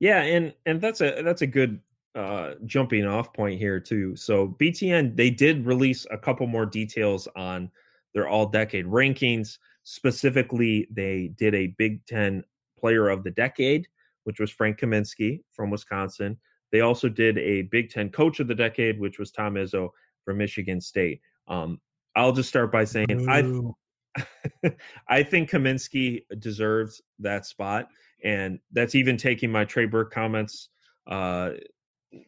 Yeah, 0.00 0.22
and 0.22 0.52
and 0.66 0.80
that's 0.80 1.00
a 1.00 1.22
that's 1.22 1.42
a 1.42 1.46
good 1.46 1.80
uh, 2.16 2.54
jumping 2.66 3.06
off 3.06 3.32
point 3.32 3.60
here 3.60 3.78
too. 3.78 4.16
So 4.16 4.56
BTN 4.60 5.14
they 5.14 5.30
did 5.30 5.64
release 5.64 6.08
a 6.10 6.18
couple 6.18 6.48
more 6.48 6.66
details 6.66 7.28
on 7.36 7.70
their 8.14 8.28
all 8.28 8.46
decade 8.46 8.86
rankings. 8.86 9.58
Specifically, 9.92 10.86
they 10.88 11.32
did 11.36 11.52
a 11.52 11.74
Big 11.76 12.06
Ten 12.06 12.44
Player 12.78 13.08
of 13.08 13.24
the 13.24 13.30
Decade, 13.32 13.88
which 14.22 14.38
was 14.38 14.48
Frank 14.48 14.78
Kaminsky 14.78 15.42
from 15.50 15.68
Wisconsin. 15.68 16.38
They 16.70 16.80
also 16.80 17.08
did 17.08 17.36
a 17.38 17.62
Big 17.62 17.90
Ten 17.90 18.08
Coach 18.08 18.38
of 18.38 18.46
the 18.46 18.54
Decade, 18.54 19.00
which 19.00 19.18
was 19.18 19.32
Tom 19.32 19.54
Izzo 19.54 19.88
from 20.24 20.38
Michigan 20.38 20.80
State. 20.80 21.20
Um, 21.48 21.80
I'll 22.14 22.30
just 22.30 22.48
start 22.48 22.70
by 22.70 22.84
saying 22.84 23.10
Ooh. 23.10 23.74
I 24.14 24.70
I 25.08 25.24
think 25.24 25.50
Kaminsky 25.50 26.22
deserves 26.38 27.02
that 27.18 27.44
spot, 27.44 27.88
and 28.22 28.60
that's 28.70 28.94
even 28.94 29.16
taking 29.16 29.50
my 29.50 29.64
Trey 29.64 29.86
Burke 29.86 30.12
comments 30.12 30.68
uh, 31.08 31.50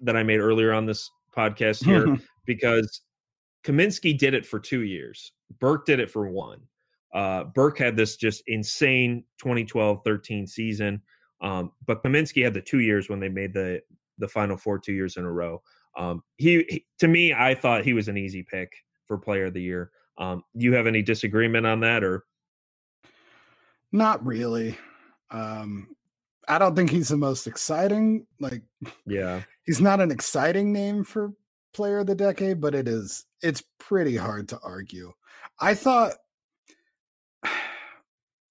that 0.01 0.17
I 0.17 0.25
made 0.25 0.41
earlier 0.41 0.73
on 0.73 0.85
this 0.85 1.09
podcast 1.33 1.85
here 1.85 2.19
because 2.45 3.03
Kaminsky 3.63 4.19
did 4.19 4.35
it 4.35 4.45
for 4.45 4.59
two 4.59 4.83
years. 4.83 5.31
Burke 5.61 5.87
did 5.87 6.01
it 6.01 6.11
for 6.11 6.29
one. 6.29 6.63
Uh, 7.13 7.45
Burke 7.45 7.79
had 7.79 7.97
this 7.97 8.17
just 8.17 8.43
insane 8.47 9.25
2012 9.39 10.03
13 10.05 10.47
season. 10.47 11.03
Um, 11.41 11.73
but 11.87 12.03
Kaminsky 12.03 12.43
had 12.43 12.55
the 12.55 12.61
two 12.61 12.81
years 12.81 13.09
when 13.09 13.21
they 13.21 13.29
made 13.29 13.53
the 13.53 13.83
the 14.19 14.29
final 14.29 14.57
four 14.57 14.79
two 14.79 14.93
years 14.93 15.17
in 15.17 15.25
a 15.25 15.33
row. 15.33 15.63
Um, 15.97 16.23
he, 16.37 16.65
he, 16.69 16.87
to 17.01 17.09
me, 17.09 17.35
I 17.35 17.55
thought 17.55 17.85
he 17.85 17.93
was 17.93 18.09
an 18.09 18.17
easy 18.17 18.43
pick 18.43 18.73
for 19.07 19.19
player 19.19 19.47
of 19.47 19.55
the 19.55 19.63
year. 19.63 19.91
Um, 20.17 20.45
you 20.55 20.75
have 20.75 20.87
any 20.87 21.03
disagreement 21.03 21.67
on 21.67 21.81
that 21.81 22.05
or? 22.05 22.25
Not 23.91 24.25
really. 24.25 24.79
Um, 25.31 25.95
I 26.49 26.59
don't 26.59 26.75
think 26.75 26.91
he's 26.91 27.09
the 27.09 27.17
most 27.17 27.47
exciting. 27.47 28.27
Like, 28.41 28.63
yeah, 29.07 29.43
he's 29.65 29.81
not 29.81 30.01
an 30.01 30.11
exciting 30.11 30.73
name 30.73 31.05
for 31.05 31.33
player 31.73 31.99
of 32.01 32.07
the 32.07 32.15
decade, 32.15 32.61
but 32.61 32.75
it 32.75 32.89
is. 32.89 33.27
It's 33.43 33.63
pretty 33.79 34.17
hard 34.17 34.49
to 34.49 34.59
argue. 34.63 35.13
I 35.61 35.75
thought, 35.75 36.15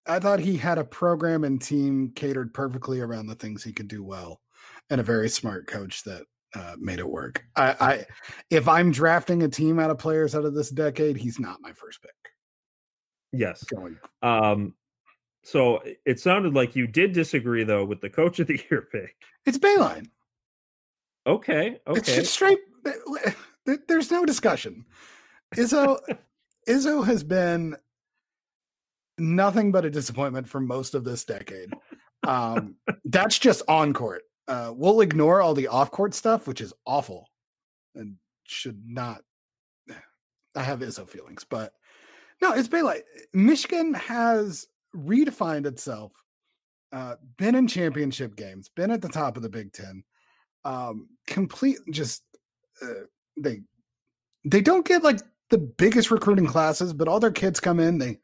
I 0.08 0.20
thought 0.20 0.40
he 0.40 0.58
had 0.58 0.78
a 0.78 0.84
program 0.84 1.44
and 1.44 1.62
team 1.62 2.12
catered 2.16 2.54
perfectly 2.54 3.00
around 3.00 3.28
the 3.28 3.36
things 3.36 3.64
he 3.64 3.74
could 3.74 3.88
do 3.88 4.04
well, 4.04 4.42
and 4.90 5.00
a 5.00 5.04
very 5.04 5.30
smart 5.30 5.68
coach 5.68 6.04
that 6.04 6.24
uh, 6.56 6.76
made 6.80 7.00
it 7.00 7.10
work. 7.10 7.44
I, 7.56 7.76
I, 7.80 8.06
if 8.50 8.68
I'm 8.68 8.92
drafting 8.92 9.44
a 9.44 9.48
team 9.48 9.80
out 9.80 9.92
of 9.92 9.98
players 9.98 10.36
out 10.36 10.46
of 10.46 10.54
this 10.54 10.70
decade, 10.70 11.18
he's 11.18 11.40
not 11.40 11.62
my 11.62 11.72
first 11.72 12.02
pick. 12.02 12.12
Yes. 13.32 13.64
Um, 14.22 14.74
so 15.44 15.82
it 16.06 16.20
sounded 16.20 16.54
like 16.54 16.76
you 16.76 16.88
did 16.88 17.14
disagree 17.14 17.64
though 17.64 17.86
with 17.86 18.02
the 18.02 18.10
coach 18.10 18.40
of 18.40 18.48
the 18.48 18.60
year 18.70 18.88
pick. 18.92 19.16
It's 19.46 19.58
Beilein. 19.58 20.08
Okay. 21.26 21.80
Okay. 21.88 22.14
It's 22.14 22.30
straight. 22.30 22.60
There's 23.88 24.12
no 24.12 24.26
discussion. 24.26 24.86
Izzo, 25.56 26.00
Izzo 26.68 27.06
has 27.06 27.24
been 27.24 27.78
nothing 29.22 29.72
but 29.72 29.86
a 29.86 29.90
disappointment 29.90 30.48
for 30.48 30.60
most 30.60 30.96
of 30.96 31.04
this 31.04 31.24
decade. 31.24 31.74
Um, 32.24 32.76
that's 33.06 33.40
just 33.40 33.62
on 33.68 33.94
court. 33.94 34.24
Uh, 34.48 34.74
we'll 34.76 35.02
ignore 35.02 35.42
all 35.42 35.54
the 35.54 35.68
off 35.68 35.92
court 35.92 36.14
stuff, 36.14 36.48
which 36.48 36.62
is 36.62 36.74
awful 36.86 37.30
and 37.96 38.16
should 38.44 38.82
not. 38.86 39.22
I 40.56 40.64
have 40.64 40.80
Izzo 40.80 41.08
feelings, 41.08 41.46
but 41.50 41.74
no, 42.42 42.54
it's 42.54 42.68
Beilein. 42.68 43.02
Michigan 43.34 43.94
has 43.94 44.68
redefined 44.96 45.66
itself, 45.66 46.12
uh, 46.92 47.16
been 47.38 47.56
in 47.56 47.68
championship 47.68 48.36
games, 48.36 48.70
been 48.70 48.92
at 48.92 49.02
the 49.02 49.10
top 49.10 49.38
of 49.38 49.44
the 49.44 49.50
Big 49.50 49.72
Ten, 49.72 50.04
um, 50.66 51.08
complete 51.28 51.78
just 51.92 52.24
uh, 52.82 53.06
they 53.38 53.62
they 54.46 54.62
don't 54.62 54.86
get 54.86 55.04
like 55.04 55.20
the 55.50 55.58
biggest 55.58 56.12
recruiting 56.12 56.48
classes, 56.48 56.94
but 56.94 57.08
all 57.08 57.20
their 57.20 57.32
kids 57.32 57.60
come 57.60 57.80
in, 57.80 57.98
they 57.98 58.20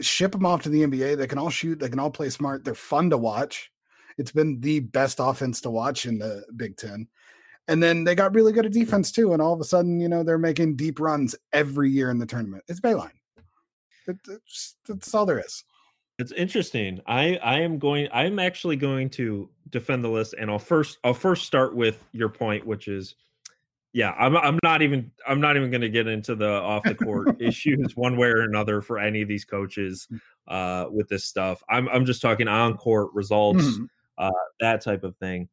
ship 0.00 0.32
them 0.32 0.46
off 0.46 0.62
to 0.62 0.68
the 0.68 0.82
NBA. 0.82 1.16
They 1.16 1.26
can 1.26 1.38
all 1.38 1.50
shoot, 1.50 1.78
they 1.78 1.88
can 1.88 1.98
all 1.98 2.10
play 2.10 2.30
smart. 2.30 2.64
They're 2.64 2.74
fun 2.74 3.10
to 3.10 3.18
watch. 3.18 3.70
It's 4.18 4.32
been 4.32 4.60
the 4.60 4.80
best 4.80 5.18
offense 5.20 5.60
to 5.62 5.70
watch 5.70 6.06
in 6.06 6.18
the 6.18 6.44
Big 6.56 6.76
Ten. 6.76 7.08
And 7.68 7.82
then 7.82 8.04
they 8.04 8.14
got 8.14 8.34
really 8.34 8.52
good 8.52 8.66
at 8.66 8.72
defense 8.72 9.10
too. 9.10 9.32
And 9.32 9.42
all 9.42 9.52
of 9.52 9.60
a 9.60 9.64
sudden, 9.64 10.00
you 10.00 10.08
know, 10.08 10.22
they're 10.22 10.38
making 10.38 10.76
deep 10.76 11.00
runs 11.00 11.34
every 11.52 11.90
year 11.90 12.10
in 12.10 12.18
the 12.18 12.26
tournament. 12.26 12.64
It's 12.68 12.80
Beilein. 12.80 13.10
That's, 14.06 14.76
that's 14.86 15.14
all 15.14 15.26
there 15.26 15.40
is. 15.40 15.64
It's 16.18 16.32
interesting. 16.32 17.00
I 17.06 17.36
I 17.42 17.60
am 17.60 17.78
going. 17.78 18.08
I'm 18.10 18.38
actually 18.38 18.76
going 18.76 19.10
to 19.10 19.50
defend 19.68 20.02
the 20.02 20.08
list, 20.08 20.34
and 20.38 20.50
I'll 20.50 20.58
first 20.58 20.98
I'll 21.04 21.12
first 21.12 21.44
start 21.44 21.74
with 21.76 22.02
your 22.12 22.30
point, 22.30 22.66
which 22.66 22.88
is, 22.88 23.16
yeah, 23.96 24.10
I'm 24.18 24.36
I'm 24.36 24.58
not 24.62 24.82
even 24.82 25.10
I'm 25.26 25.40
not 25.40 25.56
even 25.56 25.70
going 25.70 25.80
to 25.80 25.88
get 25.88 26.06
into 26.06 26.34
the 26.34 26.50
off 26.50 26.82
the 26.82 26.94
court 26.94 27.34
issues 27.40 27.96
one 27.96 28.18
way 28.18 28.28
or 28.28 28.42
another 28.42 28.82
for 28.82 28.98
any 28.98 29.22
of 29.22 29.28
these 29.28 29.46
coaches 29.46 30.06
mm. 30.12 30.20
uh, 30.48 30.90
with 30.90 31.08
this 31.08 31.24
stuff. 31.24 31.62
I'm 31.70 31.88
I'm 31.88 32.04
just 32.04 32.20
talking 32.20 32.46
on 32.46 32.76
court 32.76 33.08
results, 33.14 33.64
mm-hmm. 33.64 33.84
uh, 34.18 34.30
that 34.60 34.84
type 34.84 35.02
of 35.02 35.16
thing. 35.16 35.48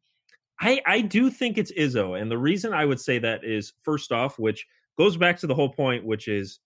I 0.59 0.81
I 0.85 0.99
do 0.99 1.29
think 1.29 1.57
it's 1.57 1.71
Izzo, 1.71 2.21
and 2.21 2.29
the 2.29 2.37
reason 2.37 2.73
I 2.73 2.83
would 2.83 2.99
say 2.99 3.17
that 3.19 3.45
is 3.45 3.71
first 3.81 4.11
off, 4.11 4.37
which 4.37 4.67
goes 4.97 5.15
back 5.15 5.39
to 5.39 5.47
the 5.47 5.55
whole 5.55 5.71
point, 5.71 6.03
which 6.03 6.27
is 6.27 6.59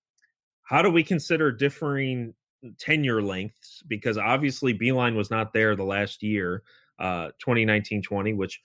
how 0.63 0.81
do 0.81 0.89
we 0.89 1.03
consider 1.03 1.51
differing 1.51 2.33
tenure 2.79 3.21
lengths 3.21 3.83
because 3.87 4.17
obviously 4.17 4.73
Beilein 4.73 5.15
was 5.15 5.29
not 5.29 5.53
there 5.53 5.75
the 5.75 5.83
last 5.83 6.23
year, 6.23 6.63
uh, 6.97 7.29
2019-20, 7.45 8.35
which 8.35 8.61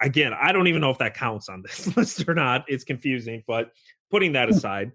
again, 0.00 0.32
I 0.32 0.52
don't 0.52 0.66
even 0.66 0.80
know 0.80 0.90
if 0.90 0.98
that 0.98 1.14
counts 1.14 1.48
on 1.48 1.62
this 1.62 1.96
list 1.96 2.28
or 2.28 2.34
not. 2.34 2.64
It's 2.68 2.84
confusing, 2.84 3.42
but 3.46 3.72
putting 4.10 4.32
that 4.32 4.48
hmm. 4.48 4.54
aside 4.54 4.92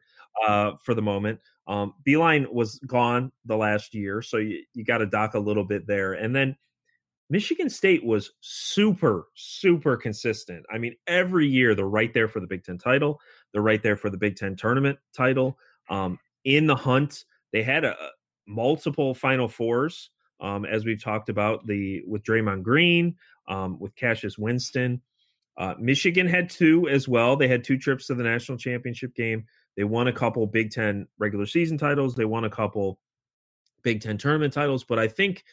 uh, 0.48 0.74
for 0.84 0.94
the 0.94 1.02
moment, 1.02 1.40
um, 1.68 1.94
Beilein 2.06 2.52
was 2.52 2.80
gone 2.80 3.32
the 3.46 3.56
last 3.56 3.94
year, 3.94 4.22
so 4.22 4.38
you, 4.38 4.64
you 4.74 4.84
got 4.84 4.98
to 4.98 5.06
dock 5.06 5.34
a 5.36 5.40
little 5.40 5.64
bit 5.64 5.88
there. 5.88 6.14
And 6.14 6.36
then 6.36 6.56
Michigan 7.30 7.70
State 7.70 8.04
was 8.04 8.32
super, 8.42 9.28
super 9.36 9.96
consistent. 9.96 10.66
I 10.72 10.78
mean, 10.78 10.96
every 11.08 11.48
year 11.48 11.74
they're 11.74 11.86
right 11.86 12.14
there 12.14 12.28
for 12.28 12.40
the 12.40 12.48
Big 12.48 12.64
Ten 12.64 12.78
title. 12.78 13.20
They're 13.52 13.62
right 13.62 13.82
there 13.82 13.96
for 13.96 14.10
the 14.10 14.18
Big 14.18 14.36
Ten 14.36 14.56
tournament 14.56 15.00
title. 15.16 15.58
Um, 15.90 16.20
in 16.44 16.68
the 16.68 16.76
hunt 16.76 17.26
they 17.54 17.64
had 17.64 17.86
a 17.86 17.96
multiple 18.48 19.14
Final 19.14 19.48
Fours, 19.48 20.10
um, 20.42 20.66
as 20.66 20.84
we've 20.84 21.02
talked 21.02 21.30
about 21.30 21.66
the 21.66 22.02
with 22.06 22.24
Draymond 22.24 22.64
Green, 22.64 23.16
um, 23.48 23.80
with 23.80 23.96
Cassius 23.96 24.38
Winston. 24.38 25.02
Uh, 25.58 25.76
Michigan 25.80 26.28
had 26.28 26.50
two 26.50 26.88
as 26.88 27.08
well. 27.08 27.36
They 27.36 27.48
had 27.48 27.64
two 27.64 27.78
trips 27.78 28.08
to 28.08 28.16
the 28.16 28.24
national 28.24 28.58
championship 28.58 29.14
game. 29.16 29.46
They 29.78 29.84
won 29.84 30.08
a 30.08 30.14
couple 30.14 30.46
Big 30.48 30.72
Ten 30.72 31.08
regular 31.18 31.46
season 31.46 31.78
titles. 31.78 32.16
They 32.16 32.26
won 32.26 32.46
a 32.46 32.50
couple 32.50 33.00
Big 33.84 34.02
Ten 34.02 34.18
tournament 34.18 34.54
titles. 34.54 34.84
But 34.84 35.00
I 35.00 35.08
think 35.08 35.44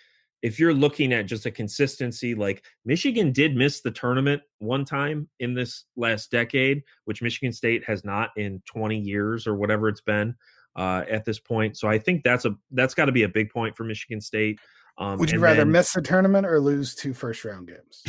if 0.42 0.58
you're 0.58 0.74
looking 0.74 1.12
at 1.12 1.26
just 1.26 1.46
a 1.46 1.50
consistency, 1.50 2.34
like 2.34 2.64
Michigan 2.84 3.32
did 3.32 3.56
miss 3.56 3.80
the 3.80 3.90
tournament 3.90 4.42
one 4.58 4.84
time 4.84 5.28
in 5.38 5.54
this 5.54 5.84
last 5.96 6.30
decade, 6.30 6.82
which 7.04 7.20
Michigan 7.20 7.52
State 7.52 7.84
has 7.84 8.04
not 8.04 8.30
in 8.36 8.62
20 8.66 8.98
years 8.98 9.46
or 9.46 9.54
whatever 9.54 9.88
it's 9.88 10.00
been 10.00 10.34
uh, 10.76 11.04
at 11.10 11.24
this 11.24 11.38
point. 11.38 11.76
So 11.76 11.88
I 11.88 11.98
think 11.98 12.22
that's 12.22 12.46
a 12.46 12.54
that's 12.70 12.94
got 12.94 13.06
to 13.06 13.12
be 13.12 13.24
a 13.24 13.28
big 13.28 13.50
point 13.50 13.76
for 13.76 13.84
Michigan 13.84 14.20
State. 14.20 14.58
Um, 15.00 15.18
Would 15.18 15.30
you 15.30 15.40
rather 15.40 15.62
then, 15.62 15.72
miss 15.72 15.94
the 15.94 16.02
tournament 16.02 16.46
or 16.46 16.60
lose 16.60 16.94
two 16.94 17.14
first 17.14 17.44
round 17.44 17.68
games? 17.68 18.04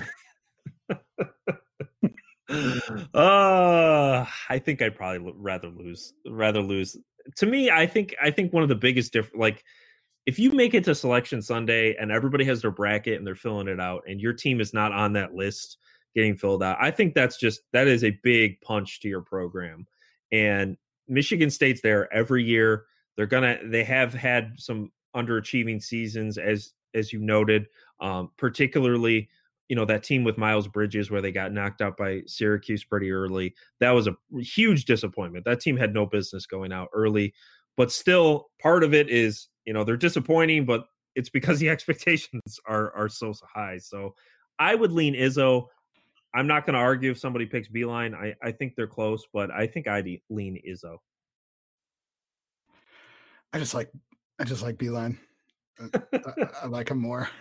uh, 3.14 4.26
I 4.50 4.60
think 4.60 4.82
I'd 4.82 4.98
probably 4.98 5.34
rather 5.38 5.70
lose 5.70 6.14
rather 6.28 6.62
lose. 6.62 6.98
To 7.38 7.46
me, 7.46 7.72
I 7.72 7.88
think 7.88 8.14
I 8.22 8.30
think 8.30 8.52
one 8.52 8.62
of 8.62 8.70
the 8.70 8.76
biggest 8.76 9.14
difference, 9.14 9.40
like 9.40 9.64
if 10.26 10.38
you 10.38 10.52
make 10.52 10.74
it 10.74 10.84
to 10.84 10.94
selection 10.94 11.42
Sunday 11.42 11.96
and 11.96 12.12
everybody 12.12 12.44
has 12.44 12.62
their 12.62 12.72
bracket 12.72 13.18
and 13.18 13.26
they're 13.26 13.36
filling 13.36 13.70
it 13.70 13.80
out, 13.80 14.04
and 14.06 14.20
your 14.20 14.34
team 14.34 14.60
is 14.60 14.74
not 14.74 14.92
on 14.92 15.14
that 15.14 15.34
list 15.34 15.78
getting 16.14 16.36
filled 16.36 16.62
out, 16.62 16.78
I 16.82 16.92
think 16.92 17.14
that's 17.14 17.38
just 17.38 17.62
that 17.72 17.88
is 17.88 18.04
a 18.04 18.20
big 18.22 18.60
punch 18.60 19.00
to 19.00 19.08
your 19.08 19.22
program. 19.22 19.88
And 20.34 20.76
Michigan 21.08 21.50
State's 21.50 21.82
there 21.82 22.14
every 22.14 22.44
year. 22.44 22.84
They're 23.16 23.28
gonna 23.28 23.60
they 23.64 23.86
have 23.86 24.14
had 24.14 24.56
some 24.58 24.92
underachieving 25.16 25.82
seasons 25.82 26.38
as 26.38 26.74
as 26.94 27.12
you 27.14 27.20
noted, 27.20 27.68
um, 28.00 28.32
particularly 28.38 29.30
you 29.72 29.76
know 29.76 29.86
that 29.86 30.04
team 30.04 30.26
with 30.26 30.38
Miles 30.38 30.68
Bridges 30.68 31.10
where 31.10 31.22
they 31.22 31.32
got 31.32 31.54
knocked 31.54 31.82
out 31.82 31.96
by 31.96 32.24
Syracuse 32.28 32.84
pretty 32.84 33.10
early. 33.10 33.56
That 33.80 33.92
was 33.92 34.06
a 34.08 34.16
huge 34.42 34.84
disappointment. 34.84 35.46
That 35.46 35.62
team 35.62 35.78
had 35.78 35.94
no 35.94 36.06
business 36.06 36.46
going 36.46 36.74
out 36.74 36.90
early, 36.94 37.34
but 37.78 37.90
still 37.90 38.50
part 38.62 38.84
of 38.84 38.94
it 38.94 39.10
is 39.10 39.48
you 39.66 39.74
know 39.74 39.86
they're 39.86 39.96
disappointing, 39.96 40.66
but 40.66 40.86
it's 41.16 41.30
because 41.30 41.60
the 41.60 41.70
expectations 41.76 42.60
are 42.68 42.94
are 42.94 43.08
so 43.08 43.34
high. 43.56 43.78
So 43.78 44.14
I 44.60 44.76
would 44.76 44.92
lean 44.92 45.16
Izzo. 45.16 45.68
I'm 46.36 46.48
not 46.48 46.66
going 46.66 46.74
to 46.74 46.80
argue 46.80 47.12
if 47.12 47.20
somebody 47.20 47.46
picks 47.46 47.68
Beilein. 47.68 48.14
I, 48.14 48.36
I 48.42 48.52
think 48.52 48.76
they're 48.76 48.88
close, 48.88 49.26
but 49.34 49.52
I 49.52 49.68
think 49.68 49.88
I'd 49.88 50.08
lean 50.30 50.62
Izzo. 50.70 50.98
I 53.54 53.60
just 53.60 53.74
like 53.74 53.90
I 54.38 54.44
just 54.44 54.64
like 54.64 54.76
Beilein. 54.76 55.18
I, 55.80 56.00
I, 56.14 56.48
I 56.64 56.68
like 56.68 56.90
him 56.90 57.00
more. 57.00 57.30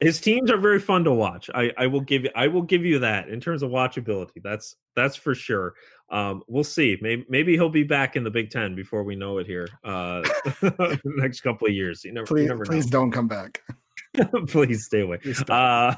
His 0.00 0.20
teams 0.20 0.50
are 0.50 0.56
very 0.56 0.78
fun 0.80 1.04
to 1.04 1.12
watch. 1.12 1.50
I, 1.54 1.72
I 1.76 1.86
will 1.86 2.00
give 2.00 2.24
you 2.24 2.30
I 2.34 2.46
will 2.46 2.62
give 2.62 2.84
you 2.84 2.98
that 3.00 3.28
in 3.28 3.40
terms 3.40 3.62
of 3.62 3.70
watchability. 3.70 4.42
That's 4.42 4.76
that's 4.94 5.16
for 5.16 5.34
sure. 5.34 5.74
Um, 6.10 6.42
we'll 6.48 6.64
see. 6.64 6.96
Maybe 7.00 7.24
maybe 7.28 7.54
he'll 7.54 7.68
be 7.68 7.82
back 7.82 8.16
in 8.16 8.24
the 8.24 8.30
Big 8.30 8.50
Ten 8.50 8.74
before 8.74 9.02
we 9.02 9.16
know 9.16 9.38
it 9.38 9.46
here. 9.46 9.68
Uh, 9.84 10.22
next 11.04 11.40
couple 11.40 11.66
of 11.66 11.74
years. 11.74 12.04
You 12.04 12.12
never, 12.12 12.26
please, 12.26 12.42
you 12.42 12.48
never 12.48 12.64
please 12.64 12.86
don't 12.86 13.10
come 13.10 13.28
back. 13.28 13.62
please 14.48 14.84
stay 14.84 15.00
away. 15.00 15.18
Please 15.18 15.42
uh, 15.48 15.94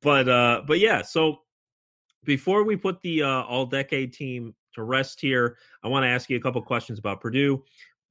but 0.00 0.28
uh, 0.28 0.62
but 0.66 0.78
yeah. 0.78 1.02
So 1.02 1.40
before 2.24 2.64
we 2.64 2.76
put 2.76 3.00
the 3.02 3.22
uh, 3.22 3.42
all 3.42 3.66
decade 3.66 4.12
team 4.12 4.54
to 4.74 4.84
rest 4.84 5.20
here, 5.20 5.58
I 5.82 5.88
want 5.88 6.04
to 6.04 6.08
ask 6.08 6.30
you 6.30 6.36
a 6.36 6.40
couple 6.40 6.62
questions 6.62 6.98
about 6.98 7.20
Purdue. 7.20 7.62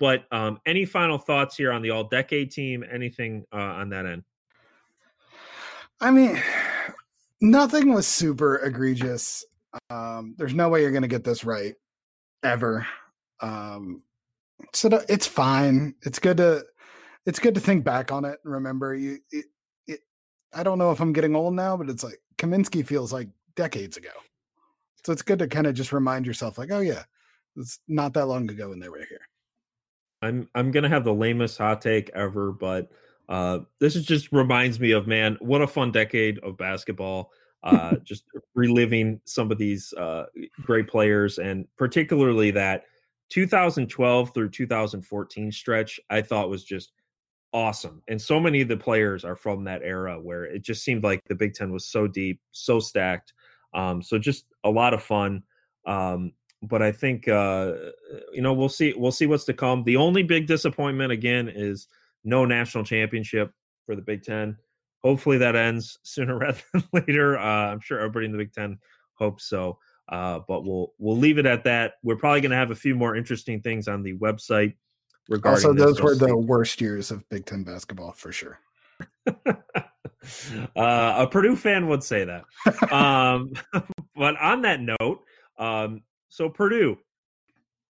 But 0.02 0.26
um, 0.32 0.60
any 0.66 0.84
final 0.84 1.20
thoughts 1.20 1.56
here 1.56 1.72
on 1.72 1.84
the 1.84 1.92
all 1.92 2.04
decade 2.04 2.50
team? 2.50 2.84
Anything 2.92 3.46
uh, 3.54 3.58
on 3.58 3.90
that 3.90 4.08
end? 4.08 4.24
I 6.00 6.10
mean, 6.10 6.42
nothing 7.40 7.94
was 7.94 8.08
super 8.08 8.58
egregious. 8.58 9.46
Um, 9.92 10.34
there's 10.40 10.56
no 10.56 10.70
way 10.70 10.82
you're 10.82 10.90
going 10.90 11.04
to 11.04 11.08
get 11.08 11.24
this 11.24 11.44
right 11.44 11.76
ever. 12.42 12.88
Um, 13.42 14.02
so 14.74 14.90
it's 15.08 15.28
fine. 15.28 15.94
It's 16.02 16.18
good 16.18 16.38
to 16.38 16.66
it's 17.28 17.38
good 17.38 17.54
to 17.54 17.62
think 17.62 17.84
back 17.84 18.12
on 18.12 18.26
it 18.26 18.40
and 18.44 18.54
remember 18.56 18.96
you. 18.96 19.20
It, 19.30 19.46
it, 19.86 20.00
I 20.52 20.64
don't 20.64 20.80
know 20.80 20.90
if 20.90 21.00
I'm 21.00 21.14
getting 21.14 21.36
old 21.36 21.54
now, 21.54 21.78
but 21.78 21.92
it's 21.92 22.04
like 22.04 22.20
Kaminsky 22.40 22.84
feels 22.84 23.14
like 23.14 23.30
decades 23.56 23.98
ago. 23.98 24.10
So 25.06 25.14
it's 25.14 25.22
good 25.22 25.38
to 25.38 25.48
kind 25.48 25.68
of 25.68 25.76
just 25.76 25.94
remind 25.94 26.26
yourself, 26.26 26.58
like, 26.58 26.72
oh 26.72 26.80
yeah, 26.80 27.04
it's 27.56 27.80
not 27.88 28.14
that 28.14 28.26
long 28.26 28.50
ago 28.50 28.70
when 28.70 28.80
they 28.80 28.90
were 28.90 29.06
here. 29.08 29.28
I'm 30.22 30.50
I'm 30.56 30.72
gonna 30.72 30.90
have 30.90 31.04
the 31.04 31.14
lamest 31.14 31.58
hot 31.58 31.82
take 31.82 32.10
ever, 32.14 32.52
but 32.52 32.90
uh, 33.30 33.60
this 33.80 33.96
is 33.96 34.06
just 34.06 34.32
reminds 34.32 34.80
me 34.80 34.92
of 34.92 35.08
man, 35.08 35.38
what 35.40 35.62
a 35.62 35.68
fun 35.68 35.92
decade 35.92 36.40
of 36.40 36.58
basketball. 36.58 37.32
Uh, 37.64 37.96
just 38.04 38.24
reliving 38.56 39.22
some 39.26 39.52
of 39.52 39.58
these 39.58 39.94
uh, 39.94 40.26
great 40.64 40.88
players, 40.88 41.38
and 41.38 41.68
particularly 41.78 42.52
that 42.52 42.84
2012 43.30 44.34
through 44.34 44.50
2014 44.50 45.52
stretch, 45.52 46.00
I 46.10 46.22
thought 46.22 46.50
was 46.50 46.64
just 46.64 46.92
awesome. 47.54 48.02
And 48.08 48.22
so 48.22 48.40
many 48.40 48.62
of 48.62 48.68
the 48.68 48.78
players 48.78 49.24
are 49.26 49.36
from 49.36 49.64
that 49.66 49.82
era 49.84 50.20
where 50.20 50.46
it 50.46 50.64
just 50.64 50.84
seemed 50.84 51.04
like 51.04 51.24
the 51.26 51.36
Big 51.36 51.54
Ten 51.54 51.72
was 51.72 51.86
so 51.86 52.08
deep, 52.08 52.40
so 52.52 52.80
stacked. 52.80 53.34
Um, 53.74 54.02
so 54.02 54.18
just 54.18 54.46
a 54.64 54.70
lot 54.70 54.94
of 54.94 55.02
fun. 55.02 55.44
Um, 55.86 56.34
but 56.62 56.82
I 56.82 56.92
think 56.92 57.28
uh, 57.28 57.74
you 58.34 58.42
know 58.42 58.54
we'll 58.54 58.70
see 58.70 58.94
we'll 58.96 59.12
see 59.12 59.26
what's 59.26 59.46
to 59.46 59.54
come. 59.54 59.84
The 59.84 59.98
only 59.98 60.24
big 60.24 60.48
disappointment 60.48 61.12
again 61.12 61.50
is 61.50 61.88
no 62.24 62.46
national 62.46 62.84
championship 62.84 63.52
for 63.86 63.96
the 63.96 64.02
Big 64.02 64.24
Ten. 64.24 64.58
Hopefully 65.04 65.38
that 65.40 65.56
ends 65.56 66.00
sooner 66.04 66.38
rather 66.38 66.62
than 66.74 66.84
later. 66.94 67.38
Uh, 67.38 67.72
I'm 67.72 67.80
sure 67.80 68.00
everybody 68.00 68.26
in 68.26 68.32
the 68.32 68.38
Big 68.38 68.54
Ten 68.54 68.78
hopes 69.14 69.46
so. 69.46 69.78
Uh, 70.10 70.40
but 70.48 70.66
we'll 70.66 70.94
we'll 70.98 71.18
leave 71.18 71.38
it 71.38 71.46
at 71.46 71.64
that. 71.64 71.94
We're 72.04 72.18
probably 72.18 72.42
going 72.42 72.52
to 72.52 72.58
have 72.58 72.72
a 72.72 72.76
few 72.76 72.96
more 72.96 73.16
interesting 73.16 73.62
things 73.62 73.88
on 73.88 74.04
the 74.04 74.18
website 74.18 74.76
regarding. 75.30 75.66
Also, 75.66 75.74
those 75.74 76.02
were 76.02 76.16
the 76.16 76.36
worst 76.36 76.82
years 76.82 77.12
of 77.12 77.28
Big 77.30 77.46
Ten 77.46 77.64
basketball 77.64 78.12
for 78.12 78.32
sure. 78.32 78.60
uh, 79.28 79.54
a 80.76 81.28
Purdue 81.32 81.56
fan 81.56 81.88
would 81.88 82.04
say 82.04 82.26
that. 82.26 82.44
um, 82.92 83.54
but 84.16 84.38
on 84.38 84.62
that 84.64 84.82
note, 84.82 85.24
um, 85.58 86.02
so 86.32 86.48
Purdue, 86.48 86.98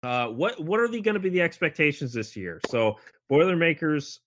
uh, 0.05 0.29
what 0.29 0.59
what 0.61 0.79
are 0.79 0.89
the 0.89 1.01
going 1.01 1.15
to 1.15 1.21
be 1.21 1.29
the 1.29 1.43
expectations 1.43 2.13
this 2.13 2.37
year? 2.37 2.61
So 2.69 2.99
Boilermakers 3.29 4.21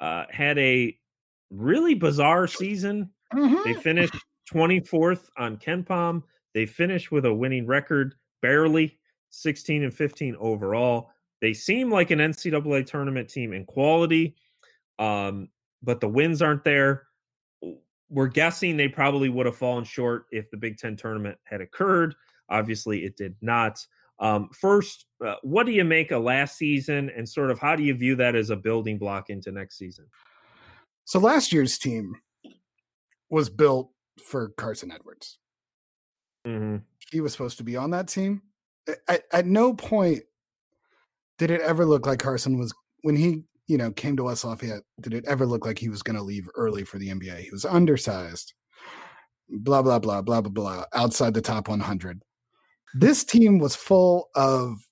uh, 0.00 0.24
had 0.30 0.56
a 0.58 0.96
really 1.50 1.94
bizarre 1.94 2.46
season. 2.46 3.10
Mm-hmm. 3.34 3.64
They 3.64 3.74
finished 3.74 4.14
24th 4.54 5.28
on 5.36 5.56
KenPom. 5.56 6.22
They 6.54 6.64
finished 6.64 7.10
with 7.10 7.26
a 7.26 7.34
winning 7.34 7.66
record, 7.66 8.14
barely. 8.40 8.98
16 9.30 9.82
and 9.82 9.92
15 9.92 10.36
overall. 10.38 11.10
They 11.42 11.52
seem 11.52 11.90
like 11.90 12.10
an 12.12 12.20
NCAA 12.20 12.86
tournament 12.86 13.28
team 13.28 13.52
in 13.52 13.66
quality, 13.66 14.36
um, 14.98 15.48
but 15.82 16.00
the 16.00 16.08
wins 16.08 16.40
aren't 16.40 16.64
there. 16.64 17.02
We're 18.08 18.28
guessing 18.28 18.76
they 18.76 18.88
probably 18.88 19.28
would 19.28 19.46
have 19.46 19.56
fallen 19.56 19.84
short 19.84 20.26
if 20.30 20.48
the 20.50 20.56
Big 20.56 20.78
Ten 20.78 20.96
tournament 20.96 21.36
had 21.44 21.60
occurred. 21.60 22.14
Obviously, 22.48 23.04
it 23.04 23.16
did 23.16 23.34
not. 23.40 23.84
Um, 24.18 24.48
first, 24.58 25.06
uh, 25.24 25.34
what 25.42 25.66
do 25.66 25.72
you 25.72 25.84
make 25.84 26.10
of 26.10 26.22
last 26.22 26.56
season, 26.56 27.10
and 27.16 27.28
sort 27.28 27.50
of 27.50 27.58
how 27.58 27.76
do 27.76 27.82
you 27.82 27.94
view 27.94 28.16
that 28.16 28.34
as 28.34 28.50
a 28.50 28.56
building 28.56 28.98
block 28.98 29.30
into 29.30 29.52
next 29.52 29.76
season? 29.76 30.06
So 31.04 31.18
last 31.18 31.52
year's 31.52 31.78
team 31.78 32.14
was 33.30 33.48
built 33.48 33.90
for 34.24 34.50
Carson 34.56 34.90
Edwards. 34.90 35.38
Mm-hmm. 36.46 36.76
He 37.10 37.20
was 37.20 37.32
supposed 37.32 37.58
to 37.58 37.64
be 37.64 37.76
on 37.76 37.90
that 37.90 38.08
team. 38.08 38.42
At, 39.08 39.22
at 39.32 39.46
no 39.46 39.74
point 39.74 40.22
did 41.38 41.50
it 41.50 41.60
ever 41.60 41.84
look 41.84 42.06
like 42.06 42.18
Carson 42.18 42.58
was 42.58 42.72
when 43.02 43.16
he 43.16 43.42
you 43.66 43.76
know 43.76 43.90
came 43.90 44.16
to 44.16 44.24
West 44.24 44.44
Lafayette. 44.44 44.82
Did 45.00 45.14
it 45.14 45.24
ever 45.26 45.46
look 45.46 45.66
like 45.66 45.78
he 45.78 45.88
was 45.88 46.02
going 46.02 46.16
to 46.16 46.22
leave 46.22 46.48
early 46.56 46.84
for 46.84 46.98
the 46.98 47.08
NBA? 47.08 47.40
He 47.40 47.50
was 47.50 47.64
undersized. 47.64 48.54
Blah 49.48 49.82
blah 49.82 49.98
blah 49.98 50.22
blah 50.22 50.40
blah 50.40 50.50
blah. 50.50 50.84
Outside 50.94 51.34
the 51.34 51.42
top 51.42 51.68
100. 51.68 52.22
This 52.94 53.24
team 53.24 53.58
was 53.58 53.76
full 53.76 54.28
of 54.34 54.88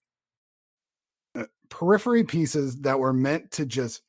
uh, 1.34 1.44
periphery 1.70 2.24
pieces 2.24 2.80
that 2.82 2.98
were 2.98 3.12
meant 3.12 3.50
to 3.52 3.66
just 3.66 4.02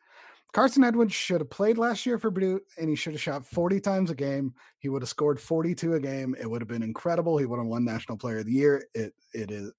Carson 0.55 0.85
Edwards 0.85 1.13
should 1.13 1.41
have 1.41 1.49
played 1.49 1.77
last 1.77 2.05
year 2.05 2.17
for 2.17 2.31
Purdue 2.31 2.61
and 2.77 2.87
he 2.87 2.95
should 2.95 3.11
have 3.11 3.21
shot 3.21 3.45
40 3.45 3.81
times 3.81 4.09
a 4.09 4.15
game. 4.15 4.53
He 4.79 4.87
would 4.87 5.01
have 5.01 5.09
scored 5.09 5.37
42 5.37 5.95
a 5.95 5.99
game. 5.99 6.33
It 6.39 6.49
would 6.49 6.61
have 6.61 6.69
been 6.69 6.81
incredible. 6.81 7.37
He 7.37 7.45
would 7.45 7.59
have 7.59 7.67
won 7.67 7.83
National 7.83 8.17
Player 8.17 8.37
of 8.37 8.45
the 8.45 8.53
Year. 8.53 8.85
It 8.93 9.13
it 9.33 9.51
is 9.51 9.73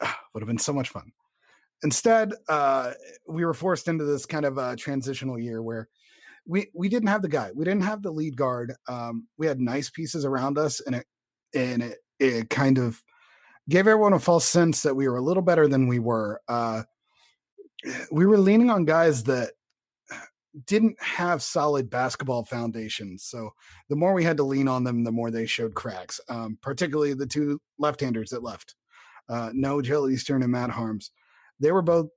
uh, 0.00 0.12
would 0.32 0.40
have 0.40 0.46
been 0.46 0.56
so 0.56 0.72
much 0.72 0.90
fun. 0.90 1.10
Instead, 1.82 2.32
uh, 2.48 2.92
we 3.28 3.44
were 3.44 3.54
forced 3.54 3.88
into 3.88 4.04
this 4.04 4.24
kind 4.24 4.44
of 4.44 4.56
a 4.56 4.76
transitional 4.76 5.36
year 5.36 5.62
where 5.62 5.88
we 6.46 6.68
we 6.74 6.88
didn't 6.88 7.08
have 7.08 7.22
the 7.22 7.28
guy. 7.28 7.50
We 7.52 7.64
didn't 7.64 7.82
have 7.82 8.02
the 8.02 8.12
lead 8.12 8.36
guard. 8.36 8.74
Um, 8.88 9.26
we 9.36 9.48
had 9.48 9.58
nice 9.58 9.90
pieces 9.90 10.24
around 10.24 10.58
us, 10.58 10.80
and 10.80 10.94
it 10.94 11.06
and 11.54 11.82
it 11.82 11.98
it 12.20 12.50
kind 12.50 12.78
of 12.78 13.02
gave 13.68 13.86
everyone 13.86 14.14
a 14.14 14.18
false 14.18 14.48
sense 14.48 14.82
that 14.82 14.96
we 14.96 15.08
were 15.08 15.16
a 15.16 15.22
little 15.22 15.42
better 15.42 15.68
than 15.68 15.86
we 15.88 15.98
were. 15.98 16.40
Uh, 16.48 16.82
we 18.10 18.26
were 18.26 18.38
leaning 18.38 18.70
on 18.70 18.84
guys 18.84 19.22
that 19.24 19.52
didn't 20.66 21.00
have 21.00 21.42
solid 21.42 21.90
basketball 21.90 22.44
foundations. 22.44 23.24
So 23.24 23.50
the 23.88 23.96
more 23.96 24.14
we 24.14 24.24
had 24.24 24.36
to 24.38 24.42
lean 24.42 24.66
on 24.66 24.84
them, 24.84 25.04
the 25.04 25.12
more 25.12 25.30
they 25.30 25.46
showed 25.46 25.74
cracks, 25.74 26.20
um, 26.28 26.58
particularly 26.62 27.14
the 27.14 27.26
two 27.26 27.60
left 27.78 28.00
handers 28.00 28.30
that 28.30 28.42
left. 28.42 28.74
Uh, 29.28 29.50
Nojel 29.50 30.10
Eastern 30.10 30.42
and 30.42 30.50
Matt 30.50 30.70
Haarms. 30.70 31.10
They 31.60 31.70
were 31.70 31.82
both 31.82 32.08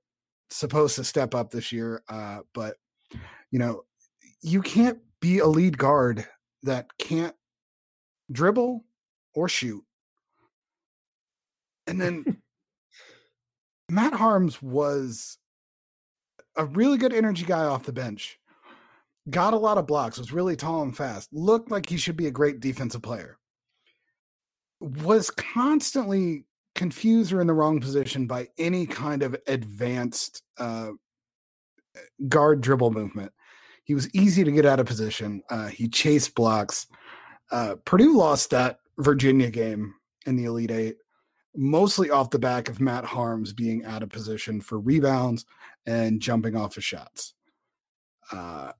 supposed 0.50 0.96
to 0.96 1.04
step 1.04 1.34
up 1.34 1.50
this 1.50 1.70
year, 1.70 2.02
uh, 2.08 2.38
but, 2.54 2.76
you 3.50 3.58
know, 3.58 3.84
you 4.40 4.62
can't 4.62 4.98
be 5.20 5.38
a 5.38 5.46
lead 5.46 5.76
guard 5.76 6.26
that 6.62 6.86
can't 6.98 7.34
dribble 8.30 8.84
or 9.34 9.48
shoot. 9.48 9.84
And 11.86 12.00
then 12.00 12.42
Matt 13.88 14.12
Haarms 14.12 14.62
was 14.62 15.38
a 16.56 16.64
really 16.64 16.98
good 16.98 17.12
energy 17.12 17.44
guy 17.44 17.64
off 17.64 17.84
the 17.84 17.92
bench. 17.92 18.38
Got 19.30 19.54
a 19.54 19.58
lot 19.58 19.78
of 19.78 19.86
blocks, 19.86 20.18
was 20.18 20.32
really 20.32 20.56
tall 20.56 20.82
and 20.82 20.96
fast, 20.96 21.28
looked 21.32 21.70
like 21.70 21.88
he 21.88 21.96
should 21.96 22.16
be 22.16 22.26
a 22.26 22.32
great 22.32 22.60
defensive 22.60 23.02
player. 23.02 23.38
Was 24.80 25.30
constantly 25.30 26.44
confused 26.74 27.32
or 27.32 27.40
in 27.40 27.46
the 27.46 27.52
wrong 27.52 27.80
position 27.80 28.26
by 28.26 28.48
any 28.58 28.86
kind 28.86 29.22
of 29.22 29.36
advanced 29.46 30.42
uh, 30.58 30.90
guard 32.28 32.60
dribble 32.60 32.90
movement. 32.90 33.32
He 33.84 33.94
was 33.94 34.12
easy 34.14 34.42
to 34.44 34.52
get 34.52 34.66
out 34.66 34.80
of 34.80 34.86
position. 34.86 35.42
Uh, 35.50 35.68
he 35.68 35.88
chased 35.88 36.34
blocks. 36.34 36.86
Uh, 37.50 37.76
Purdue 37.84 38.16
lost 38.16 38.50
that 38.50 38.78
Virginia 38.98 39.50
game 39.50 39.94
in 40.26 40.36
the 40.36 40.44
Elite 40.44 40.70
Eight 40.70 40.96
mostly 41.54 42.10
off 42.10 42.30
the 42.30 42.38
back 42.38 42.68
of 42.68 42.80
Matt 42.80 43.04
Haarms 43.04 43.54
being 43.54 43.84
out 43.84 44.02
of 44.02 44.08
position 44.08 44.60
for 44.60 44.78
rebounds 44.78 45.44
and 45.86 46.20
jumping 46.20 46.56
off 46.56 46.76
of 46.76 46.84
shots. 46.84 47.34
Uh, 48.30 48.72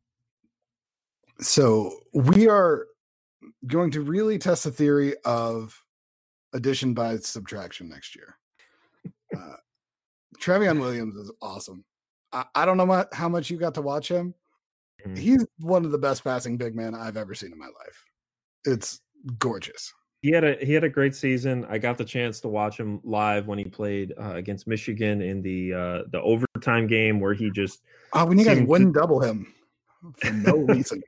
so 1.40 2.00
we 2.14 2.48
are 2.48 2.86
going 3.66 3.90
to 3.90 4.00
really 4.00 4.38
test 4.38 4.64
the 4.64 4.70
theory 4.70 5.14
of 5.24 5.82
addition 6.52 6.94
by 6.94 7.16
subtraction 7.16 7.88
next 7.88 8.14
year. 8.16 8.36
Uh, 9.36 9.56
Trevion 10.38 10.80
Williams 10.80 11.16
is 11.16 11.30
awesome. 11.40 11.84
I, 12.32 12.44
I 12.54 12.64
don't 12.64 12.76
know 12.76 13.04
how 13.12 13.28
much 13.28 13.50
you 13.50 13.56
got 13.56 13.74
to 13.74 13.82
watch 13.82 14.10
him. 14.10 14.34
Mm-hmm. 15.04 15.16
He's 15.16 15.46
one 15.58 15.84
of 15.84 15.90
the 15.90 15.98
best 15.98 16.24
passing 16.24 16.56
big 16.56 16.74
men 16.74 16.94
I've 16.94 17.16
ever 17.16 17.34
seen 17.34 17.52
in 17.52 17.58
my 17.58 17.66
life. 17.66 18.04
It's 18.64 19.00
gorgeous 19.38 19.92
he 20.22 20.30
had 20.30 20.44
a 20.44 20.56
he 20.64 20.72
had 20.72 20.84
a 20.84 20.88
great 20.88 21.16
season. 21.16 21.66
I 21.68 21.78
got 21.78 21.98
the 21.98 22.04
chance 22.04 22.40
to 22.40 22.48
watch 22.48 22.78
him 22.78 23.00
live 23.02 23.48
when 23.48 23.58
he 23.58 23.64
played 23.64 24.14
uh, 24.18 24.34
against 24.34 24.68
Michigan 24.68 25.20
in 25.20 25.42
the 25.42 25.74
uh, 25.74 26.02
the 26.12 26.20
overtime 26.22 26.86
game 26.86 27.18
where 27.18 27.34
he 27.34 27.50
just 27.50 27.82
oh 28.12 28.24
when 28.24 28.38
you 28.38 28.44
guys 28.44 28.62
wouldn't 28.62 28.94
double 28.94 29.20
him 29.20 29.52
for 30.14 30.30
no 30.30 30.56
reason. 30.68 31.02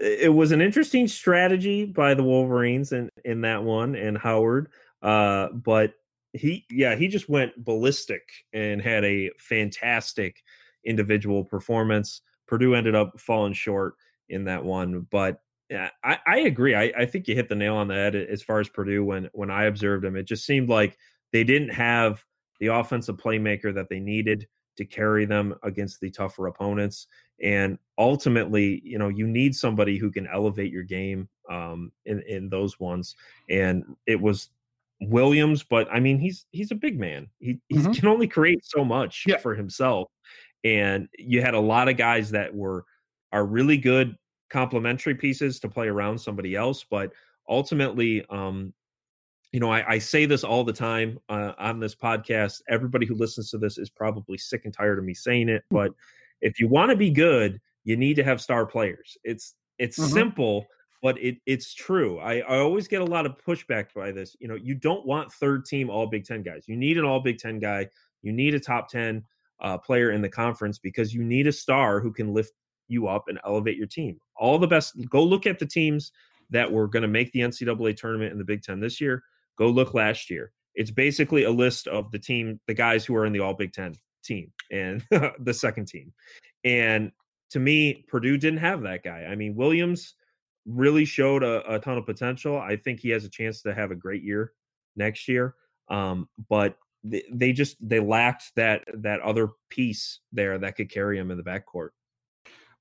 it 0.00 0.32
was 0.32 0.52
an 0.52 0.62
interesting 0.62 1.06
strategy 1.06 1.84
by 1.84 2.14
the 2.14 2.24
Wolverines 2.24 2.92
in 2.92 3.10
in 3.26 3.42
that 3.42 3.62
one 3.62 3.94
and 3.94 4.16
Howard, 4.16 4.70
uh, 5.02 5.48
but 5.48 5.92
he 6.32 6.64
yeah 6.70 6.96
he 6.96 7.08
just 7.08 7.28
went 7.28 7.52
ballistic 7.62 8.22
and 8.54 8.80
had 8.80 9.04
a 9.04 9.30
fantastic 9.38 10.42
individual 10.86 11.44
performance. 11.44 12.22
Purdue 12.46 12.74
ended 12.74 12.94
up 12.94 13.20
falling 13.20 13.52
short 13.52 13.96
in 14.30 14.44
that 14.44 14.64
one, 14.64 15.06
but 15.10 15.40
yeah, 15.70 15.90
I, 16.02 16.18
I 16.26 16.38
agree. 16.40 16.74
I, 16.74 16.92
I 16.96 17.06
think 17.06 17.26
you 17.26 17.34
hit 17.34 17.48
the 17.48 17.54
nail 17.54 17.76
on 17.76 17.88
the 17.88 17.94
head 17.94 18.14
as 18.14 18.42
far 18.42 18.60
as 18.60 18.68
Purdue 18.68 19.04
when 19.04 19.28
when 19.32 19.50
I 19.50 19.64
observed 19.64 20.04
them. 20.04 20.16
It 20.16 20.24
just 20.24 20.44
seemed 20.44 20.68
like 20.68 20.98
they 21.32 21.44
didn't 21.44 21.70
have 21.70 22.24
the 22.60 22.66
offensive 22.68 23.16
playmaker 23.16 23.74
that 23.74 23.88
they 23.88 23.98
needed 23.98 24.46
to 24.76 24.84
carry 24.84 25.24
them 25.24 25.54
against 25.62 26.00
the 26.00 26.10
tougher 26.10 26.46
opponents. 26.46 27.06
And 27.42 27.78
ultimately, 27.98 28.80
you 28.84 28.98
know, 28.98 29.08
you 29.08 29.26
need 29.26 29.54
somebody 29.54 29.98
who 29.98 30.10
can 30.10 30.26
elevate 30.26 30.72
your 30.72 30.82
game 30.82 31.28
um, 31.50 31.92
in 32.04 32.22
in 32.22 32.48
those 32.48 32.78
ones. 32.78 33.16
And 33.48 33.84
it 34.06 34.20
was 34.20 34.50
Williams, 35.00 35.62
but 35.62 35.88
I 35.90 35.98
mean, 35.98 36.18
he's 36.18 36.46
he's 36.50 36.70
a 36.70 36.76
big 36.76 36.98
man. 36.98 37.28
He, 37.40 37.58
he 37.68 37.76
mm-hmm. 37.76 37.92
can 37.92 38.08
only 38.08 38.28
create 38.28 38.64
so 38.64 38.84
much 38.84 39.24
yeah. 39.26 39.38
for 39.38 39.54
himself. 39.54 40.10
And 40.62 41.08
you 41.18 41.42
had 41.42 41.54
a 41.54 41.60
lot 41.60 41.88
of 41.88 41.96
guys 41.96 42.30
that 42.30 42.54
were 42.54 42.84
are 43.32 43.44
really 43.44 43.76
good 43.76 44.16
complementary 44.50 45.14
pieces 45.14 45.60
to 45.60 45.68
play 45.68 45.88
around 45.88 46.18
somebody 46.18 46.54
else. 46.54 46.84
But 46.88 47.12
ultimately, 47.48 48.24
um, 48.30 48.72
you 49.52 49.60
know, 49.60 49.70
I, 49.70 49.94
I, 49.94 49.98
say 49.98 50.26
this 50.26 50.42
all 50.42 50.64
the 50.64 50.72
time 50.72 51.18
uh, 51.28 51.52
on 51.58 51.78
this 51.78 51.94
podcast. 51.94 52.60
Everybody 52.68 53.06
who 53.06 53.14
listens 53.14 53.50
to 53.50 53.58
this 53.58 53.78
is 53.78 53.88
probably 53.88 54.36
sick 54.36 54.64
and 54.64 54.74
tired 54.74 54.98
of 54.98 55.04
me 55.04 55.14
saying 55.14 55.48
it, 55.48 55.62
hmm. 55.70 55.76
but 55.76 55.92
if 56.40 56.58
you 56.60 56.68
want 56.68 56.90
to 56.90 56.96
be 56.96 57.10
good, 57.10 57.60
you 57.84 57.96
need 57.96 58.14
to 58.14 58.24
have 58.24 58.40
star 58.40 58.66
players. 58.66 59.16
It's 59.24 59.54
it's 59.78 59.98
mm-hmm. 59.98 60.12
simple, 60.12 60.66
but 61.02 61.18
it 61.18 61.36
it's 61.46 61.74
true. 61.74 62.18
I, 62.18 62.38
I 62.40 62.58
always 62.58 62.88
get 62.88 63.00
a 63.00 63.04
lot 63.04 63.26
of 63.26 63.36
pushback 63.46 63.94
by 63.94 64.10
this. 64.10 64.36
You 64.40 64.48
know, 64.48 64.54
you 64.54 64.74
don't 64.74 65.06
want 65.06 65.32
third 65.32 65.64
team 65.64 65.90
all 65.90 66.06
Big 66.06 66.24
Ten 66.24 66.42
guys. 66.42 66.64
You 66.66 66.76
need 66.76 66.98
an 66.98 67.04
all 67.04 67.20
Big 67.20 67.38
Ten 67.38 67.58
guy. 67.58 67.88
You 68.22 68.32
need 68.32 68.54
a 68.54 68.60
top 68.60 68.88
ten 68.88 69.24
uh, 69.60 69.78
player 69.78 70.10
in 70.10 70.22
the 70.22 70.28
conference 70.28 70.78
because 70.78 71.14
you 71.14 71.22
need 71.22 71.46
a 71.46 71.52
star 71.52 72.00
who 72.00 72.12
can 72.12 72.32
lift 72.32 72.52
you 72.88 73.06
up 73.06 73.28
and 73.28 73.38
elevate 73.44 73.76
your 73.76 73.86
team. 73.86 74.18
All 74.36 74.58
the 74.58 74.66
best. 74.66 74.94
Go 75.08 75.22
look 75.22 75.46
at 75.46 75.58
the 75.58 75.66
teams 75.66 76.12
that 76.50 76.70
were 76.70 76.88
going 76.88 77.02
to 77.02 77.08
make 77.08 77.32
the 77.32 77.40
NCAA 77.40 77.96
tournament 77.96 78.32
in 78.32 78.38
the 78.38 78.44
Big 78.44 78.62
Ten 78.62 78.80
this 78.80 79.00
year. 79.00 79.22
Go 79.56 79.68
look 79.68 79.94
last 79.94 80.30
year. 80.30 80.52
It's 80.74 80.90
basically 80.90 81.44
a 81.44 81.50
list 81.50 81.86
of 81.86 82.10
the 82.10 82.18
team, 82.18 82.60
the 82.66 82.74
guys 82.74 83.04
who 83.04 83.14
are 83.16 83.26
in 83.26 83.32
the 83.32 83.40
All 83.40 83.54
Big 83.54 83.72
Ten 83.72 83.94
team 84.24 84.52
and 84.70 85.04
the 85.38 85.54
second 85.54 85.86
team. 85.86 86.12
And 86.64 87.12
to 87.50 87.60
me, 87.60 88.04
Purdue 88.08 88.38
didn't 88.38 88.58
have 88.60 88.82
that 88.82 89.04
guy. 89.04 89.24
I 89.30 89.36
mean, 89.36 89.54
Williams 89.54 90.14
really 90.66 91.04
showed 91.04 91.42
a, 91.42 91.74
a 91.74 91.78
ton 91.78 91.98
of 91.98 92.06
potential. 92.06 92.58
I 92.58 92.76
think 92.76 93.00
he 93.00 93.10
has 93.10 93.24
a 93.24 93.28
chance 93.28 93.62
to 93.62 93.74
have 93.74 93.90
a 93.90 93.96
great 93.96 94.22
year 94.22 94.52
next 94.96 95.28
year. 95.28 95.54
Um, 95.88 96.28
but 96.48 96.76
they, 97.02 97.22
they 97.30 97.52
just 97.52 97.76
they 97.86 98.00
lacked 98.00 98.52
that 98.56 98.84
that 98.94 99.20
other 99.20 99.50
piece 99.68 100.20
there 100.32 100.58
that 100.58 100.76
could 100.76 100.90
carry 100.90 101.18
him 101.18 101.30
in 101.30 101.36
the 101.36 101.44
backcourt 101.44 101.90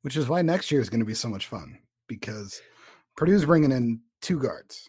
which 0.04 0.16
is 0.16 0.30
why 0.30 0.42
next 0.42 0.72
year 0.72 0.80
is 0.80 0.90
going 0.90 1.00
to 1.00 1.06
be 1.06 1.14
so 1.14 1.28
much 1.28 1.48
fun 1.48 1.80
because 2.08 2.62
Purdue's 3.18 3.46
bringing 3.46 3.72
in 3.72 4.02
two 4.22 4.40
guards, 4.40 4.88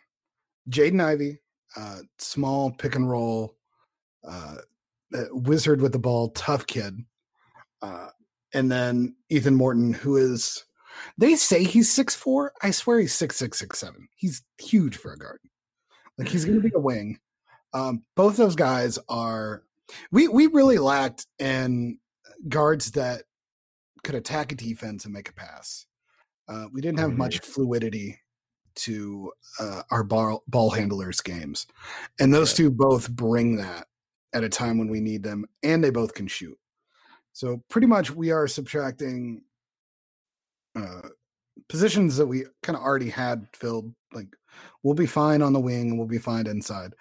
Jaden 0.70 1.02
Ivey, 1.02 1.40
uh, 1.76 2.00
small 2.18 2.70
pick 2.70 2.94
and 2.94 3.08
roll, 3.08 3.56
uh, 4.26 4.56
wizard 5.30 5.80
with 5.80 5.92
the 5.92 5.98
ball, 5.98 6.30
tough 6.30 6.66
kid, 6.66 6.98
uh, 7.82 8.08
and 8.52 8.70
then 8.70 9.16
Ethan 9.30 9.54
Morton, 9.54 9.92
who 9.92 10.16
is 10.16 10.64
they 11.18 11.34
say 11.34 11.64
he's 11.64 11.92
six 11.92 12.14
four. 12.14 12.52
I 12.62 12.70
swear 12.70 13.00
he's 13.00 13.14
six 13.14 13.36
six 13.36 13.58
six 13.58 13.78
seven. 13.78 14.08
He's 14.16 14.42
huge 14.58 14.96
for 14.96 15.12
a 15.12 15.18
guard. 15.18 15.40
Like 16.18 16.28
he's 16.28 16.44
going 16.44 16.60
to 16.60 16.68
be 16.68 16.74
a 16.74 16.80
wing. 16.80 17.18
Um, 17.72 18.04
both 18.14 18.36
those 18.36 18.54
guys 18.54 18.98
are 19.08 19.64
we 20.10 20.28
we 20.28 20.46
really 20.46 20.78
lacked 20.78 21.26
in 21.38 21.98
guards 22.48 22.92
that 22.92 23.24
could 24.04 24.14
attack 24.14 24.52
a 24.52 24.54
defense 24.54 25.04
and 25.04 25.12
make 25.12 25.28
a 25.28 25.34
pass. 25.34 25.86
Uh, 26.48 26.66
we 26.72 26.80
didn't 26.80 26.98
have 26.98 27.10
mm-hmm. 27.10 27.18
much 27.18 27.40
fluidity 27.40 28.20
to 28.76 29.32
uh, 29.58 29.82
our 29.90 30.04
ball, 30.04 30.42
ball 30.46 30.70
handlers 30.70 31.20
games, 31.20 31.66
and 32.20 32.32
those 32.32 32.52
yeah. 32.52 32.64
two 32.64 32.70
both 32.70 33.10
bring 33.10 33.56
that 33.56 33.86
at 34.32 34.44
a 34.44 34.48
time 34.48 34.78
when 34.78 34.88
we 34.88 35.00
need 35.00 35.22
them, 35.22 35.46
and 35.62 35.82
they 35.82 35.90
both 35.90 36.14
can 36.14 36.26
shoot. 36.26 36.58
So 37.32 37.62
pretty 37.68 37.86
much, 37.86 38.10
we 38.10 38.30
are 38.30 38.46
subtracting 38.46 39.42
uh, 40.76 41.08
positions 41.68 42.16
that 42.16 42.26
we 42.26 42.44
kind 42.62 42.76
of 42.76 42.82
already 42.82 43.10
had 43.10 43.46
filled. 43.54 43.94
Like 44.12 44.28
we'll 44.82 44.94
be 44.94 45.06
fine 45.06 45.40
on 45.40 45.52
the 45.52 45.60
wing, 45.60 45.90
and 45.90 45.98
we'll 45.98 46.08
be 46.08 46.18
fine 46.18 46.46
inside. 46.46 46.94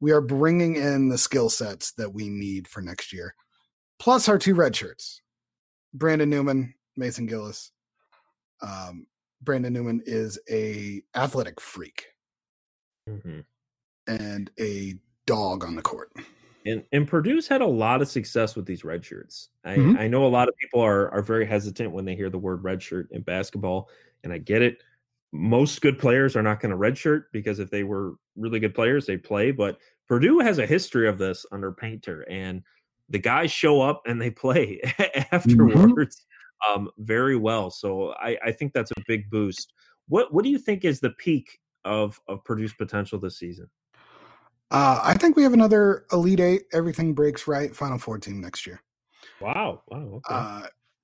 We 0.00 0.12
are 0.12 0.20
bringing 0.20 0.76
in 0.76 1.08
the 1.08 1.18
skill 1.18 1.48
sets 1.48 1.92
that 1.92 2.12
we 2.12 2.28
need 2.28 2.68
for 2.68 2.82
next 2.82 3.12
year, 3.12 3.34
plus 3.98 4.28
our 4.28 4.38
two 4.38 4.54
red 4.54 4.74
shirts, 4.76 5.19
Brandon 5.94 6.30
Newman, 6.30 6.74
Mason 6.96 7.26
Gillis. 7.26 7.72
Um, 8.62 9.06
Brandon 9.42 9.72
Newman 9.72 10.02
is 10.04 10.38
a 10.50 11.02
athletic 11.14 11.60
freak 11.60 12.06
mm-hmm. 13.08 13.40
and 14.06 14.50
a 14.58 14.94
dog 15.26 15.64
on 15.64 15.74
the 15.74 15.82
court. 15.82 16.12
And 16.66 16.84
and 16.92 17.08
Purdue's 17.08 17.48
had 17.48 17.62
a 17.62 17.66
lot 17.66 18.02
of 18.02 18.08
success 18.08 18.54
with 18.54 18.66
these 18.66 18.84
red 18.84 19.04
shirts. 19.04 19.48
I, 19.64 19.76
mm-hmm. 19.76 19.98
I 19.98 20.08
know 20.08 20.26
a 20.26 20.28
lot 20.28 20.48
of 20.48 20.54
people 20.56 20.80
are 20.80 21.10
are 21.10 21.22
very 21.22 21.46
hesitant 21.46 21.92
when 21.92 22.04
they 22.04 22.14
hear 22.14 22.28
the 22.28 22.38
word 22.38 22.62
red 22.62 22.82
shirt 22.82 23.08
in 23.12 23.22
basketball, 23.22 23.88
and 24.24 24.32
I 24.32 24.38
get 24.38 24.60
it. 24.62 24.82
Most 25.32 25.80
good 25.80 25.98
players 25.98 26.36
are 26.36 26.42
not 26.42 26.60
going 26.60 26.72
to 26.72 26.76
redshirt 26.76 27.24
because 27.32 27.60
if 27.60 27.70
they 27.70 27.84
were 27.84 28.14
really 28.36 28.58
good 28.58 28.74
players, 28.74 29.06
they 29.06 29.16
play. 29.16 29.52
But 29.52 29.78
Purdue 30.06 30.40
has 30.40 30.58
a 30.58 30.66
history 30.66 31.08
of 31.08 31.16
this 31.16 31.46
under 31.50 31.72
Painter, 31.72 32.28
and 32.28 32.62
the 33.10 33.18
guys 33.18 33.50
show 33.50 33.80
up 33.80 34.02
and 34.06 34.20
they 34.20 34.30
play 34.30 34.80
mm-hmm. 34.84 35.34
afterwards 35.34 36.24
mm-hmm. 36.64 36.82
um, 36.82 36.90
very 36.98 37.36
well. 37.36 37.70
So 37.70 38.14
I, 38.14 38.38
I 38.44 38.52
think 38.52 38.72
that's 38.72 38.92
a 38.92 39.02
big 39.06 39.28
boost. 39.30 39.74
What 40.08 40.32
what 40.32 40.44
do 40.44 40.50
you 40.50 40.58
think 40.58 40.84
is 40.84 41.00
the 41.00 41.10
peak 41.10 41.58
of 41.84 42.18
of 42.28 42.42
Purdue's 42.44 42.72
potential 42.72 43.18
this 43.18 43.38
season? 43.38 43.68
Uh, 44.72 45.00
I 45.02 45.14
think 45.14 45.36
we 45.36 45.42
have 45.42 45.52
another 45.52 46.06
Elite 46.12 46.40
Eight, 46.40 46.62
everything 46.72 47.12
breaks 47.12 47.48
right, 47.48 47.74
Final 47.74 47.98
Four 47.98 48.18
team 48.18 48.40
next 48.40 48.66
year. 48.66 48.80
Wow! 49.40 49.82
Wow! 49.88 50.20
Okay. 50.28 50.34
Uh, 50.34 50.62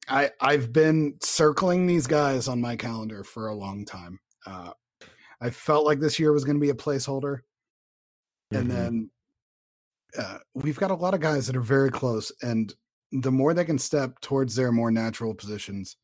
I 0.08 0.30
I've 0.40 0.72
been 0.72 1.16
circling 1.20 1.86
these 1.86 2.06
guys 2.06 2.48
on 2.48 2.60
my 2.60 2.76
calendar 2.76 3.24
for 3.24 3.48
a 3.48 3.54
long 3.54 3.84
time. 3.84 4.20
Uh, 4.46 4.70
I 5.40 5.50
felt 5.50 5.84
like 5.84 6.00
this 6.00 6.18
year 6.18 6.32
was 6.32 6.44
going 6.44 6.56
to 6.56 6.60
be 6.60 6.70
a 6.70 6.74
placeholder, 6.74 7.38
mm-hmm. 8.52 8.56
and 8.56 8.70
then 8.70 9.10
uh, 10.18 10.38
we've 10.54 10.78
got 10.78 10.90
a 10.90 10.94
lot 10.94 11.14
of 11.14 11.20
guys 11.20 11.46
that 11.46 11.56
are 11.56 11.60
very 11.60 11.90
close, 11.90 12.32
and 12.42 12.74
the 13.12 13.32
more 13.32 13.54
they 13.54 13.64
can 13.64 13.78
step 13.78 14.20
towards 14.20 14.54
their 14.54 14.72
more 14.72 14.90
natural 14.90 15.34
positions, 15.34 15.96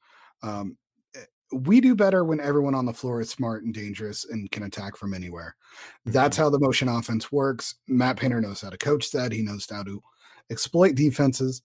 um, 0.42 0.76
eh, 1.16 1.24
we 1.52 1.80
do 1.80 1.94
better 1.94 2.24
when 2.24 2.40
everyone 2.40 2.74
on 2.74 2.86
the 2.86 2.92
floor 2.92 3.20
is 3.20 3.30
smart 3.30 3.64
and 3.64 3.74
dangerous 3.74 4.24
and 4.24 4.50
can 4.50 4.62
attack 4.64 4.96
from 4.96 5.14
anywhere. 5.14 5.56
That's 6.06 6.36
mm-hmm. 6.36 6.44
how 6.44 6.50
the 6.50 6.60
motion 6.60 6.88
offense 6.88 7.30
works. 7.32 7.74
Matt 7.88 8.16
Painter 8.16 8.40
knows 8.40 8.60
how 8.60 8.70
to 8.70 8.78
coach 8.78 9.10
that. 9.12 9.32
He 9.32 9.42
knows 9.42 9.66
how 9.70 9.82
to 9.82 10.02
exploit 10.50 10.94
defenses. 10.94 11.62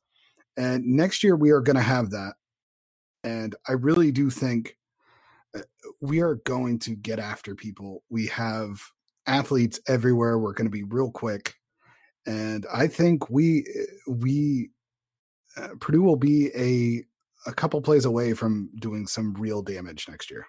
And 0.55 0.85
next 0.85 1.23
year 1.23 1.35
we 1.35 1.51
are 1.51 1.61
going 1.61 1.75
to 1.75 1.81
have 1.81 2.09
that. 2.11 2.33
And 3.23 3.55
I 3.67 3.73
really 3.73 4.11
do 4.11 4.29
think 4.29 4.75
eh, 5.55 5.61
we 6.01 6.21
are 6.21 6.35
going 6.45 6.79
to 6.79 6.95
get 6.95 7.19
after 7.19 7.55
people. 7.55 8.03
We 8.09 8.27
have 8.27 8.81
athletes 9.27 9.79
everywhere. 9.87 10.39
We're 10.39 10.53
going 10.53 10.67
to 10.67 10.71
be 10.71 10.83
real 10.83 11.11
quick 11.11 11.55
and 12.27 12.65
I 12.71 12.87
think 12.87 13.29
we 13.29 13.65
we 14.07 14.69
uh, 15.55 15.69
Purdue 15.79 16.03
will 16.03 16.17
be 16.17 16.51
a 16.55 17.03
a 17.49 17.53
couple 17.53 17.81
plays 17.81 18.05
away 18.05 18.33
from 18.33 18.69
doing 18.79 19.07
some 19.07 19.33
real 19.33 19.61
damage 19.61 20.07
next 20.07 20.29
year. 20.29 20.45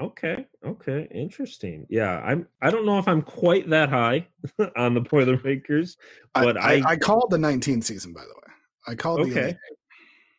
Okay, 0.00 0.46
okay, 0.64 1.08
interesting. 1.10 1.86
Yeah, 1.88 2.20
I'm. 2.20 2.48
I 2.60 2.70
don't 2.70 2.84
know 2.84 2.98
if 2.98 3.06
I'm 3.06 3.22
quite 3.22 3.70
that 3.70 3.88
high 3.88 4.26
on 4.76 4.94
the 4.94 5.00
Boilermakers, 5.00 5.96
but 6.34 6.56
I, 6.58 6.80
I, 6.80 6.90
I 6.90 6.96
called 6.96 7.28
the 7.30 7.38
19 7.38 7.80
season 7.82 8.12
by 8.12 8.22
the 8.22 8.34
way. 8.34 8.52
I 8.88 8.94
called 8.94 9.20
okay. 9.20 9.52
the 9.52 9.58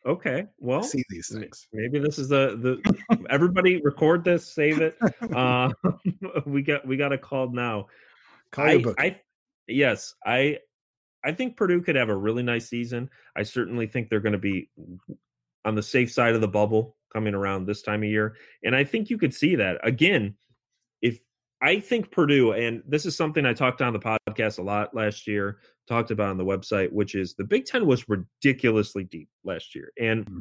Okay, 0.06 0.46
well, 0.58 0.82
see 0.82 1.04
these 1.10 1.28
things. 1.28 1.68
Maybe 1.72 1.98
this 1.98 2.18
is 2.18 2.28
the 2.28 2.56
the 3.10 3.26
everybody 3.30 3.80
record 3.82 4.24
this, 4.24 4.46
save 4.46 4.80
it. 4.80 4.96
Uh, 5.34 5.70
we 6.46 6.62
got 6.62 6.86
we 6.86 6.96
got 6.96 7.12
a 7.12 7.18
call 7.18 7.50
now. 7.50 7.86
Call 8.50 8.66
I, 8.66 8.82
I 8.98 9.20
yes, 9.68 10.14
I 10.24 10.58
I 11.24 11.32
think 11.32 11.56
Purdue 11.56 11.82
could 11.82 11.96
have 11.96 12.08
a 12.08 12.16
really 12.16 12.42
nice 12.42 12.68
season. 12.68 13.10
I 13.36 13.42
certainly 13.42 13.86
think 13.86 14.08
they're 14.08 14.20
going 14.20 14.32
to 14.32 14.38
be 14.38 14.70
on 15.64 15.74
the 15.74 15.82
safe 15.82 16.12
side 16.12 16.34
of 16.34 16.40
the 16.40 16.48
bubble 16.48 16.96
coming 17.12 17.34
around 17.34 17.66
this 17.66 17.82
time 17.82 18.02
of 18.02 18.08
year. 18.08 18.36
And 18.64 18.74
I 18.74 18.84
think 18.84 19.10
you 19.10 19.18
could 19.18 19.34
see 19.34 19.56
that 19.56 19.78
again. 19.82 20.34
If 21.02 21.20
I 21.60 21.80
think 21.80 22.10
Purdue, 22.10 22.52
and 22.52 22.82
this 22.86 23.04
is 23.04 23.16
something 23.16 23.44
I 23.44 23.52
talked 23.52 23.82
on 23.82 23.92
the 23.92 23.98
podcast 23.98 24.58
a 24.58 24.62
lot 24.62 24.94
last 24.94 25.26
year, 25.26 25.58
talked 25.88 26.10
about 26.10 26.30
on 26.30 26.38
the 26.38 26.44
website, 26.44 26.92
which 26.92 27.14
is 27.14 27.34
the 27.34 27.44
Big 27.44 27.64
Ten 27.64 27.86
was 27.86 28.08
ridiculously 28.08 29.04
deep 29.04 29.28
last 29.44 29.74
year. 29.74 29.90
And 29.98 30.26
mm. 30.26 30.40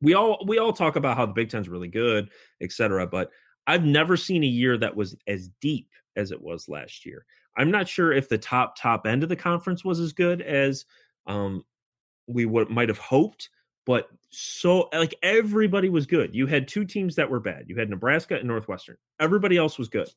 we 0.00 0.14
all 0.14 0.44
we 0.46 0.58
all 0.58 0.72
talk 0.72 0.96
about 0.96 1.16
how 1.16 1.26
the 1.26 1.32
Big 1.32 1.50
Ten's 1.50 1.68
really 1.68 1.88
good, 1.88 2.30
et 2.62 2.72
cetera. 2.72 3.06
But 3.06 3.30
I've 3.66 3.84
never 3.84 4.16
seen 4.16 4.42
a 4.42 4.46
year 4.46 4.78
that 4.78 4.96
was 4.96 5.14
as 5.26 5.50
deep 5.60 5.90
as 6.16 6.32
it 6.32 6.40
was 6.40 6.68
last 6.68 7.04
year. 7.04 7.26
I'm 7.58 7.70
not 7.70 7.88
sure 7.88 8.12
if 8.12 8.28
the 8.28 8.38
top 8.38 8.76
top 8.76 9.06
end 9.06 9.22
of 9.22 9.28
the 9.28 9.36
conference 9.36 9.84
was 9.84 10.00
as 10.00 10.12
good 10.12 10.40
as 10.40 10.86
um, 11.26 11.64
we 12.26 12.46
would 12.46 12.70
might 12.70 12.88
have 12.88 12.98
hoped, 12.98 13.50
but 13.84 14.08
so 14.30 14.88
like 14.92 15.14
everybody 15.22 15.88
was 15.88 16.06
good. 16.06 16.34
You 16.34 16.46
had 16.46 16.68
two 16.68 16.84
teams 16.84 17.16
that 17.16 17.28
were 17.28 17.40
bad. 17.40 17.64
You 17.66 17.76
had 17.76 17.90
Nebraska 17.90 18.36
and 18.36 18.46
Northwestern. 18.46 18.96
Everybody 19.18 19.56
else 19.56 19.78
was 19.78 19.88
good. 19.88 20.08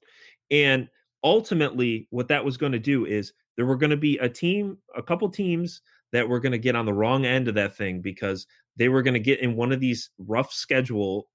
And 0.50 0.88
ultimately 1.24 2.08
what 2.10 2.28
that 2.28 2.44
was 2.44 2.58
going 2.58 2.74
to 2.74 2.80
do 2.80 3.06
is 3.06 3.34
there 3.56 3.66
were 3.66 3.78
going 3.78 3.90
to 3.90 3.98
be 3.98 4.18
a 4.18 4.30
team, 4.30 4.78
a 4.96 5.04
couple 5.04 5.30
teams 5.30 5.82
that 6.12 6.28
were 6.28 6.40
going 6.40 6.52
to 6.52 6.58
get 6.58 6.76
on 6.76 6.86
the 6.86 6.94
wrong 6.94 7.26
end 7.26 7.48
of 7.48 7.56
that 7.56 7.76
thing 7.76 8.02
because 8.02 8.48
they 8.76 8.90
were 8.90 9.02
going 9.02 9.14
to 9.14 9.20
get 9.20 9.40
in 9.40 9.56
one 9.56 9.72
of 9.72 9.80
these 9.80 10.10
rough 10.18 10.52
schedule 10.52 11.30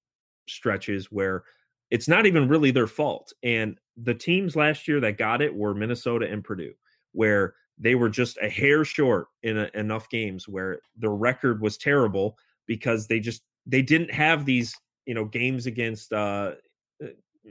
stretches 0.49 1.11
where 1.11 1.45
it's 1.91 2.09
not 2.09 2.27
even 2.27 2.49
really 2.49 2.71
their 2.71 2.87
fault. 2.87 3.33
And 3.43 3.79
the 3.97 4.15
teams 4.15 4.57
last 4.57 4.87
year 4.87 5.01
that 5.01 5.19
got 5.19 5.43
it 5.43 5.55
were 5.55 5.75
Minnesota 5.75 6.27
and 6.31 6.45
Purdue, 6.45 6.75
where 7.13 7.55
they 7.79 7.95
were 7.95 8.09
just 8.09 8.39
a 8.43 8.49
hair 8.49 8.85
short 8.85 9.29
in 9.43 9.59
a, 9.59 9.71
enough 9.75 10.09
games 10.09 10.49
where 10.49 10.81
the 10.99 11.09
record 11.09 11.61
was 11.61 11.77
terrible 11.77 12.37
because 12.67 13.07
they 13.07 13.21
just 13.21 13.43
they 13.67 13.83
didn't 13.83 14.11
have 14.11 14.45
these 14.45 14.75
you 15.07 15.15
know 15.15 15.25
games 15.25 15.67
against 15.67 16.13
uh, 16.13 16.53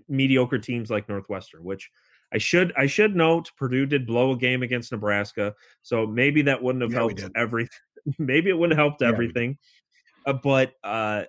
mediocre 0.08 0.60
teams 0.60 0.90
like 0.90 1.10
Northwestern, 1.10 1.64
which 1.64 1.90
I 2.34 2.38
should 2.38 2.74
I 2.78 2.86
should 2.86 3.16
note 3.16 3.52
Purdue 3.58 3.86
did 3.86 4.06
blow 4.06 4.32
a 4.32 4.38
game 4.38 4.64
against 4.64 4.92
Nebraska, 4.92 5.54
so 5.82 6.06
maybe 6.06 6.42
that 6.44 6.62
wouldn't 6.62 6.82
have 6.82 6.92
yeah, 6.92 6.98
helped 6.98 7.24
everything. 7.36 7.80
maybe 8.20 8.50
it 8.50 8.58
wouldn't 8.58 8.78
have 8.78 8.86
helped 8.88 9.02
yeah, 9.02 9.10
everything, 9.10 9.58
uh, 10.26 10.34
but 10.34 10.74
uh, 10.84 11.24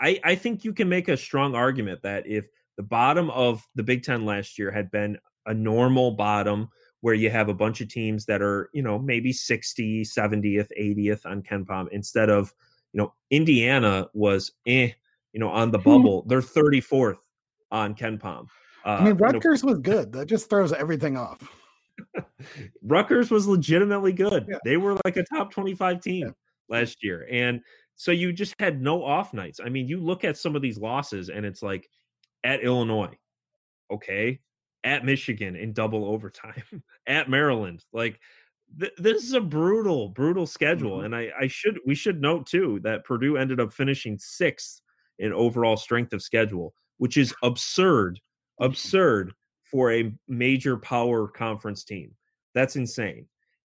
I, 0.00 0.20
I 0.24 0.34
think 0.34 0.64
you 0.64 0.72
can 0.72 0.88
make 0.88 1.08
a 1.08 1.16
strong 1.16 1.54
argument 1.54 2.02
that 2.02 2.26
if 2.26 2.46
the 2.76 2.82
bottom 2.82 3.30
of 3.30 3.66
the 3.74 3.82
Big 3.82 4.02
Ten 4.02 4.24
last 4.24 4.58
year 4.58 4.70
had 4.70 4.90
been 4.90 5.18
a 5.46 5.54
normal 5.54 6.12
bottom 6.12 6.68
where 7.00 7.14
you 7.14 7.30
have 7.30 7.48
a 7.48 7.54
bunch 7.54 7.80
of 7.80 7.88
teams 7.88 8.24
that 8.24 8.40
are, 8.40 8.70
you 8.72 8.82
know, 8.82 8.98
maybe 8.98 9.32
60, 9.32 10.04
70th, 10.04 10.68
80th 10.80 11.26
on 11.26 11.42
KenPom 11.42 11.88
instead 11.92 12.30
of, 12.30 12.54
you 12.92 12.98
know, 12.98 13.12
Indiana 13.30 14.08
was 14.14 14.52
eh, 14.66 14.90
you 15.32 15.40
know, 15.40 15.50
on 15.50 15.70
the 15.70 15.78
bubble. 15.90 16.24
They're 16.26 16.40
34th 16.40 17.18
on 17.70 17.94
KenPom. 17.94 18.46
Uh, 18.84 18.88
I 18.88 19.04
mean, 19.04 19.16
Rutgers 19.16 19.62
you 19.62 19.68
know, 19.68 19.72
was 19.72 19.80
good. 19.80 20.12
That 20.12 20.26
just 20.26 20.48
throws 20.48 20.72
everything 20.72 21.16
off. 21.16 21.42
Rutgers 22.82 23.30
was 23.30 23.46
legitimately 23.46 24.12
good. 24.12 24.46
Yeah. 24.48 24.58
They 24.64 24.76
were 24.76 24.96
like 25.04 25.16
a 25.16 25.24
top 25.24 25.50
25 25.52 26.00
team 26.00 26.26
yeah. 26.26 26.32
last 26.68 27.02
year. 27.02 27.26
And 27.30 27.60
so 27.96 28.12
you 28.12 28.32
just 28.32 28.54
had 28.58 28.80
no 28.80 29.04
off 29.04 29.32
nights. 29.34 29.60
I 29.64 29.68
mean, 29.68 29.88
you 29.88 30.00
look 30.00 30.24
at 30.24 30.36
some 30.36 30.56
of 30.56 30.62
these 30.62 30.78
losses 30.78 31.28
and 31.28 31.44
it's 31.46 31.62
like 31.62 31.88
at 32.44 32.62
Illinois, 32.62 33.16
okay, 33.90 34.40
at 34.84 35.04
Michigan 35.04 35.56
in 35.56 35.72
double 35.72 36.04
overtime, 36.04 36.62
at 37.06 37.28
Maryland. 37.28 37.84
Like 37.92 38.20
th- 38.78 38.92
this 38.98 39.24
is 39.24 39.32
a 39.32 39.40
brutal, 39.40 40.10
brutal 40.10 40.46
schedule. 40.46 40.98
Mm-hmm. 40.98 41.06
And 41.06 41.16
I, 41.16 41.30
I 41.40 41.46
should 41.48 41.78
we 41.86 41.94
should 41.94 42.20
note 42.20 42.46
too 42.46 42.80
that 42.84 43.04
Purdue 43.04 43.36
ended 43.36 43.60
up 43.60 43.72
finishing 43.72 44.18
sixth 44.18 44.80
in 45.18 45.32
overall 45.32 45.76
strength 45.76 46.12
of 46.12 46.22
schedule, 46.22 46.74
which 46.98 47.16
is 47.16 47.34
absurd, 47.42 48.20
absurd 48.60 49.32
for 49.64 49.92
a 49.92 50.12
major 50.28 50.76
power 50.76 51.26
conference 51.26 51.84
team. 51.84 52.14
That's 52.54 52.76
insane. 52.76 53.26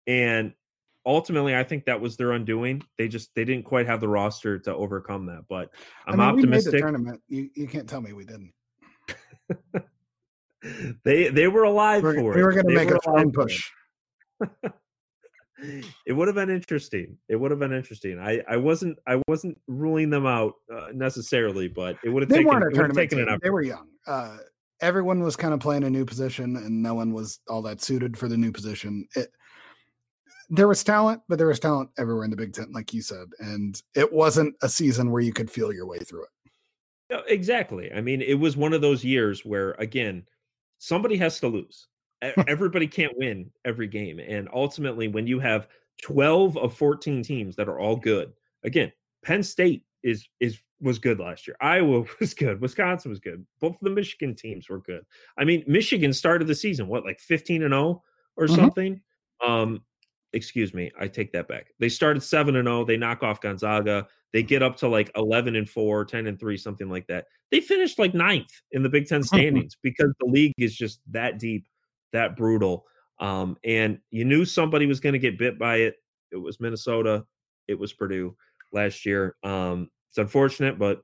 And 0.07 0.53
ultimately 1.05 1.55
I 1.55 1.63
think 1.63 1.85
that 1.85 1.99
was 1.99 2.17
their 2.17 2.31
undoing. 2.31 2.81
They 2.97 3.07
just 3.07 3.33
they 3.35 3.45
didn't 3.45 3.65
quite 3.65 3.87
have 3.87 4.01
the 4.01 4.07
roster 4.07 4.59
to 4.59 4.73
overcome 4.73 5.25
that. 5.27 5.43
But 5.47 5.69
I'm 6.07 6.19
I 6.19 6.31
mean, 6.31 6.39
optimistic. 6.39 6.81
tournament. 6.81 7.21
You 7.27 7.49
you 7.55 7.67
can't 7.67 7.87
tell 7.87 8.01
me 8.01 8.13
we 8.13 8.25
didn't. 8.25 8.53
They 11.03 11.29
they 11.29 11.47
were 11.47 11.63
alive 11.63 12.03
we're, 12.03 12.15
for 12.15 12.37
it. 12.37 12.43
were 12.43 12.53
going 12.53 12.67
to 12.67 12.73
make 12.73 12.91
a 12.91 12.99
strong 13.01 13.31
push. 13.31 13.69
it 16.05 16.13
would 16.13 16.27
have 16.27 16.35
been 16.35 16.49
interesting. 16.49 17.17
It 17.29 17.35
would 17.35 17.51
have 17.51 17.59
been 17.59 17.73
interesting. 17.73 18.19
I, 18.19 18.41
I 18.47 18.57
wasn't 18.57 18.97
I 19.07 19.21
wasn't 19.27 19.57
ruling 19.67 20.09
them 20.09 20.25
out 20.25 20.53
uh, 20.73 20.87
necessarily, 20.93 21.67
but 21.67 21.97
it 22.03 22.09
would 22.09 22.23
have 22.23 22.29
they 22.29 22.37
taken, 22.37 22.49
weren't 22.49 22.63
a 22.63 22.67
it 22.67 22.69
would 22.69 22.75
have 22.75 22.85
tournament 22.87 23.09
taken 23.09 23.25
team. 23.27 23.39
They 23.41 23.49
were 23.49 23.61
young. 23.61 23.87
Uh, 24.05 24.37
everyone 24.81 25.21
was 25.21 25.35
kind 25.35 25.53
of 25.53 25.59
playing 25.59 25.83
a 25.83 25.89
new 25.89 26.05
position, 26.05 26.55
and 26.57 26.81
no 26.81 26.93
one 26.93 27.13
was 27.13 27.39
all 27.47 27.61
that 27.63 27.81
suited 27.81 28.17
for 28.17 28.27
the 28.27 28.37
new 28.37 28.51
position. 28.51 29.07
It, 29.15 29.29
there 30.49 30.67
was 30.67 30.83
talent, 30.83 31.21
but 31.29 31.37
there 31.37 31.47
was 31.47 31.59
talent 31.59 31.89
everywhere 31.97 32.25
in 32.25 32.29
the 32.29 32.37
Big 32.37 32.53
Ten, 32.53 32.71
like 32.73 32.93
you 32.93 33.01
said, 33.01 33.27
and 33.39 33.81
it 33.95 34.11
wasn't 34.11 34.55
a 34.61 34.69
season 34.69 35.11
where 35.11 35.21
you 35.21 35.33
could 35.33 35.49
feel 35.49 35.73
your 35.73 35.87
way 35.87 35.99
through 35.99 36.23
it. 36.23 36.29
Exactly. 37.27 37.91
I 37.93 38.01
mean, 38.01 38.21
it 38.21 38.33
was 38.35 38.57
one 38.57 38.73
of 38.73 38.81
those 38.81 39.03
years 39.03 39.45
where 39.45 39.71
again, 39.73 40.23
somebody 40.79 41.15
has 41.17 41.39
to 41.41 41.47
lose. 41.47 41.87
Everybody 42.47 42.87
can't 42.87 43.17
win 43.17 43.51
every 43.65 43.87
game, 43.87 44.19
and 44.19 44.47
ultimately, 44.53 45.07
when 45.09 45.27
you 45.27 45.39
have 45.39 45.67
twelve 46.01 46.57
of 46.57 46.75
fourteen 46.75 47.21
teams 47.21 47.55
that 47.57 47.67
are 47.67 47.79
all 47.79 47.95
good, 47.97 48.31
again, 48.63 48.91
Penn 49.23 49.43
State 49.43 49.85
is 50.03 50.27
is 50.39 50.59
was 50.81 50.99
good 50.99 51.19
last 51.19 51.45
year. 51.47 51.55
Iowa 51.61 52.05
was 52.19 52.33
good. 52.33 52.61
Wisconsin 52.61 53.09
was 53.11 53.19
good. 53.19 53.45
Both 53.59 53.73
of 53.73 53.81
the 53.81 53.89
Michigan 53.89 54.35
teams 54.35 54.69
were 54.69 54.79
good. 54.79 55.05
I 55.37 55.43
mean, 55.43 55.63
Michigan 55.67 56.13
started 56.13 56.47
the 56.47 56.55
season 56.55 56.87
what 56.87 57.03
like 57.03 57.19
fifteen 57.19 57.63
and 57.63 57.73
zero 57.73 58.01
or 58.37 58.47
Mhm. 58.47 58.55
something. 58.55 59.01
Um, 59.45 59.83
excuse 60.31 60.73
me, 60.73 60.91
I 60.97 61.07
take 61.09 61.33
that 61.33 61.47
back. 61.49 61.73
They 61.79 61.89
started 61.89 62.23
seven 62.23 62.55
and 62.55 62.67
zero. 62.67 62.85
They 62.85 62.97
knock 62.97 63.21
off 63.21 63.41
Gonzaga. 63.41 64.07
They 64.33 64.43
get 64.43 64.63
up 64.63 64.77
to 64.77 64.87
like 64.87 65.11
11 65.15 65.55
and 65.55 65.69
4, 65.69 66.05
10 66.05 66.27
and 66.27 66.39
3, 66.39 66.57
something 66.57 66.89
like 66.89 67.07
that. 67.07 67.25
They 67.51 67.61
finished 67.61 67.99
like 67.99 68.15
ninth 68.15 68.49
in 68.71 68.81
the 68.81 68.89
Big 68.89 69.07
Ten 69.07 69.23
standings 69.23 69.77
because 69.81 70.11
the 70.19 70.25
league 70.25 70.53
is 70.57 70.75
just 70.75 70.99
that 71.11 71.39
deep, 71.39 71.67
that 72.11 72.35
brutal. 72.35 72.85
Um, 73.19 73.57
and 73.63 73.99
you 74.09 74.25
knew 74.25 74.43
somebody 74.43 74.87
was 74.87 74.99
going 74.99 75.13
to 75.13 75.19
get 75.19 75.37
bit 75.37 75.59
by 75.59 75.77
it. 75.77 75.95
It 76.31 76.37
was 76.37 76.59
Minnesota, 76.59 77.25
it 77.67 77.77
was 77.77 77.93
Purdue 77.93 78.35
last 78.71 79.05
year. 79.05 79.35
Um, 79.43 79.89
it's 80.09 80.17
unfortunate, 80.17 80.79
but 80.79 81.03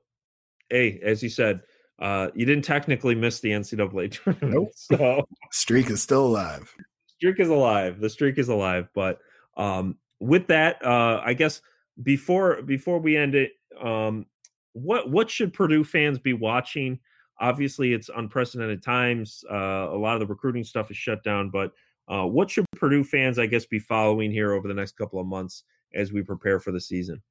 hey, 0.68 1.00
as 1.02 1.22
you 1.22 1.28
said, 1.28 1.60
uh, 2.00 2.28
you 2.34 2.46
didn't 2.46 2.64
technically 2.64 3.14
miss 3.14 3.40
the 3.40 3.50
NCAA 3.50 4.10
tournament. 4.24 4.54
Nope. 4.54 4.70
So 4.74 5.22
Streak 5.52 5.90
is 5.90 6.02
still 6.02 6.26
alive. 6.26 6.74
streak 7.06 7.38
is 7.38 7.48
alive. 7.48 8.00
The 8.00 8.10
streak 8.10 8.38
is 8.38 8.48
alive. 8.48 8.88
But 8.94 9.18
um, 9.56 9.96
with 10.18 10.46
that, 10.48 10.84
uh, 10.84 11.20
I 11.24 11.34
guess 11.34 11.60
before 12.02 12.62
before 12.62 12.98
we 12.98 13.16
end 13.16 13.34
it, 13.34 13.52
um, 13.82 14.26
what 14.72 15.10
what 15.10 15.30
should 15.30 15.52
Purdue 15.52 15.84
fans 15.84 16.18
be 16.18 16.32
watching? 16.32 16.98
Obviously, 17.40 17.92
it's 17.92 18.10
unprecedented 18.14 18.82
times. 18.82 19.44
Uh, 19.50 19.88
a 19.90 19.96
lot 19.96 20.14
of 20.14 20.20
the 20.20 20.26
recruiting 20.26 20.64
stuff 20.64 20.90
is 20.90 20.96
shut 20.96 21.24
down, 21.24 21.50
but 21.50 21.72
uh, 22.08 22.26
what 22.26 22.50
should 22.50 22.66
Purdue 22.76 23.04
fans, 23.04 23.38
I 23.38 23.46
guess, 23.46 23.64
be 23.64 23.78
following 23.78 24.30
here 24.30 24.52
over 24.52 24.68
the 24.68 24.74
next 24.74 24.96
couple 24.96 25.20
of 25.20 25.26
months 25.26 25.64
as 25.94 26.12
we 26.12 26.22
prepare 26.22 26.60
for 26.60 26.72
the 26.72 26.80
season? 26.80 27.22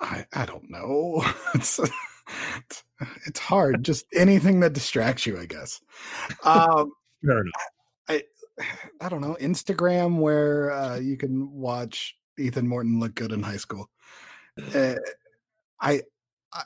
I, 0.00 0.26
I 0.32 0.46
don't 0.46 0.70
know. 0.70 1.24
It's 1.54 1.80
it's 3.26 3.38
hard. 3.38 3.82
Just 3.84 4.06
anything 4.14 4.60
that 4.60 4.72
distracts 4.72 5.26
you, 5.26 5.38
I 5.38 5.46
guess. 5.46 5.80
Um, 6.42 6.92
Fair 7.24 7.40
enough. 7.40 7.52
I 8.08 8.22
I 9.00 9.08
don't 9.08 9.20
know 9.20 9.36
Instagram 9.40 10.18
where 10.18 10.72
uh, 10.72 10.96
you 10.96 11.16
can 11.16 11.50
watch 11.52 12.16
Ethan 12.38 12.68
Morton 12.68 13.00
look 13.00 13.14
good 13.14 13.32
in 13.32 13.42
high 13.42 13.56
school. 13.56 13.88
Uh, 14.74 14.94
I 15.80 16.02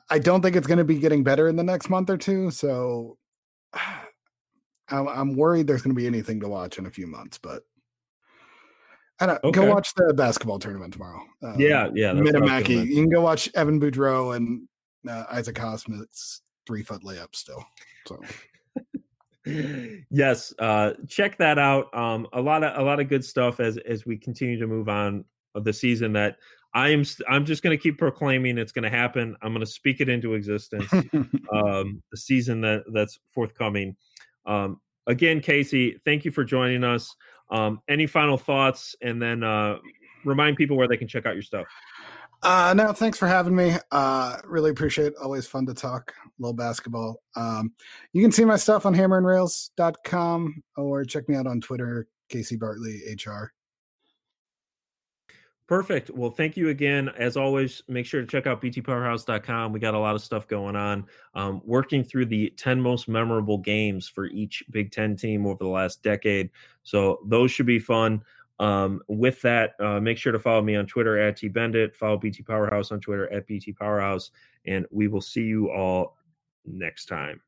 I- 0.08 0.18
don't 0.20 0.40
think 0.42 0.54
it's 0.56 0.66
going 0.66 0.78
to 0.78 0.84
be 0.84 0.98
getting 0.98 1.24
better 1.24 1.48
in 1.48 1.56
the 1.56 1.64
next 1.64 1.90
month 1.90 2.10
or 2.10 2.16
two. 2.16 2.50
So 2.50 3.18
I'm, 3.74 5.08
I'm 5.08 5.34
worried 5.36 5.66
there's 5.66 5.82
going 5.82 5.94
to 5.94 6.00
be 6.00 6.06
anything 6.06 6.40
to 6.40 6.48
watch 6.48 6.78
in 6.78 6.86
a 6.86 6.90
few 6.90 7.06
months. 7.06 7.38
But 7.38 7.62
I 9.18 9.26
don't 9.26 9.44
Okay. 9.44 9.60
go 9.60 9.66
watch 9.66 9.92
the 9.94 10.14
basketball 10.14 10.58
tournament 10.58 10.92
tomorrow. 10.92 11.22
Uh, 11.42 11.54
Yeah, 11.58 11.88
yeah. 11.94 12.12
that's 12.12 12.16
what 12.16 12.16
I 12.16 12.20
was 12.20 12.32
gonna 12.32 12.32
Men 12.32 12.34
of 12.36 12.42
Mackey. 12.44 12.74
You 12.74 13.02
can 13.02 13.10
go 13.10 13.20
watch 13.20 13.50
Evan 13.54 13.80
Boudreau 13.80 14.36
and 14.36 14.68
uh, 15.08 15.24
Isaac 15.30 15.58
Hosmit's 15.58 16.42
three 16.66 16.82
foot 16.82 17.02
layup 17.02 17.34
still. 17.34 17.64
So 18.06 18.20
yes 20.10 20.52
uh 20.58 20.92
check 21.08 21.38
that 21.38 21.58
out 21.58 21.92
um 21.96 22.26
a 22.34 22.40
lot 22.40 22.62
of 22.62 22.78
a 22.78 22.84
lot 22.84 23.00
of 23.00 23.08
good 23.08 23.24
stuff 23.24 23.58
as 23.58 23.78
as 23.78 24.04
we 24.04 24.18
continue 24.18 24.58
to 24.58 24.66
move 24.66 24.86
on 24.88 25.24
of 25.54 25.64
the 25.64 25.72
season 25.72 26.12
that 26.12 26.36
i 26.74 26.88
am 26.88 27.04
i'm 27.28 27.44
just 27.44 27.62
going 27.62 27.76
to 27.76 27.82
keep 27.82 27.98
proclaiming 27.98 28.58
it's 28.58 28.72
going 28.72 28.82
to 28.82 28.90
happen 28.90 29.36
i'm 29.42 29.52
going 29.52 29.64
to 29.64 29.70
speak 29.70 30.00
it 30.00 30.08
into 30.08 30.34
existence 30.34 30.90
um 31.52 32.02
the 32.10 32.16
season 32.16 32.60
that 32.60 32.82
that's 32.92 33.18
forthcoming 33.32 33.96
um 34.46 34.80
again 35.06 35.40
casey 35.40 35.98
thank 36.04 36.24
you 36.24 36.30
for 36.30 36.44
joining 36.44 36.84
us 36.84 37.14
um 37.50 37.80
any 37.88 38.06
final 38.06 38.38
thoughts 38.38 38.94
and 39.02 39.20
then 39.20 39.42
uh 39.42 39.76
remind 40.24 40.56
people 40.56 40.76
where 40.76 40.88
they 40.88 40.96
can 40.96 41.08
check 41.08 41.26
out 41.26 41.34
your 41.34 41.42
stuff 41.42 41.66
Uh, 42.42 42.72
no, 42.74 42.92
thanks 42.92 43.18
for 43.18 43.28
having 43.28 43.54
me. 43.54 43.74
Uh, 43.90 44.38
really 44.44 44.70
appreciate 44.70 45.08
it. 45.08 45.14
Always 45.22 45.46
fun 45.46 45.66
to 45.66 45.74
talk 45.74 46.14
a 46.24 46.30
little 46.38 46.54
basketball. 46.54 47.20
Um, 47.36 47.72
you 48.14 48.22
can 48.22 48.32
see 48.32 48.44
my 48.46 48.56
stuff 48.56 48.86
on 48.86 48.94
hammerandrails.com 48.94 50.62
or 50.76 51.04
check 51.04 51.28
me 51.28 51.36
out 51.36 51.46
on 51.46 51.60
Twitter, 51.60 52.08
Casey 52.30 52.56
Bartley 52.56 53.02
HR. 53.14 53.52
Perfect. 55.70 56.10
Well, 56.10 56.32
thank 56.32 56.56
you 56.56 56.70
again. 56.70 57.10
As 57.16 57.36
always, 57.36 57.80
make 57.86 58.04
sure 58.04 58.20
to 58.20 58.26
check 58.26 58.48
out 58.48 58.60
btpowerhouse.com. 58.60 59.72
We 59.72 59.78
got 59.78 59.94
a 59.94 59.98
lot 60.00 60.16
of 60.16 60.20
stuff 60.20 60.48
going 60.48 60.74
on. 60.74 61.06
Um, 61.36 61.62
working 61.64 62.02
through 62.02 62.26
the 62.26 62.52
10 62.56 62.80
most 62.80 63.06
memorable 63.06 63.56
games 63.56 64.08
for 64.08 64.26
each 64.26 64.64
Big 64.70 64.90
Ten 64.90 65.14
team 65.14 65.46
over 65.46 65.62
the 65.62 65.70
last 65.70 66.02
decade. 66.02 66.50
So 66.82 67.20
those 67.24 67.52
should 67.52 67.66
be 67.66 67.78
fun. 67.78 68.24
Um, 68.58 69.00
with 69.06 69.40
that, 69.42 69.74
uh, 69.78 70.00
make 70.00 70.18
sure 70.18 70.32
to 70.32 70.40
follow 70.40 70.60
me 70.60 70.74
on 70.74 70.86
Twitter 70.86 71.20
at 71.20 71.36
tbeindit. 71.36 71.94
Follow 71.94 72.16
BT 72.16 72.42
Powerhouse 72.42 72.90
on 72.90 72.98
Twitter 72.98 73.32
at 73.32 73.46
BT 73.46 73.72
Powerhouse. 73.72 74.32
And 74.66 74.86
we 74.90 75.06
will 75.06 75.20
see 75.20 75.44
you 75.44 75.70
all 75.70 76.16
next 76.66 77.04
time. 77.06 77.40